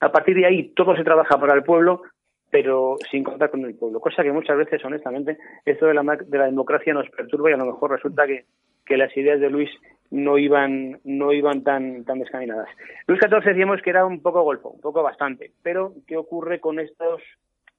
A 0.00 0.12
partir 0.12 0.36
de 0.36 0.46
ahí 0.46 0.68
todo 0.74 0.96
se 0.96 1.04
trabaja 1.04 1.38
para 1.38 1.54
el 1.54 1.62
pueblo, 1.62 2.02
pero 2.50 2.96
sin 3.10 3.24
contar 3.24 3.50
con 3.50 3.64
el 3.64 3.74
pueblo, 3.74 4.00
cosa 4.00 4.22
que 4.22 4.32
muchas 4.32 4.56
veces, 4.56 4.84
honestamente, 4.84 5.38
esto 5.64 5.86
de 5.86 5.94
la, 5.94 6.02
de 6.02 6.38
la 6.38 6.46
democracia 6.46 6.92
nos 6.92 7.08
perturba 7.10 7.50
y 7.50 7.54
a 7.54 7.58
lo 7.58 7.66
mejor 7.66 7.92
resulta 7.92 8.26
que, 8.26 8.44
que 8.84 8.96
las 8.96 9.16
ideas 9.16 9.40
de 9.40 9.50
Luis 9.50 9.70
no 10.10 10.36
iban 10.36 11.00
no 11.04 11.32
iban 11.32 11.64
tan 11.64 12.04
tan 12.04 12.18
descaminadas. 12.18 12.68
Luis 13.06 13.18
XIV 13.20 13.44
decíamos 13.44 13.80
que 13.80 13.90
era 13.90 14.04
un 14.04 14.20
poco 14.20 14.42
golfo, 14.42 14.68
un 14.68 14.80
poco 14.80 15.02
bastante, 15.02 15.52
pero 15.62 15.94
¿qué 16.06 16.18
ocurre 16.18 16.60
con 16.60 16.78
estos 16.78 17.22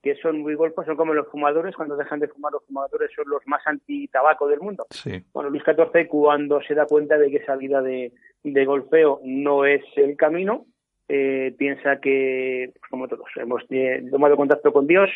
que 0.04 0.16
son 0.16 0.42
muy 0.42 0.54
golfos? 0.54 0.86
Son 0.86 0.98
como 0.98 1.14
los 1.14 1.30
fumadores, 1.30 1.76
cuando 1.76 1.96
dejan 1.96 2.20
de 2.20 2.28
fumar 2.28 2.52
los 2.52 2.66
fumadores 2.66 3.10
son 3.16 3.26
los 3.30 3.42
más 3.48 3.66
anti-tabaco 3.66 4.48
del 4.50 4.60
mundo. 4.60 4.86
Sí. 4.90 5.24
Bueno, 5.34 5.50
Luis 5.50 5.64
XIV, 5.64 6.08
cuando 6.10 6.62
se 6.62 6.76
da 6.76 6.86
cuenta 6.86 7.18
de 7.18 7.32
que 7.32 7.38
esa 7.38 7.56
vida 7.56 7.82
de, 7.82 8.12
de 8.44 8.66
golfeo 8.66 9.22
no 9.24 9.66
es 9.66 9.82
el 9.96 10.18
camino, 10.18 10.66
eh, 11.08 11.56
piensa 11.58 12.02
que, 12.02 12.72
pues, 12.78 12.90
como 12.90 13.08
todos, 13.08 13.28
hemos 13.38 13.64
eh, 13.70 14.04
tomado 14.12 14.36
contacto 14.36 14.74
con 14.74 14.88
Dios 14.88 15.10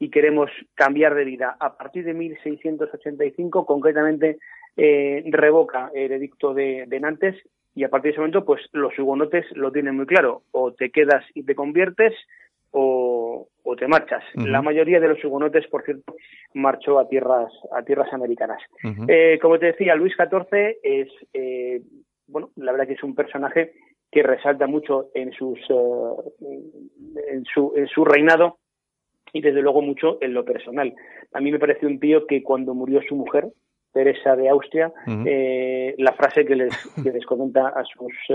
y 0.00 0.10
queremos 0.10 0.50
cambiar 0.74 1.14
de 1.14 1.24
vida. 1.24 1.56
A 1.60 1.76
partir 1.76 2.04
de 2.04 2.12
1685, 2.12 3.64
concretamente, 3.64 4.38
eh, 4.76 5.22
revoca 5.26 5.92
el 5.94 6.10
edicto 6.10 6.52
de, 6.52 6.86
de 6.88 7.00
Nantes 7.00 7.36
y 7.74 7.84
a 7.84 7.90
partir 7.90 8.08
de 8.08 8.10
ese 8.10 8.20
momento, 8.20 8.44
pues 8.44 8.62
los 8.72 8.98
hugonotes 8.98 9.46
lo 9.54 9.70
tienen 9.70 9.96
muy 9.96 10.06
claro. 10.06 10.42
O 10.50 10.72
te 10.72 10.90
quedas 10.90 11.24
y 11.34 11.44
te 11.44 11.54
conviertes 11.54 12.12
o, 12.72 13.48
o 13.62 13.76
te 13.76 13.86
marchas. 13.86 14.22
La 14.34 14.62
mayoría 14.62 15.00
de 15.00 15.08
los 15.08 15.24
hugonotes, 15.24 15.66
por 15.68 15.84
cierto, 15.84 16.14
marchó 16.54 16.98
a 16.98 17.08
tierras, 17.08 17.52
a 17.72 17.82
tierras 17.82 18.12
americanas. 18.12 18.60
Eh, 19.08 19.38
como 19.40 19.58
te 19.58 19.66
decía, 19.66 19.94
Luis 19.94 20.14
XIV 20.16 20.78
es, 20.82 21.08
eh, 21.32 21.80
bueno, 22.26 22.50
la 22.56 22.72
verdad 22.72 22.86
que 22.86 22.94
es 22.94 23.02
un 23.02 23.14
personaje 23.14 23.72
que 24.10 24.22
resalta 24.22 24.66
mucho 24.66 25.10
en 25.14 25.32
sus, 25.32 25.58
eh, 25.70 26.60
en 27.30 27.44
su, 27.44 27.72
en 27.76 27.86
su 27.88 28.04
reinado 28.04 28.58
y 29.32 29.40
desde 29.40 29.62
luego 29.62 29.80
mucho 29.80 30.18
en 30.20 30.34
lo 30.34 30.44
personal. 30.44 30.92
A 31.32 31.40
mí 31.40 31.50
me 31.50 31.58
parece 31.58 31.86
un 31.86 31.98
tío 31.98 32.26
que 32.26 32.42
cuando 32.42 32.74
murió 32.74 33.00
su 33.08 33.14
mujer, 33.16 33.48
Teresa 33.92 34.36
de 34.36 34.48
Austria, 34.48 34.90
eh, 35.26 35.94
la 35.98 36.12
frase 36.12 36.46
que 36.46 36.56
les, 36.56 36.74
que 37.02 37.10
les 37.10 37.24
comenta 37.26 37.68
a 37.68 37.84
sus 37.84 38.12
eh, 38.30 38.34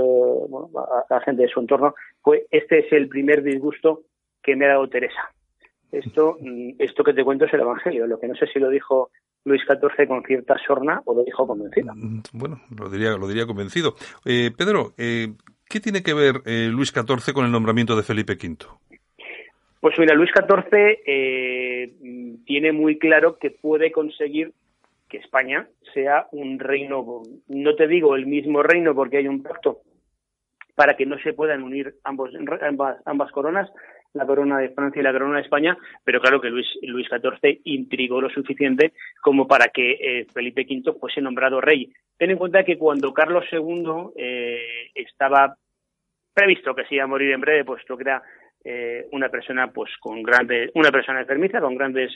bueno, 0.50 0.70
a, 0.78 1.00
a 1.10 1.16
la 1.16 1.22
gente 1.22 1.44
de 1.44 1.48
su 1.48 1.60
entorno 1.60 1.96
fue 2.22 2.46
este 2.52 2.80
es 2.80 2.92
el 2.92 3.08
primer 3.08 3.42
disgusto 3.42 4.04
que 4.48 4.56
me 4.56 4.66
ha 4.66 4.70
dado 4.70 4.88
Teresa. 4.88 5.30
Esto, 5.92 6.38
mm, 6.40 6.76
esto 6.80 7.04
que 7.04 7.14
te 7.14 7.24
cuento 7.24 7.46
es 7.46 7.54
el 7.54 7.60
Evangelio, 7.60 8.08
lo 8.08 8.18
que 8.18 8.30
no 8.30 8.36
sé 8.36 8.48
si 8.48 8.60
lo 8.60 8.70
dijo 8.70 9.12
Luis 9.44 9.62
XIV 9.68 10.08
con 10.08 10.24
cierta 10.24 10.56
sorna 10.66 11.02
o 11.06 11.14
lo 11.14 11.26
dijo 11.26 11.46
convencido. 11.46 11.94
Mm, 11.94 12.22
Bueno, 12.32 12.62
lo 12.78 12.90
diría, 12.90 13.18
lo 13.18 13.28
diría 13.28 13.46
convencido. 13.46 13.96
Eh, 14.26 14.52
Pedro, 14.58 14.94
eh, 14.98 15.34
¿qué 15.70 15.82
tiene 15.82 16.02
que 16.02 16.14
ver 16.14 16.36
eh, 16.46 16.70
Luis 16.72 16.94
XIV 16.94 17.34
con 17.34 17.44
el 17.46 17.52
nombramiento 17.52 17.98
de 17.98 18.04
Felipe 18.04 18.34
V? 18.34 18.56
Pues 19.82 20.00
mira, 20.00 20.16
Luis 20.16 20.32
XIV 20.34 21.04
tiene 22.46 22.72
muy 22.72 22.98
claro 22.98 23.38
que 23.38 23.52
puede 23.52 23.92
conseguir 23.92 24.54
que 25.10 25.18
España 25.18 25.68
sea 25.94 26.28
un 26.32 26.60
reino, 26.60 27.22
no 27.48 27.76
te 27.76 27.88
digo 27.88 28.16
el 28.16 28.26
mismo 28.26 28.64
reino 28.64 28.96
porque 28.96 29.18
hay 29.18 29.28
un 29.28 29.44
pacto 29.44 29.82
para 30.78 30.96
que 30.96 31.06
no 31.06 31.18
se 31.20 31.34
puedan 31.34 31.64
unir 31.64 31.96
ambos, 32.04 32.30
ambas, 32.62 32.98
ambas 33.06 33.32
coronas, 33.32 33.70
la 34.18 34.26
corona 34.26 34.58
de 34.60 34.70
Francia 34.70 35.00
y 35.00 35.04
la 35.04 35.14
corona 35.14 35.38
de 35.38 35.44
España, 35.44 35.78
pero 36.04 36.20
claro 36.20 36.42
que 36.42 36.50
Luis, 36.50 36.68
Luis 36.82 37.08
XIV 37.08 37.62
intrigó 37.66 38.20
lo 38.20 38.30
suficiente 38.30 38.94
como 39.22 39.48
para 39.48 39.68
que 39.68 39.92
eh, 39.92 40.28
Felipe 40.34 40.66
V 40.70 41.00
fuese 41.00 41.22
nombrado 41.22 41.62
rey. 41.62 41.92
Ten 42.18 42.32
en 42.32 42.38
cuenta 42.38 42.64
que 42.64 42.78
cuando 42.78 43.14
Carlos 43.14 43.46
II 43.52 44.12
eh, 44.16 44.92
estaba 44.96 45.56
previsto 46.34 46.76
que 46.76 46.86
se 46.86 46.96
iba 46.96 47.06
a 47.06 47.08
morir 47.08 47.32
en 47.32 47.42
breve, 47.42 47.66
puesto 47.66 47.96
que 47.96 48.04
era 48.04 48.22
eh, 48.64 49.08
una 49.12 49.30
persona 49.30 49.72
pues 49.72 49.92
con 50.00 50.22
grandes, 50.24 50.72
una 50.74 50.92
persona 50.92 51.22
enfermiza 51.22 51.62
con 51.62 51.76
grandes 51.76 52.12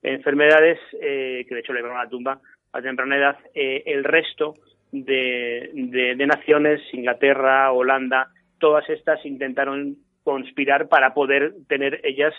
enfermedades, 0.00 0.78
que 0.92 1.46
de 1.48 1.58
hecho 1.58 1.72
le 1.72 1.80
a 1.80 2.04
la 2.04 2.08
tumba 2.08 2.40
a 2.72 2.80
temprana 2.80 3.16
edad, 3.16 3.36
el 3.54 4.04
resto 4.04 4.54
de, 4.92 5.70
de, 6.16 6.26
naciones, 6.26 6.80
Inglaterra, 6.92 7.72
Holanda, 7.72 8.28
todas 8.58 8.88
estas 8.88 9.24
intentaron 9.24 9.96
conspirar 10.28 10.90
para 10.90 11.14
poder 11.14 11.54
tener 11.68 12.02
ellas, 12.04 12.34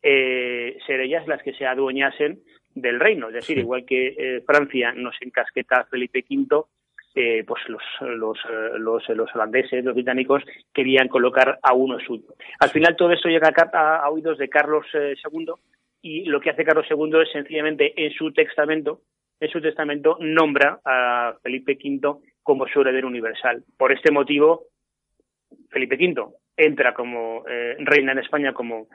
eh, 0.00 0.78
ser 0.86 1.00
ellas 1.00 1.26
las 1.26 1.42
que 1.42 1.52
se 1.54 1.66
adueñasen 1.66 2.38
del 2.72 3.00
reino. 3.00 3.26
Es 3.30 3.34
decir, 3.34 3.58
igual 3.58 3.84
que 3.84 4.14
eh, 4.16 4.42
Francia 4.46 4.92
nos 4.92 5.16
encasqueta 5.20 5.80
a 5.80 5.84
Felipe 5.86 6.24
V, 6.30 6.66
eh, 7.16 7.42
pues 7.44 7.60
los, 7.68 7.82
los, 8.00 8.38
los, 8.78 9.08
los, 9.08 9.34
holandeses, 9.34 9.84
los 9.84 9.94
británicos, 9.96 10.44
querían 10.72 11.08
colocar 11.08 11.58
a 11.60 11.74
uno 11.74 11.98
suyo. 11.98 12.28
Al 12.60 12.70
final 12.70 12.94
todo 12.94 13.10
esto 13.10 13.28
llega 13.28 13.52
a, 13.72 13.96
a 13.96 14.08
oídos 14.08 14.38
de 14.38 14.48
Carlos 14.48 14.86
II 14.94 15.52
y 16.00 16.26
lo 16.26 16.40
que 16.40 16.50
hace 16.50 16.64
Carlos 16.64 16.86
II 16.88 17.22
es 17.22 17.32
sencillamente 17.32 17.92
en 17.96 18.12
su 18.12 18.32
testamento 18.32 19.00
en 19.40 19.50
su 19.50 19.60
testamento 19.60 20.16
nombra 20.20 20.78
a 20.84 21.34
Felipe 21.42 21.76
V 21.82 22.20
como 22.44 22.68
su 22.68 22.82
heredero 22.82 23.08
universal. 23.08 23.64
Por 23.76 23.90
este 23.90 24.12
motivo, 24.12 24.66
Felipe 25.70 25.96
V 25.96 26.41
entra 26.56 26.94
como 26.94 27.44
eh, 27.48 27.76
reina 27.78 28.12
en 28.12 28.18
España 28.18 28.52
como, 28.52 28.88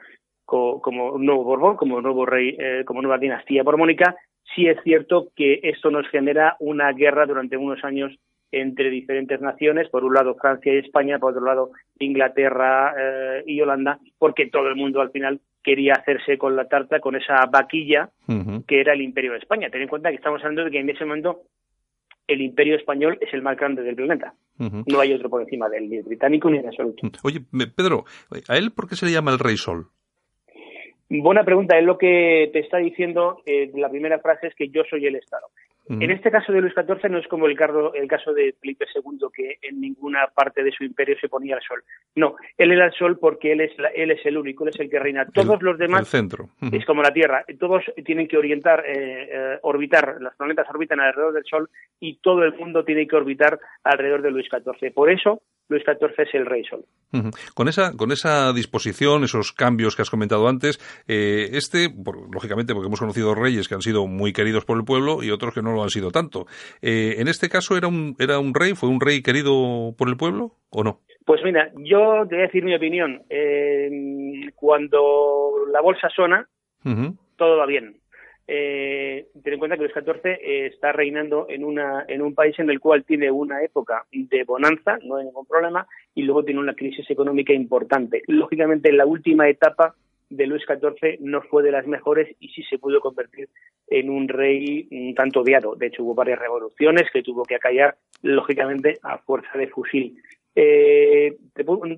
como, 0.44 1.18
nuevo 1.18 1.44
Borbón, 1.44 1.76
como 1.76 2.00
nuevo 2.00 2.24
rey, 2.26 2.56
eh, 2.58 2.82
como 2.86 3.02
nueva 3.02 3.18
dinastía 3.18 3.62
borbónica. 3.62 4.16
Sí 4.54 4.66
es 4.66 4.78
cierto 4.82 5.28
que 5.36 5.60
esto 5.62 5.90
nos 5.90 6.08
genera 6.08 6.56
una 6.60 6.92
guerra 6.92 7.26
durante 7.26 7.56
unos 7.56 7.84
años 7.84 8.14
entre 8.50 8.88
diferentes 8.88 9.42
naciones, 9.42 9.90
por 9.90 10.04
un 10.04 10.14
lado 10.14 10.34
Francia 10.34 10.72
y 10.72 10.78
España, 10.78 11.18
por 11.18 11.32
otro 11.32 11.44
lado 11.44 11.70
Inglaterra 11.98 12.94
eh, 12.98 13.42
y 13.46 13.60
Holanda, 13.60 13.98
porque 14.18 14.46
todo 14.46 14.68
el 14.68 14.76
mundo 14.76 15.02
al 15.02 15.10
final 15.10 15.40
quería 15.62 15.92
hacerse 15.94 16.38
con 16.38 16.56
la 16.56 16.66
tarta, 16.66 16.98
con 16.98 17.14
esa 17.14 17.44
vaquilla 17.44 18.08
que 18.66 18.80
era 18.80 18.94
el 18.94 19.02
Imperio 19.02 19.32
de 19.32 19.38
España. 19.38 19.68
Ten 19.68 19.82
en 19.82 19.88
cuenta 19.88 20.08
que 20.08 20.16
estamos 20.16 20.40
hablando 20.40 20.64
de 20.64 20.70
que 20.70 20.80
en 20.80 20.88
ese 20.88 21.04
momento 21.04 21.42
el 22.28 22.42
Imperio 22.42 22.76
español 22.76 23.18
es 23.20 23.32
el 23.34 23.42
más 23.42 23.56
grande 23.56 23.82
del 23.82 23.96
planeta. 23.96 24.34
No 24.58 25.00
hay 25.00 25.12
otro 25.12 25.30
por 25.30 25.40
encima 25.40 25.68
del 25.68 25.88
ni 25.88 26.00
británico 26.02 26.50
ni 26.50 26.60
de 26.60 26.68
absoluto. 26.68 27.08
Oye, 27.24 27.40
Pedro, 27.74 28.04
¿a 28.48 28.56
él 28.56 28.72
por 28.72 28.88
qué 28.88 28.96
se 28.96 29.06
le 29.06 29.12
llama 29.12 29.32
el 29.32 29.38
Rey 29.38 29.56
Sol? 29.56 29.86
Buena 31.08 31.44
pregunta. 31.44 31.78
Es 31.78 31.84
lo 31.84 31.96
que 31.96 32.50
te 32.52 32.58
está 32.60 32.78
diciendo. 32.78 33.40
Eh, 33.46 33.70
la 33.74 33.88
primera 33.88 34.18
frase 34.18 34.48
es 34.48 34.54
que 34.54 34.68
yo 34.68 34.82
soy 34.90 35.06
el 35.06 35.16
Estado. 35.16 35.46
En 35.88 36.10
este 36.10 36.30
caso 36.30 36.52
de 36.52 36.60
Luis 36.60 36.74
XIV 36.74 37.10
no 37.10 37.18
es 37.18 37.26
como 37.28 37.46
el, 37.46 37.56
el 37.94 38.08
caso 38.08 38.32
de 38.32 38.54
Felipe 38.60 38.86
II, 38.94 39.18
que 39.32 39.58
en 39.62 39.80
ninguna 39.80 40.26
parte 40.34 40.62
de 40.62 40.70
su 40.72 40.84
imperio 40.84 41.16
se 41.20 41.28
ponía 41.28 41.56
el 41.56 41.62
sol. 41.62 41.82
No, 42.14 42.36
él 42.56 42.72
era 42.72 42.86
el 42.86 42.92
sol 42.92 43.18
porque 43.18 43.52
él 43.52 43.62
es, 43.62 43.72
él 43.94 44.10
es 44.10 44.24
el 44.26 44.36
único, 44.36 44.64
él 44.64 44.70
es 44.74 44.80
el 44.80 44.90
que 44.90 44.98
reina. 44.98 45.26
Todos 45.26 45.62
los 45.62 45.78
demás 45.78 46.08
centro. 46.08 46.50
es 46.72 46.84
como 46.84 47.02
la 47.02 47.12
Tierra. 47.12 47.44
Todos 47.58 47.84
tienen 48.04 48.28
que 48.28 48.36
orientar, 48.36 48.84
eh, 48.86 49.28
eh, 49.30 49.58
orbitar, 49.62 50.16
los 50.20 50.34
planetas 50.36 50.68
orbitan 50.70 51.00
alrededor 51.00 51.32
del 51.32 51.44
sol 51.44 51.70
y 52.00 52.18
todo 52.18 52.44
el 52.44 52.54
mundo 52.54 52.84
tiene 52.84 53.06
que 53.06 53.16
orbitar 53.16 53.58
alrededor 53.84 54.22
de 54.22 54.30
Luis 54.30 54.46
XIV. 54.50 54.92
Por 54.92 55.10
eso 55.10 55.42
Luis 55.68 55.82
XIV 55.84 56.14
es 56.18 56.34
el 56.34 56.46
rey 56.46 56.64
sol. 56.64 56.84
Con 57.54 57.68
esa, 57.68 57.92
con 57.96 58.12
esa 58.12 58.52
disposición, 58.52 59.24
esos 59.24 59.52
cambios 59.52 59.96
que 59.96 60.02
has 60.02 60.10
comentado 60.10 60.48
antes, 60.48 60.78
eh, 61.06 61.50
este, 61.52 61.88
lógicamente, 62.32 62.74
porque 62.74 62.86
hemos 62.86 63.00
conocido 63.00 63.34
reyes 63.34 63.68
que 63.68 63.74
han 63.74 63.82
sido 63.82 64.06
muy 64.06 64.32
queridos 64.32 64.64
por 64.64 64.78
el 64.78 64.84
pueblo 64.84 65.22
y 65.22 65.30
otros 65.30 65.54
que 65.54 65.62
no 65.62 65.72
lo 65.78 65.84
han 65.84 65.90
sido 65.90 66.10
tanto. 66.10 66.46
Eh, 66.82 67.16
¿En 67.18 67.28
este 67.28 67.48
caso 67.48 67.76
era 67.76 67.88
un, 67.88 68.14
era 68.18 68.38
un 68.38 68.54
rey, 68.54 68.74
fue 68.74 68.88
un 68.88 69.00
rey 69.00 69.22
querido 69.22 69.94
por 69.96 70.08
el 70.08 70.16
pueblo 70.16 70.52
o 70.70 70.84
no? 70.84 71.00
Pues 71.24 71.40
mira, 71.44 71.70
yo 71.76 72.26
te 72.28 72.34
voy 72.34 72.44
a 72.44 72.46
decir 72.46 72.64
mi 72.64 72.74
opinión. 72.74 73.22
Eh, 73.28 74.50
cuando 74.54 75.52
la 75.72 75.80
bolsa 75.80 76.08
suena, 76.08 76.48
todo 77.36 77.58
va 77.58 77.66
bien 77.66 77.98
eh, 78.50 79.26
ten 79.44 79.52
en 79.52 79.58
cuenta 79.58 79.76
que 79.76 79.82
Luis 79.82 79.94
XIV 79.94 80.24
eh, 80.24 80.66
está 80.68 80.90
reinando 80.90 81.46
en, 81.50 81.64
una, 81.64 82.06
en 82.08 82.22
un 82.22 82.34
país 82.34 82.58
en 82.58 82.70
el 82.70 82.80
cual 82.80 83.04
tiene 83.04 83.30
una 83.30 83.62
época 83.62 84.06
de 84.10 84.42
bonanza, 84.44 84.98
no 85.04 85.16
hay 85.16 85.26
ningún 85.26 85.44
problema, 85.44 85.86
y 86.14 86.22
luego 86.22 86.44
tiene 86.44 86.60
una 86.60 86.74
crisis 86.74 87.08
económica 87.10 87.52
importante. 87.52 88.22
Lógicamente, 88.26 88.90
la 88.90 89.04
última 89.04 89.48
etapa 89.50 89.94
de 90.30 90.46
Luis 90.46 90.62
XIV 90.66 91.18
no 91.20 91.42
fue 91.42 91.62
de 91.62 91.72
las 91.72 91.86
mejores 91.86 92.34
y 92.40 92.48
sí 92.48 92.62
se 92.64 92.78
pudo 92.78 93.00
convertir 93.00 93.48
en 93.88 94.10
un 94.10 94.28
rey 94.28 94.86
un 94.90 95.14
tanto 95.14 95.40
odiado. 95.40 95.74
De 95.74 95.86
hecho, 95.86 96.02
hubo 96.04 96.14
varias 96.14 96.38
revoluciones 96.38 97.04
que 97.12 97.22
tuvo 97.22 97.44
que 97.44 97.54
acallar, 97.54 97.96
lógicamente, 98.22 98.98
a 99.02 99.18
fuerza 99.18 99.56
de 99.56 99.68
fusil. 99.68 100.22
Eh, 100.54 101.36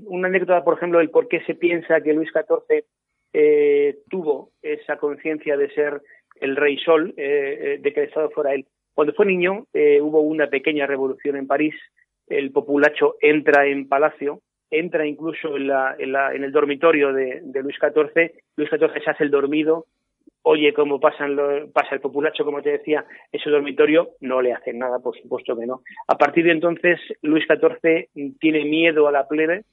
una 0.06 0.28
anécdota, 0.28 0.62
por 0.62 0.76
ejemplo, 0.76 0.98
del 0.98 1.10
por 1.10 1.28
qué 1.28 1.40
se 1.44 1.54
piensa 1.54 2.00
que 2.00 2.12
Luis 2.12 2.30
XIV 2.30 2.84
eh, 3.32 3.98
tuvo 4.08 4.50
esa 4.62 4.96
conciencia 4.96 5.56
de 5.56 5.70
ser 5.70 6.02
el 6.40 6.56
rey 6.56 6.78
Sol, 6.78 7.14
eh, 7.16 7.78
de 7.80 7.92
que 7.92 8.00
el 8.00 8.08
Estado 8.08 8.30
fuera 8.30 8.54
él. 8.54 8.66
Cuando 8.94 9.14
fue 9.14 9.24
niño 9.24 9.66
hubo 9.72 10.20
una 10.20 10.48
pequeña 10.48 10.86
revolución 10.86 11.36
en 11.36 11.46
París, 11.46 11.74
el 12.26 12.50
populacho 12.50 13.16
entra 13.20 13.66
en 13.66 13.88
palacio, 13.88 14.40
entra 14.70 15.06
incluso 15.06 15.56
en, 15.56 15.66
la, 15.66 15.96
en, 15.98 16.44
el 16.44 16.52
dormitorio 16.52 17.12
de, 17.12 17.42
Luis 17.62 17.76
XIV, 17.78 18.32
Luis 18.56 18.70
XIV 18.70 19.02
se 19.02 19.10
hace 19.10 19.24
el 19.24 19.30
dormido, 19.30 19.86
oye 20.42 20.72
cómo 20.72 21.00
pasan 21.00 21.36
pasa 21.72 21.94
el 21.94 22.00
populacho, 22.00 22.44
como 22.44 22.62
te 22.62 22.70
decía, 22.70 23.04
ese 23.32 23.50
dormitorio, 23.50 24.10
no 24.20 24.40
le 24.40 24.52
hacen 24.52 24.78
nada, 24.78 24.98
por 25.00 25.16
supuesto 25.20 25.56
que 25.56 25.66
no. 25.66 25.82
A 26.08 26.16
partir 26.16 26.44
de 26.44 26.52
entonces, 26.52 27.00
Luis 27.22 27.44
XIV 27.46 28.36
tiene 28.38 28.64
miedo 28.64 29.08
a 29.08 29.12
la 29.12 29.26
plebe 29.26 29.64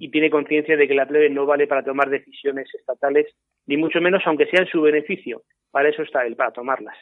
y 0.00 0.10
tiene 0.10 0.30
conciencia 0.30 0.78
de 0.78 0.88
que 0.88 0.94
la 0.94 1.06
plebe 1.06 1.28
no 1.28 1.44
vale 1.44 1.66
para 1.66 1.82
tomar 1.82 2.08
decisiones 2.08 2.74
estatales, 2.74 3.26
ni 3.66 3.76
mucho 3.76 4.00
menos 4.00 4.22
aunque 4.24 4.46
sea 4.46 4.62
en 4.62 4.68
su 4.68 4.80
beneficio. 4.80 5.42
Para 5.70 5.90
eso 5.90 6.02
está 6.02 6.24
él, 6.24 6.36
para 6.36 6.52
tomarlas. 6.52 6.96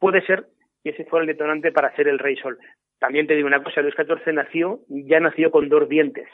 Puede 0.00 0.20
ser 0.26 0.46
que 0.82 0.90
ese 0.90 1.04
fuera 1.04 1.22
el 1.22 1.28
detonante 1.28 1.70
para 1.70 1.94
ser 1.94 2.08
el 2.08 2.18
rey 2.18 2.36
sol. 2.36 2.58
También 2.98 3.28
te 3.28 3.36
digo 3.36 3.46
una 3.46 3.62
cosa, 3.62 3.80
Luis 3.80 3.94
XIV 3.94 4.34
nació, 4.34 4.80
ya 4.88 5.20
nació 5.20 5.52
con 5.52 5.68
dos 5.68 5.88
dientes. 5.88 6.28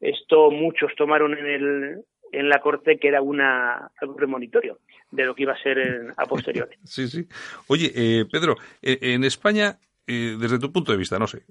Esto 0.00 0.50
muchos 0.50 0.92
tomaron 0.96 1.36
en, 1.36 1.46
el, 1.46 2.04
en 2.32 2.48
la 2.48 2.60
corte 2.60 2.98
que 2.98 3.08
era 3.08 3.22
una, 3.22 3.90
algo 4.00 4.14
premonitorio 4.16 4.78
de 5.10 5.24
lo 5.24 5.34
que 5.34 5.42
iba 5.42 5.52
a 5.52 5.62
ser 5.62 5.78
en, 5.78 6.10
a 6.16 6.26
posteriori. 6.26 6.76
Sí, 6.84 7.08
sí. 7.08 7.26
Oye, 7.66 7.90
eh, 7.94 8.24
Pedro, 8.30 8.56
eh, 8.82 8.98
en 9.00 9.24
España, 9.24 9.78
eh, 10.06 10.36
desde 10.40 10.58
tu 10.58 10.72
punto 10.72 10.92
de 10.92 10.98
vista, 10.98 11.18
no 11.18 11.26
sé, 11.26 11.42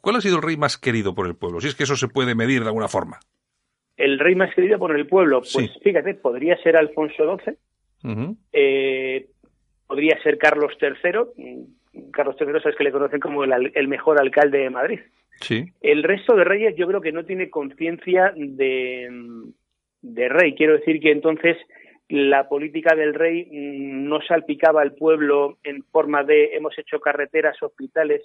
¿cuál 0.00 0.16
ha 0.16 0.20
sido 0.20 0.36
el 0.36 0.42
rey 0.42 0.56
más 0.56 0.78
querido 0.78 1.14
por 1.14 1.26
el 1.26 1.36
pueblo? 1.36 1.60
Si 1.60 1.68
es 1.68 1.74
que 1.74 1.84
eso 1.84 1.96
se 1.96 2.08
puede 2.08 2.34
medir 2.34 2.60
de 2.62 2.68
alguna 2.68 2.88
forma. 2.88 3.18
El 3.96 4.18
rey 4.18 4.34
más 4.34 4.54
querido 4.54 4.78
por 4.78 4.96
el 4.96 5.06
pueblo, 5.06 5.42
pues 5.52 5.70
fíjate, 5.82 6.14
podría 6.14 6.56
ser 6.62 6.76
Alfonso 6.76 7.38
XII, 7.38 7.54
eh, 8.52 9.28
podría 9.86 10.20
ser 10.22 10.38
Carlos 10.38 10.72
III. 10.80 12.10
Carlos 12.12 12.36
III 12.40 12.48
es 12.64 12.76
que 12.76 12.84
le 12.84 12.92
conocen 12.92 13.20
como 13.20 13.44
el, 13.44 13.88
mejor 13.88 14.20
alcalde 14.20 14.58
de 14.58 14.70
Madrid. 14.70 15.00
Sí. 15.40 15.66
El 15.80 16.02
resto 16.02 16.34
de 16.36 16.44
reyes 16.44 16.74
yo 16.76 16.86
creo 16.86 17.00
que 17.00 17.12
no 17.12 17.24
tiene 17.24 17.50
conciencia 17.50 18.32
de, 18.36 19.08
de 20.02 20.28
rey. 20.28 20.54
Quiero 20.54 20.74
decir 20.74 21.00
que 21.00 21.10
entonces 21.10 21.56
la 22.08 22.48
política 22.48 22.94
del 22.94 23.14
rey 23.14 23.48
no 23.50 24.20
salpicaba 24.20 24.82
al 24.82 24.94
pueblo 24.94 25.58
en 25.62 25.84
forma 25.84 26.24
de 26.24 26.56
hemos 26.56 26.76
hecho 26.78 27.00
carreteras, 27.00 27.62
hospitales, 27.62 28.22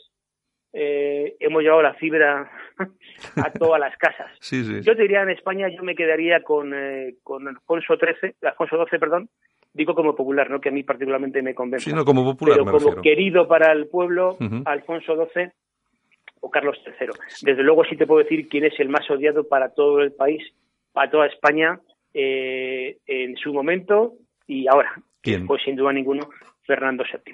eh, 0.74 1.36
hemos 1.39 1.61
llevado 1.61 1.84
la 1.84 1.93
fibra 1.93 2.51
a 3.38 3.51
todas 3.51 3.80
las 3.80 3.95
casas. 3.97 4.32
Yo 4.84 4.95
te 4.95 5.03
diría 5.03 5.22
en 5.22 5.30
España, 5.30 5.70
yo 5.70 5.84
me 5.84 5.95
quedaría 5.95 6.41
con, 6.41 6.74
eh, 6.74 7.16
con 7.24 7.47
Alfonso 7.47 7.95
XIII, 7.95 8.34
Alfonso 8.41 8.86
XII, 8.86 8.99
perdón, 8.99 9.30
digo 9.72 9.95
como 9.95 10.16
popular, 10.16 10.49
no 10.49 10.59
que 10.59 10.70
a 10.70 10.72
mí 10.72 10.84
particularmente 10.84 11.41
me 11.41 11.55
convence. 11.55 11.89
Sino 11.89 12.03
como 12.03 12.26
popular, 12.26 12.57
pero 12.66 12.78
como 12.78 13.01
querido 13.01 13.47
para 13.47 13.72
el 13.72 13.88
pueblo, 13.88 14.38
Alfonso 14.66 15.16
XII 15.16 15.51
o 16.45 16.51
Carlos 16.51 16.77
III. 16.85 17.07
Desde 17.41 17.63
luego 17.63 17.83
sí 17.85 17.97
te 17.97 18.05
puedo 18.05 18.21
decir 18.21 18.47
quién 18.47 18.65
es 18.65 18.79
el 18.79 18.87
más 18.87 19.09
odiado 19.09 19.47
para 19.47 19.73
todo 19.73 20.01
el 20.01 20.11
país, 20.11 20.43
para 20.93 21.09
toda 21.09 21.25
España, 21.25 21.79
eh, 22.13 22.97
en 23.07 23.35
su 23.35 23.51
momento 23.51 24.13
y 24.45 24.67
ahora. 24.67 24.93
¿Quién? 25.21 25.47
Pues 25.47 25.63
sin 25.63 25.75
duda 25.75 25.91
ninguno, 25.91 26.29
Fernando 26.61 27.03
VII. 27.03 27.33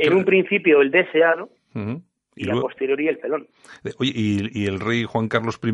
En 0.00 0.14
un 0.14 0.24
principio 0.24 0.80
el 0.80 0.90
deseado, 0.90 1.48
y, 2.36 2.44
la 2.44 2.60
posteriori 2.60 3.08
el 3.08 3.18
pelón. 3.18 3.46
Oye, 3.98 4.12
¿y, 4.14 4.66
el 4.66 4.80
rey 4.80 5.04
Juan 5.04 5.28
Carlos 5.28 5.60
I? 5.62 5.72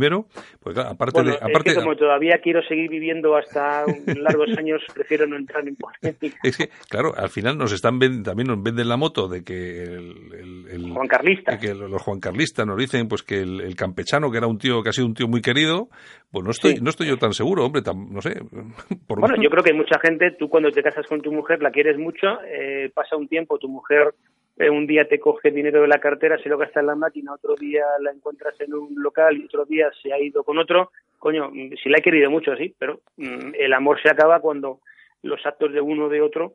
Pues 0.61 0.79
aparte 0.79 1.23
de... 1.23 1.35
Aparte, 1.35 1.71
es 1.71 1.77
que 1.77 1.83
como 1.83 1.97
todavía 1.97 2.39
quiero 2.43 2.63
seguir 2.63 2.91
viviendo 2.91 3.37
hasta 3.37 3.85
largos 4.07 4.57
años, 4.59 4.83
prefiero 4.95 5.27
no 5.27 5.37
entrar 5.37 5.67
en 5.67 5.77
política. 5.77 6.39
Es 6.43 6.57
que, 6.57 6.69
claro, 6.89 7.13
al 7.17 7.29
final 7.29 7.59
nos 7.59 7.73
están 7.73 7.99
también 8.23 8.49
nos 8.49 8.63
venden 8.63 8.89
la 8.89 8.97
moto 8.97 9.29
de 9.29 9.43
que 9.43 9.83
el... 9.83 10.93
Juan 10.93 11.09
Carlista. 11.09 11.59
Que 11.59 11.75
los 11.75 12.03
Juan 12.03 12.21
Carlistas 12.21 12.67
nos 12.67 12.77
dicen 12.77 13.09
pues 13.09 13.23
que 13.23 13.41
el, 13.41 13.75
campechano, 13.77 14.31
que 14.31 14.39
era 14.39 14.47
un 14.47 14.59
tío 14.59 14.83
que 14.83 14.91
ha 14.91 14.93
sido 14.93 15.07
un 15.07 15.15
tío 15.15 15.29
muy 15.29 15.41
querido, 15.41 15.89
pues 16.31 16.45
no 16.45 16.51
estoy, 16.51 16.77
no 16.81 16.91
estoy 16.91 17.09
yo 17.09 17.17
tan 17.17 17.33
seguro, 17.33 17.65
hombre, 17.65 17.83
no 17.85 18.21
sé. 18.21 18.41
Bueno, 19.09 19.37
yo 19.43 19.51
creo 19.51 19.65
que 19.65 19.73
mucha 19.73 19.99
gente, 20.01 20.33
tú 20.39 20.49
cuando 20.49 20.71
te 20.71 20.83
casas 20.83 21.07
con 21.07 21.21
tu 21.21 21.33
mujer 21.33 21.63
la 21.63 21.71
quieres 21.71 21.99
mucho, 21.99 22.27
eh, 22.45 22.91
pasa 22.95 23.17
un 23.17 23.29
tiempo, 23.29 23.59
tu 23.59 23.69
mujer 23.69 24.15
eh, 24.59 24.71
un 24.71 24.87
día 24.87 25.07
te 25.07 25.21
coge 25.21 25.51
dinero 25.51 25.83
de 25.83 25.89
la 25.89 26.01
cartera, 26.01 26.39
se 26.39 26.49
lo 26.49 26.57
gasta 26.57 26.81
en 26.81 26.87
la 26.87 26.95
máquina, 26.95 27.35
otro 27.35 27.55
día 27.57 27.85
la 28.01 28.11
encuentras 28.11 28.59
en 28.61 28.75
un 28.75 28.95
local 29.03 29.37
y 29.37 29.45
otro 29.45 29.65
día 29.67 29.91
se 30.03 30.13
ha 30.13 30.19
ido 30.19 30.45
con 30.45 30.59
otro. 30.59 30.93
Coño, 31.19 31.51
si 31.83 31.89
la 31.89 31.99
he 31.99 32.03
querido 32.03 32.31
mucho, 32.31 32.57
sí, 32.57 32.75
pero 32.79 33.01
mm, 33.17 33.53
el 33.55 33.73
amor 33.73 34.01
se 34.01 34.09
acaba 34.09 34.41
cuando 34.41 34.81
los 35.23 35.45
actos 35.45 35.73
de 35.73 35.81
uno 35.81 36.07
o 36.07 36.09
de 36.09 36.23
otro 36.23 36.55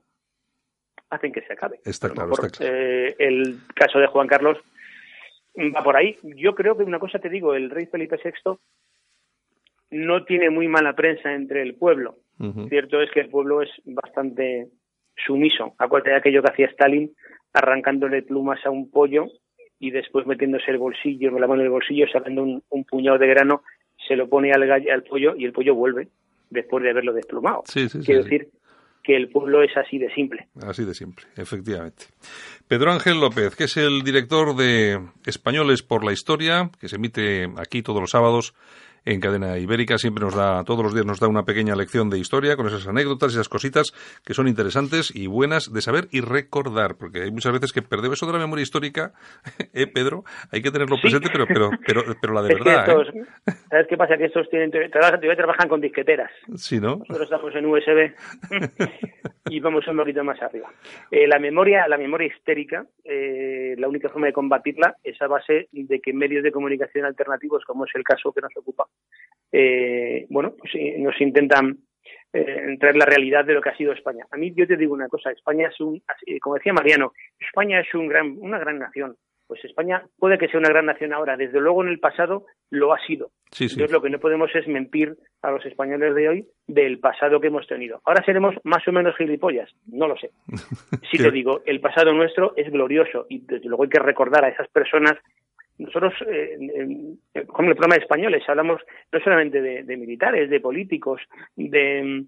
hacen 1.09 1.31
que 1.31 1.41
se 1.41 1.53
acabe. 1.53 1.79
Está 1.85 2.09
claro, 2.09 2.31
está 2.31 2.49
claro. 2.49 2.73
Eh, 2.73 3.15
el 3.19 3.59
caso 3.75 3.99
de 3.99 4.07
Juan 4.07 4.27
Carlos 4.27 4.57
va 5.75 5.83
por 5.83 5.95
ahí. 5.95 6.17
Yo 6.23 6.55
creo 6.55 6.77
que 6.77 6.83
una 6.83 6.99
cosa 6.99 7.19
te 7.19 7.29
digo, 7.29 7.53
el 7.53 7.69
rey 7.69 7.85
Felipe 7.85 8.17
VI 8.23 8.57
no 9.91 10.23
tiene 10.23 10.49
muy 10.49 10.67
mala 10.67 10.93
prensa 10.93 11.33
entre 11.33 11.61
el 11.61 11.75
pueblo. 11.75 12.15
Cierto 12.69 12.99
es 12.99 13.11
que 13.11 13.19
el 13.19 13.29
pueblo 13.29 13.61
es 13.61 13.69
bastante 13.85 14.67
sumiso. 15.15 15.75
Acuérdate 15.77 16.09
de 16.09 16.15
aquello 16.15 16.41
que 16.41 16.51
hacía 16.51 16.65
Stalin 16.67 17.13
arrancándole 17.53 18.21
plumas 18.23 18.59
a 18.65 18.69
un 18.69 18.89
pollo 18.89 19.25
y 19.79 19.91
después 19.91 20.27
metiéndose 20.27 20.71
el 20.71 20.77
bolsillo, 20.77 21.31
la 21.31 21.47
mano 21.47 21.61
en 21.61 21.67
el 21.67 21.71
bolsillo, 21.71 22.05
sacando 22.11 22.43
un, 22.43 22.83
puñado 22.85 23.17
de 23.17 23.27
grano, 23.27 23.63
se 24.07 24.15
lo 24.15 24.29
pone 24.29 24.51
al, 24.51 24.69
al 24.71 25.03
pollo 25.03 25.35
y 25.35 25.45
el 25.45 25.53
pollo 25.53 25.75
vuelve 25.75 26.07
después 26.49 26.83
de 26.83 26.91
haberlo 26.91 27.13
desplumado. 27.13 27.63
Quiero 27.73 28.23
decir 28.23 28.49
que 29.03 29.15
el 29.15 29.29
pueblo 29.29 29.63
es 29.63 29.75
así 29.75 29.97
de 29.97 30.13
simple. 30.13 30.47
Así 30.61 30.85
de 30.85 30.93
simple, 30.93 31.25
efectivamente. 31.35 32.05
Pedro 32.67 32.91
Ángel 32.91 33.19
López, 33.19 33.55
que 33.55 33.63
es 33.63 33.77
el 33.77 34.03
director 34.03 34.55
de 34.55 34.99
Españoles 35.25 35.81
por 35.81 36.03
la 36.03 36.11
Historia, 36.11 36.69
que 36.79 36.87
se 36.87 36.97
emite 36.97 37.49
aquí 37.57 37.81
todos 37.81 37.99
los 37.99 38.11
sábados 38.11 38.53
en 39.05 39.19
Cadena 39.19 39.57
Ibérica. 39.57 39.97
Siempre 39.97 40.23
nos 40.23 40.35
da, 40.35 40.63
todos 40.63 40.83
los 40.83 40.93
días 40.93 41.05
nos 41.05 41.19
da 41.19 41.27
una 41.27 41.43
pequeña 41.43 41.75
lección 41.75 42.09
de 42.09 42.19
historia 42.19 42.55
con 42.55 42.67
esas 42.67 42.87
anécdotas, 42.87 43.33
esas 43.33 43.49
cositas 43.49 43.91
que 44.25 44.33
son 44.33 44.47
interesantes 44.47 45.13
y 45.15 45.27
buenas 45.27 45.71
de 45.71 45.81
saber 45.81 46.07
y 46.11 46.21
recordar, 46.21 46.95
porque 46.97 47.23
hay 47.23 47.31
muchas 47.31 47.53
veces 47.53 47.71
que 47.71 47.81
perdemos 47.81 48.17
eso 48.17 48.27
de 48.27 48.33
la 48.33 48.39
memoria 48.39 48.63
histórica, 48.63 49.13
¿eh, 49.73 49.87
Pedro? 49.87 50.23
Hay 50.51 50.61
que 50.61 50.71
tenerlo 50.71 50.97
presente, 51.01 51.29
pero, 51.31 51.45
pero, 51.47 51.69
pero, 51.85 52.01
pero 52.19 52.33
la 52.33 52.41
de 52.43 52.53
verdad. 52.53 52.89
¿eh? 52.89 53.23
¿Sabes 53.69 53.87
qué 53.87 53.97
pasa? 53.97 54.17
Que 54.17 54.25
estos 54.25 54.49
tienen, 54.49 54.71
trabajan 54.71 55.69
con 55.69 55.81
disqueteras. 55.81 56.31
Sí, 56.55 56.79
¿no? 56.79 56.97
Nosotros 56.97 57.23
estamos 57.23 57.55
en 57.55 57.65
USB 57.65 58.13
y 59.49 59.59
vamos 59.59 59.87
un 59.87 59.97
poquito 59.97 60.23
más 60.23 60.41
arriba. 60.41 60.69
Eh, 61.09 61.27
la 61.27 61.39
memoria, 61.39 61.87
la 61.87 61.97
memoria 61.97 62.27
histérica, 62.27 62.85
eh, 63.03 63.75
la 63.77 63.87
única 63.87 64.09
forma 64.09 64.27
de 64.27 64.33
combatirla 64.33 64.95
es 65.03 65.21
a 65.21 65.27
base 65.27 65.67
de 65.71 65.99
que 65.99 66.13
medios 66.13 66.43
de 66.43 66.51
comunicación 66.51 67.05
alternativos, 67.05 67.63
como 67.65 67.85
es 67.85 67.91
el 67.95 68.03
caso 68.03 68.31
que 68.31 68.41
nos 68.41 68.55
ocupa, 68.55 68.85
eh, 69.51 70.25
bueno, 70.29 70.53
pues 70.57 70.73
eh, 70.75 70.95
nos 70.97 71.19
intentan 71.19 71.77
eh, 72.33 72.77
traer 72.79 72.95
la 72.95 73.05
realidad 73.05 73.43
de 73.45 73.53
lo 73.53 73.61
que 73.61 73.69
ha 73.69 73.77
sido 73.77 73.91
España. 73.91 74.25
A 74.31 74.37
mí 74.37 74.53
yo 74.55 74.65
te 74.65 74.77
digo 74.77 74.93
una 74.93 75.09
cosa, 75.09 75.31
España 75.31 75.67
es 75.67 75.79
un, 75.81 76.01
como 76.41 76.55
decía 76.55 76.73
Mariano, 76.73 77.13
España 77.39 77.81
es 77.81 77.93
un 77.93 78.07
gran, 78.07 78.37
una 78.39 78.59
gran 78.59 78.79
nación. 78.79 79.15
Pues 79.47 79.65
España 79.65 80.01
puede 80.17 80.37
que 80.37 80.47
sea 80.47 80.61
una 80.61 80.69
gran 80.69 80.85
nación 80.85 81.11
ahora, 81.11 81.35
desde 81.35 81.59
luego 81.59 81.83
en 81.83 81.89
el 81.89 81.99
pasado 81.99 82.45
lo 82.69 82.93
ha 82.93 83.05
sido. 83.05 83.31
Entonces 83.51 83.91
lo 83.91 84.01
que 84.01 84.09
no 84.09 84.17
podemos 84.17 84.49
es 84.55 84.65
mentir 84.65 85.17
a 85.41 85.51
los 85.51 85.65
españoles 85.65 86.15
de 86.15 86.29
hoy 86.29 86.47
del 86.67 86.99
pasado 86.99 87.41
que 87.41 87.47
hemos 87.47 87.67
tenido. 87.67 87.99
Ahora 88.05 88.23
seremos 88.23 88.55
más 88.63 88.87
o 88.87 88.93
menos 88.93 89.13
gilipollas, 89.17 89.69
no 89.87 90.07
lo 90.07 90.15
sé. 90.15 90.31
Si 91.11 91.17
te 91.17 91.31
digo, 91.31 91.61
el 91.65 91.81
pasado 91.81 92.13
nuestro 92.13 92.53
es 92.55 92.71
glorioso 92.71 93.25
y 93.27 93.39
desde 93.39 93.67
luego 93.67 93.83
hay 93.83 93.89
que 93.89 93.99
recordar 93.99 94.45
a 94.45 94.49
esas 94.49 94.69
personas 94.69 95.17
nosotros, 95.81 96.13
eh, 96.27 96.57
como 97.47 97.69
el 97.69 97.75
programa 97.75 97.95
de 97.95 98.01
españoles, 98.01 98.43
hablamos 98.47 98.81
no 99.11 99.19
solamente 99.19 99.61
de, 99.61 99.97
militares, 99.97 100.49
de 100.49 100.59
políticos, 100.59 101.21
de, 101.55 102.25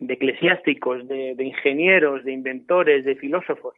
eclesiásticos, 0.00 1.06
de, 1.06 1.36
ingenieros, 1.38 2.24
de 2.24 2.32
inventores, 2.32 3.04
de 3.04 3.16
filósofos. 3.16 3.74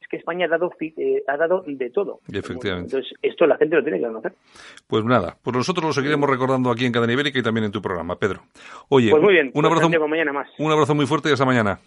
Es 0.00 0.08
que 0.08 0.16
España 0.16 0.46
ha 0.46 0.48
dado, 0.48 0.70
eh, 0.80 1.22
ha 1.26 1.36
dado 1.36 1.64
de 1.66 1.90
todo. 1.90 2.20
Efectivamente. 2.30 2.96
Entonces, 2.96 3.14
esto 3.22 3.46
la 3.46 3.56
gente 3.56 3.76
lo 3.76 3.82
tiene 3.82 3.98
que 3.98 4.06
conocer. 4.06 4.32
Pues 4.86 5.04
nada, 5.04 5.36
pues 5.42 5.56
nosotros 5.56 5.84
lo 5.84 5.92
seguiremos 5.92 6.28
recordando 6.28 6.70
aquí 6.70 6.84
en 6.84 6.92
Cadena 6.92 7.12
Ibérica 7.12 7.38
y 7.38 7.42
también 7.42 7.64
en 7.64 7.72
tu 7.72 7.80
programa, 7.80 8.18
Pedro. 8.18 8.42
Oye, 8.88 9.10
pues 9.10 9.22
muy 9.22 9.34
bien, 9.34 9.50
un, 9.54 9.64
abrazo, 9.64 9.88
mañana 10.08 10.32
más. 10.32 10.48
un 10.58 10.72
abrazo 10.72 10.94
muy 10.94 11.06
fuerte 11.06 11.30
y 11.30 11.32
hasta 11.32 11.46
mañana. 11.46 11.78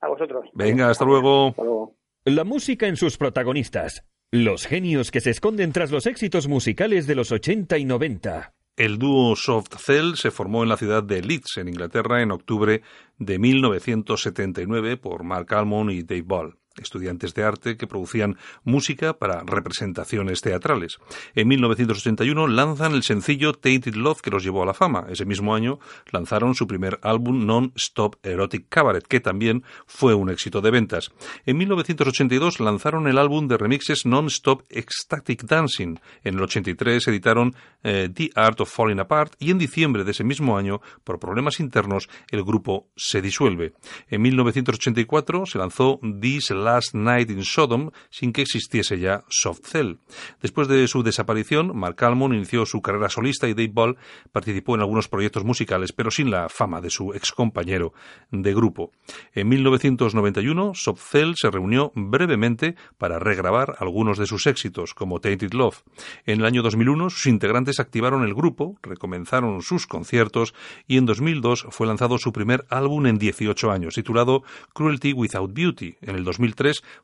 A 0.00 0.08
vosotros. 0.08 0.48
Venga, 0.52 0.90
hasta 0.90 1.04
luego. 1.04 1.48
Hasta 1.48 1.62
luego. 1.62 1.94
La 2.24 2.44
música 2.44 2.86
en 2.86 2.96
sus 2.96 3.18
protagonistas 3.18 4.04
los 4.34 4.66
genios 4.66 5.12
que 5.12 5.20
se 5.20 5.30
esconden 5.30 5.70
tras 5.70 5.92
los 5.92 6.06
éxitos 6.06 6.48
musicales 6.48 7.06
de 7.06 7.14
los 7.14 7.30
80 7.30 7.78
y 7.78 7.84
90. 7.84 8.52
El 8.76 8.98
dúo 8.98 9.36
Soft 9.36 9.76
Cell 9.78 10.14
se 10.16 10.32
formó 10.32 10.64
en 10.64 10.70
la 10.70 10.76
ciudad 10.76 11.04
de 11.04 11.22
Leeds, 11.22 11.58
en 11.58 11.68
Inglaterra, 11.68 12.20
en 12.20 12.32
octubre 12.32 12.82
de 13.16 13.38
1979 13.38 14.96
por 14.96 15.22
Mark 15.22 15.54
Almond 15.54 15.92
y 15.92 16.02
Dave 16.02 16.22
Ball 16.22 16.58
estudiantes 16.80 17.34
de 17.34 17.44
arte 17.44 17.76
que 17.76 17.86
producían 17.86 18.36
música 18.64 19.14
para 19.14 19.42
representaciones 19.44 20.40
teatrales. 20.40 20.98
En 21.34 21.48
1981 21.48 22.46
lanzan 22.48 22.94
el 22.94 23.02
sencillo 23.02 23.52
Tainted 23.52 23.94
Love 23.94 24.20
que 24.20 24.30
los 24.30 24.42
llevó 24.42 24.62
a 24.62 24.66
la 24.66 24.74
fama. 24.74 25.06
Ese 25.08 25.24
mismo 25.24 25.54
año 25.54 25.78
lanzaron 26.10 26.54
su 26.54 26.66
primer 26.66 26.98
álbum 27.02 27.46
Non-Stop 27.46 28.16
Erotic 28.22 28.68
Cabaret, 28.68 29.06
que 29.06 29.20
también 29.20 29.64
fue 29.86 30.14
un 30.14 30.30
éxito 30.30 30.60
de 30.60 30.70
ventas. 30.70 31.12
En 31.46 31.56
1982 31.58 32.60
lanzaron 32.60 33.06
el 33.06 33.18
álbum 33.18 33.48
de 33.48 33.56
remixes 33.56 34.06
Non-Stop 34.06 34.62
Ecstatic 34.68 35.44
Dancing. 35.44 35.96
En 36.22 36.34
el 36.34 36.42
83 36.42 37.08
editaron 37.08 37.54
eh, 37.82 38.08
The 38.12 38.30
Art 38.34 38.60
of 38.60 38.72
Falling 38.72 39.00
Apart 39.00 39.34
y 39.38 39.50
en 39.50 39.58
diciembre 39.58 40.04
de 40.04 40.10
ese 40.10 40.24
mismo 40.24 40.56
año, 40.56 40.80
por 41.04 41.18
problemas 41.18 41.60
internos, 41.60 42.08
el 42.30 42.42
grupo 42.42 42.88
se 42.96 43.22
disuelve. 43.22 43.74
En 44.08 44.22
1984 44.22 45.46
se 45.46 45.58
lanzó 45.58 46.00
This 46.20 46.50
Last 46.64 46.94
Night 46.94 47.30
in 47.30 47.44
Sodom 47.44 47.90
sin 48.10 48.32
que 48.32 48.42
existiese 48.42 48.98
ya 48.98 49.24
Soft 49.28 49.60
Cell. 49.64 49.98
Después 50.40 50.68
de 50.68 50.88
su 50.88 51.02
desaparición, 51.02 51.76
Mark 51.76 52.02
Almond 52.02 52.34
inició 52.34 52.66
su 52.66 52.80
carrera 52.80 53.08
solista 53.08 53.48
y 53.48 53.54
Dave 53.54 53.70
Ball 53.72 53.96
participó 54.32 54.74
en 54.74 54.80
algunos 54.80 55.08
proyectos 55.08 55.44
musicales, 55.44 55.92
pero 55.92 56.10
sin 56.10 56.30
la 56.30 56.48
fama 56.48 56.80
de 56.80 56.90
su 56.90 57.12
ex 57.12 57.32
compañero 57.32 57.92
de 58.30 58.54
grupo. 58.54 58.92
En 59.32 59.48
1991, 59.48 60.72
Soft 60.74 61.02
Cell 61.10 61.32
se 61.36 61.50
reunió 61.50 61.92
brevemente 61.94 62.76
para 62.98 63.18
regrabar 63.18 63.76
algunos 63.78 64.18
de 64.18 64.26
sus 64.26 64.46
éxitos, 64.46 64.94
como 64.94 65.20
Tainted 65.20 65.52
Love. 65.52 65.82
En 66.24 66.40
el 66.40 66.46
año 66.46 66.62
2001, 66.62 67.10
sus 67.10 67.26
integrantes 67.26 67.80
activaron 67.80 68.24
el 68.24 68.34
grupo, 68.34 68.78
recomenzaron 68.82 69.62
sus 69.62 69.86
conciertos 69.86 70.54
y 70.86 70.96
en 70.96 71.06
2002 71.06 71.66
fue 71.70 71.86
lanzado 71.86 72.18
su 72.18 72.32
primer 72.32 72.64
álbum 72.70 73.06
en 73.06 73.18
18 73.18 73.70
años, 73.70 73.94
titulado 73.94 74.42
Cruelty 74.72 75.12
Without 75.12 75.52
Beauty. 75.52 75.96
En 76.00 76.16
el 76.16 76.24
2003 76.24 76.53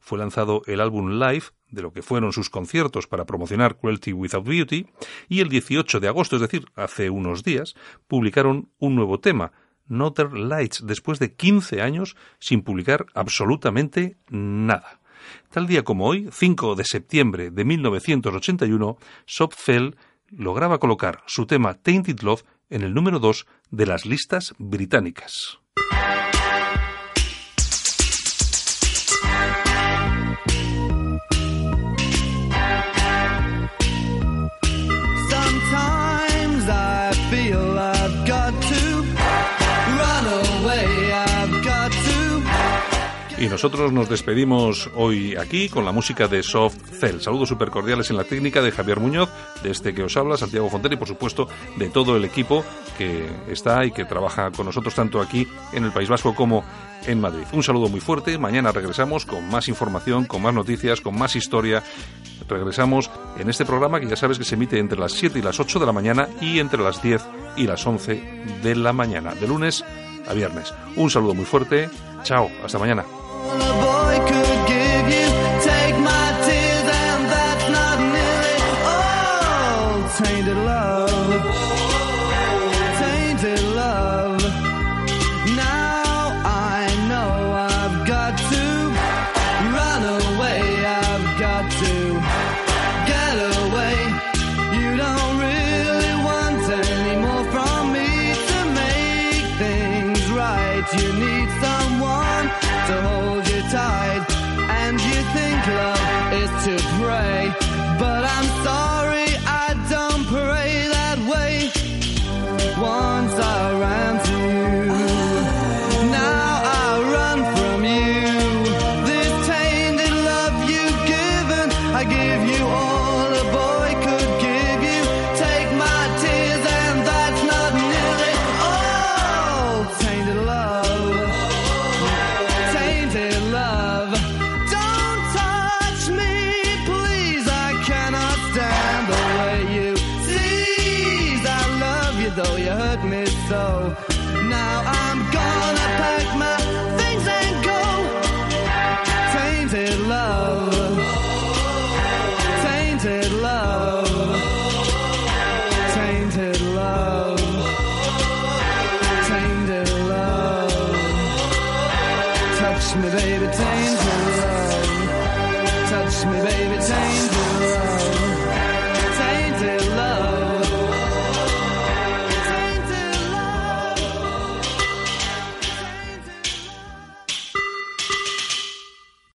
fue 0.00 0.18
lanzado 0.18 0.62
el 0.66 0.80
álbum 0.80 1.18
Live, 1.18 1.44
de 1.70 1.82
lo 1.82 1.92
que 1.92 2.02
fueron 2.02 2.32
sus 2.32 2.50
conciertos 2.50 3.06
para 3.06 3.24
promocionar 3.24 3.76
Cruelty 3.76 4.12
Without 4.12 4.46
Beauty, 4.46 4.86
y 5.28 5.40
el 5.40 5.48
18 5.48 6.00
de 6.00 6.08
agosto, 6.08 6.36
es 6.36 6.42
decir, 6.42 6.66
hace 6.74 7.10
unos 7.10 7.42
días, 7.42 7.74
publicaron 8.08 8.70
un 8.78 8.94
nuevo 8.94 9.20
tema, 9.20 9.52
Northern 9.86 10.48
Lights, 10.48 10.84
después 10.86 11.18
de 11.18 11.34
15 11.34 11.82
años 11.82 12.16
sin 12.38 12.62
publicar 12.62 13.06
absolutamente 13.14 14.16
nada. 14.28 15.00
Tal 15.50 15.66
día 15.66 15.82
como 15.82 16.06
hoy, 16.06 16.28
5 16.32 16.76
de 16.76 16.84
septiembre 16.84 17.50
de 17.50 17.64
1981, 17.64 18.96
Sopfell 19.26 19.96
lograba 20.30 20.78
colocar 20.78 21.22
su 21.26 21.46
tema 21.46 21.74
Tainted 21.74 22.20
Love 22.20 22.44
en 22.70 22.82
el 22.82 22.94
número 22.94 23.18
2 23.18 23.46
de 23.70 23.86
las 23.86 24.06
listas 24.06 24.54
británicas. 24.58 25.58
Nosotros 43.50 43.92
nos 43.92 44.08
despedimos 44.08 44.88
hoy 44.94 45.34
aquí 45.34 45.68
con 45.68 45.84
la 45.84 45.90
música 45.90 46.28
de 46.28 46.40
Soft 46.42 46.76
Cell. 47.00 47.18
Saludos 47.18 47.48
súper 47.48 47.70
cordiales 47.70 48.08
en 48.08 48.16
la 48.16 48.22
técnica 48.22 48.62
de 48.62 48.70
Javier 48.70 49.00
Muñoz, 49.00 49.28
de 49.64 49.72
este 49.72 49.92
que 49.92 50.04
os 50.04 50.16
habla, 50.16 50.36
Santiago 50.36 50.70
Fontera 50.70 50.94
y 50.94 50.98
por 50.98 51.08
supuesto 51.08 51.48
de 51.76 51.90
todo 51.90 52.16
el 52.16 52.24
equipo 52.24 52.64
que 52.96 53.28
está 53.48 53.84
y 53.84 53.90
que 53.90 54.04
trabaja 54.04 54.52
con 54.52 54.66
nosotros 54.66 54.94
tanto 54.94 55.20
aquí 55.20 55.48
en 55.72 55.82
el 55.82 55.90
País 55.90 56.08
Vasco 56.08 56.32
como 56.32 56.64
en 57.06 57.20
Madrid. 57.20 57.44
Un 57.52 57.64
saludo 57.64 57.88
muy 57.88 57.98
fuerte. 57.98 58.38
Mañana 58.38 58.70
regresamos 58.70 59.26
con 59.26 59.48
más 59.48 59.68
información, 59.68 60.26
con 60.26 60.42
más 60.42 60.54
noticias, 60.54 61.00
con 61.00 61.18
más 61.18 61.34
historia. 61.34 61.82
Regresamos 62.48 63.10
en 63.36 63.50
este 63.50 63.64
programa 63.64 63.98
que 63.98 64.06
ya 64.06 64.16
sabes 64.16 64.38
que 64.38 64.44
se 64.44 64.54
emite 64.54 64.78
entre 64.78 64.98
las 64.98 65.12
7 65.12 65.40
y 65.40 65.42
las 65.42 65.58
8 65.58 65.80
de 65.80 65.86
la 65.86 65.92
mañana 65.92 66.28
y 66.40 66.60
entre 66.60 66.82
las 66.82 67.02
10 67.02 67.20
y 67.56 67.66
las 67.66 67.84
11 67.84 68.44
de 68.62 68.76
la 68.76 68.92
mañana, 68.92 69.34
de 69.34 69.48
lunes 69.48 69.84
a 70.28 70.34
viernes. 70.34 70.72
Un 70.94 71.10
saludo 71.10 71.34
muy 71.34 71.44
fuerte. 71.44 71.90
Chao. 72.22 72.48
Hasta 72.64 72.78
mañana. 72.78 73.04
a 73.48 73.72
boy 73.80 74.18
could 74.28 74.49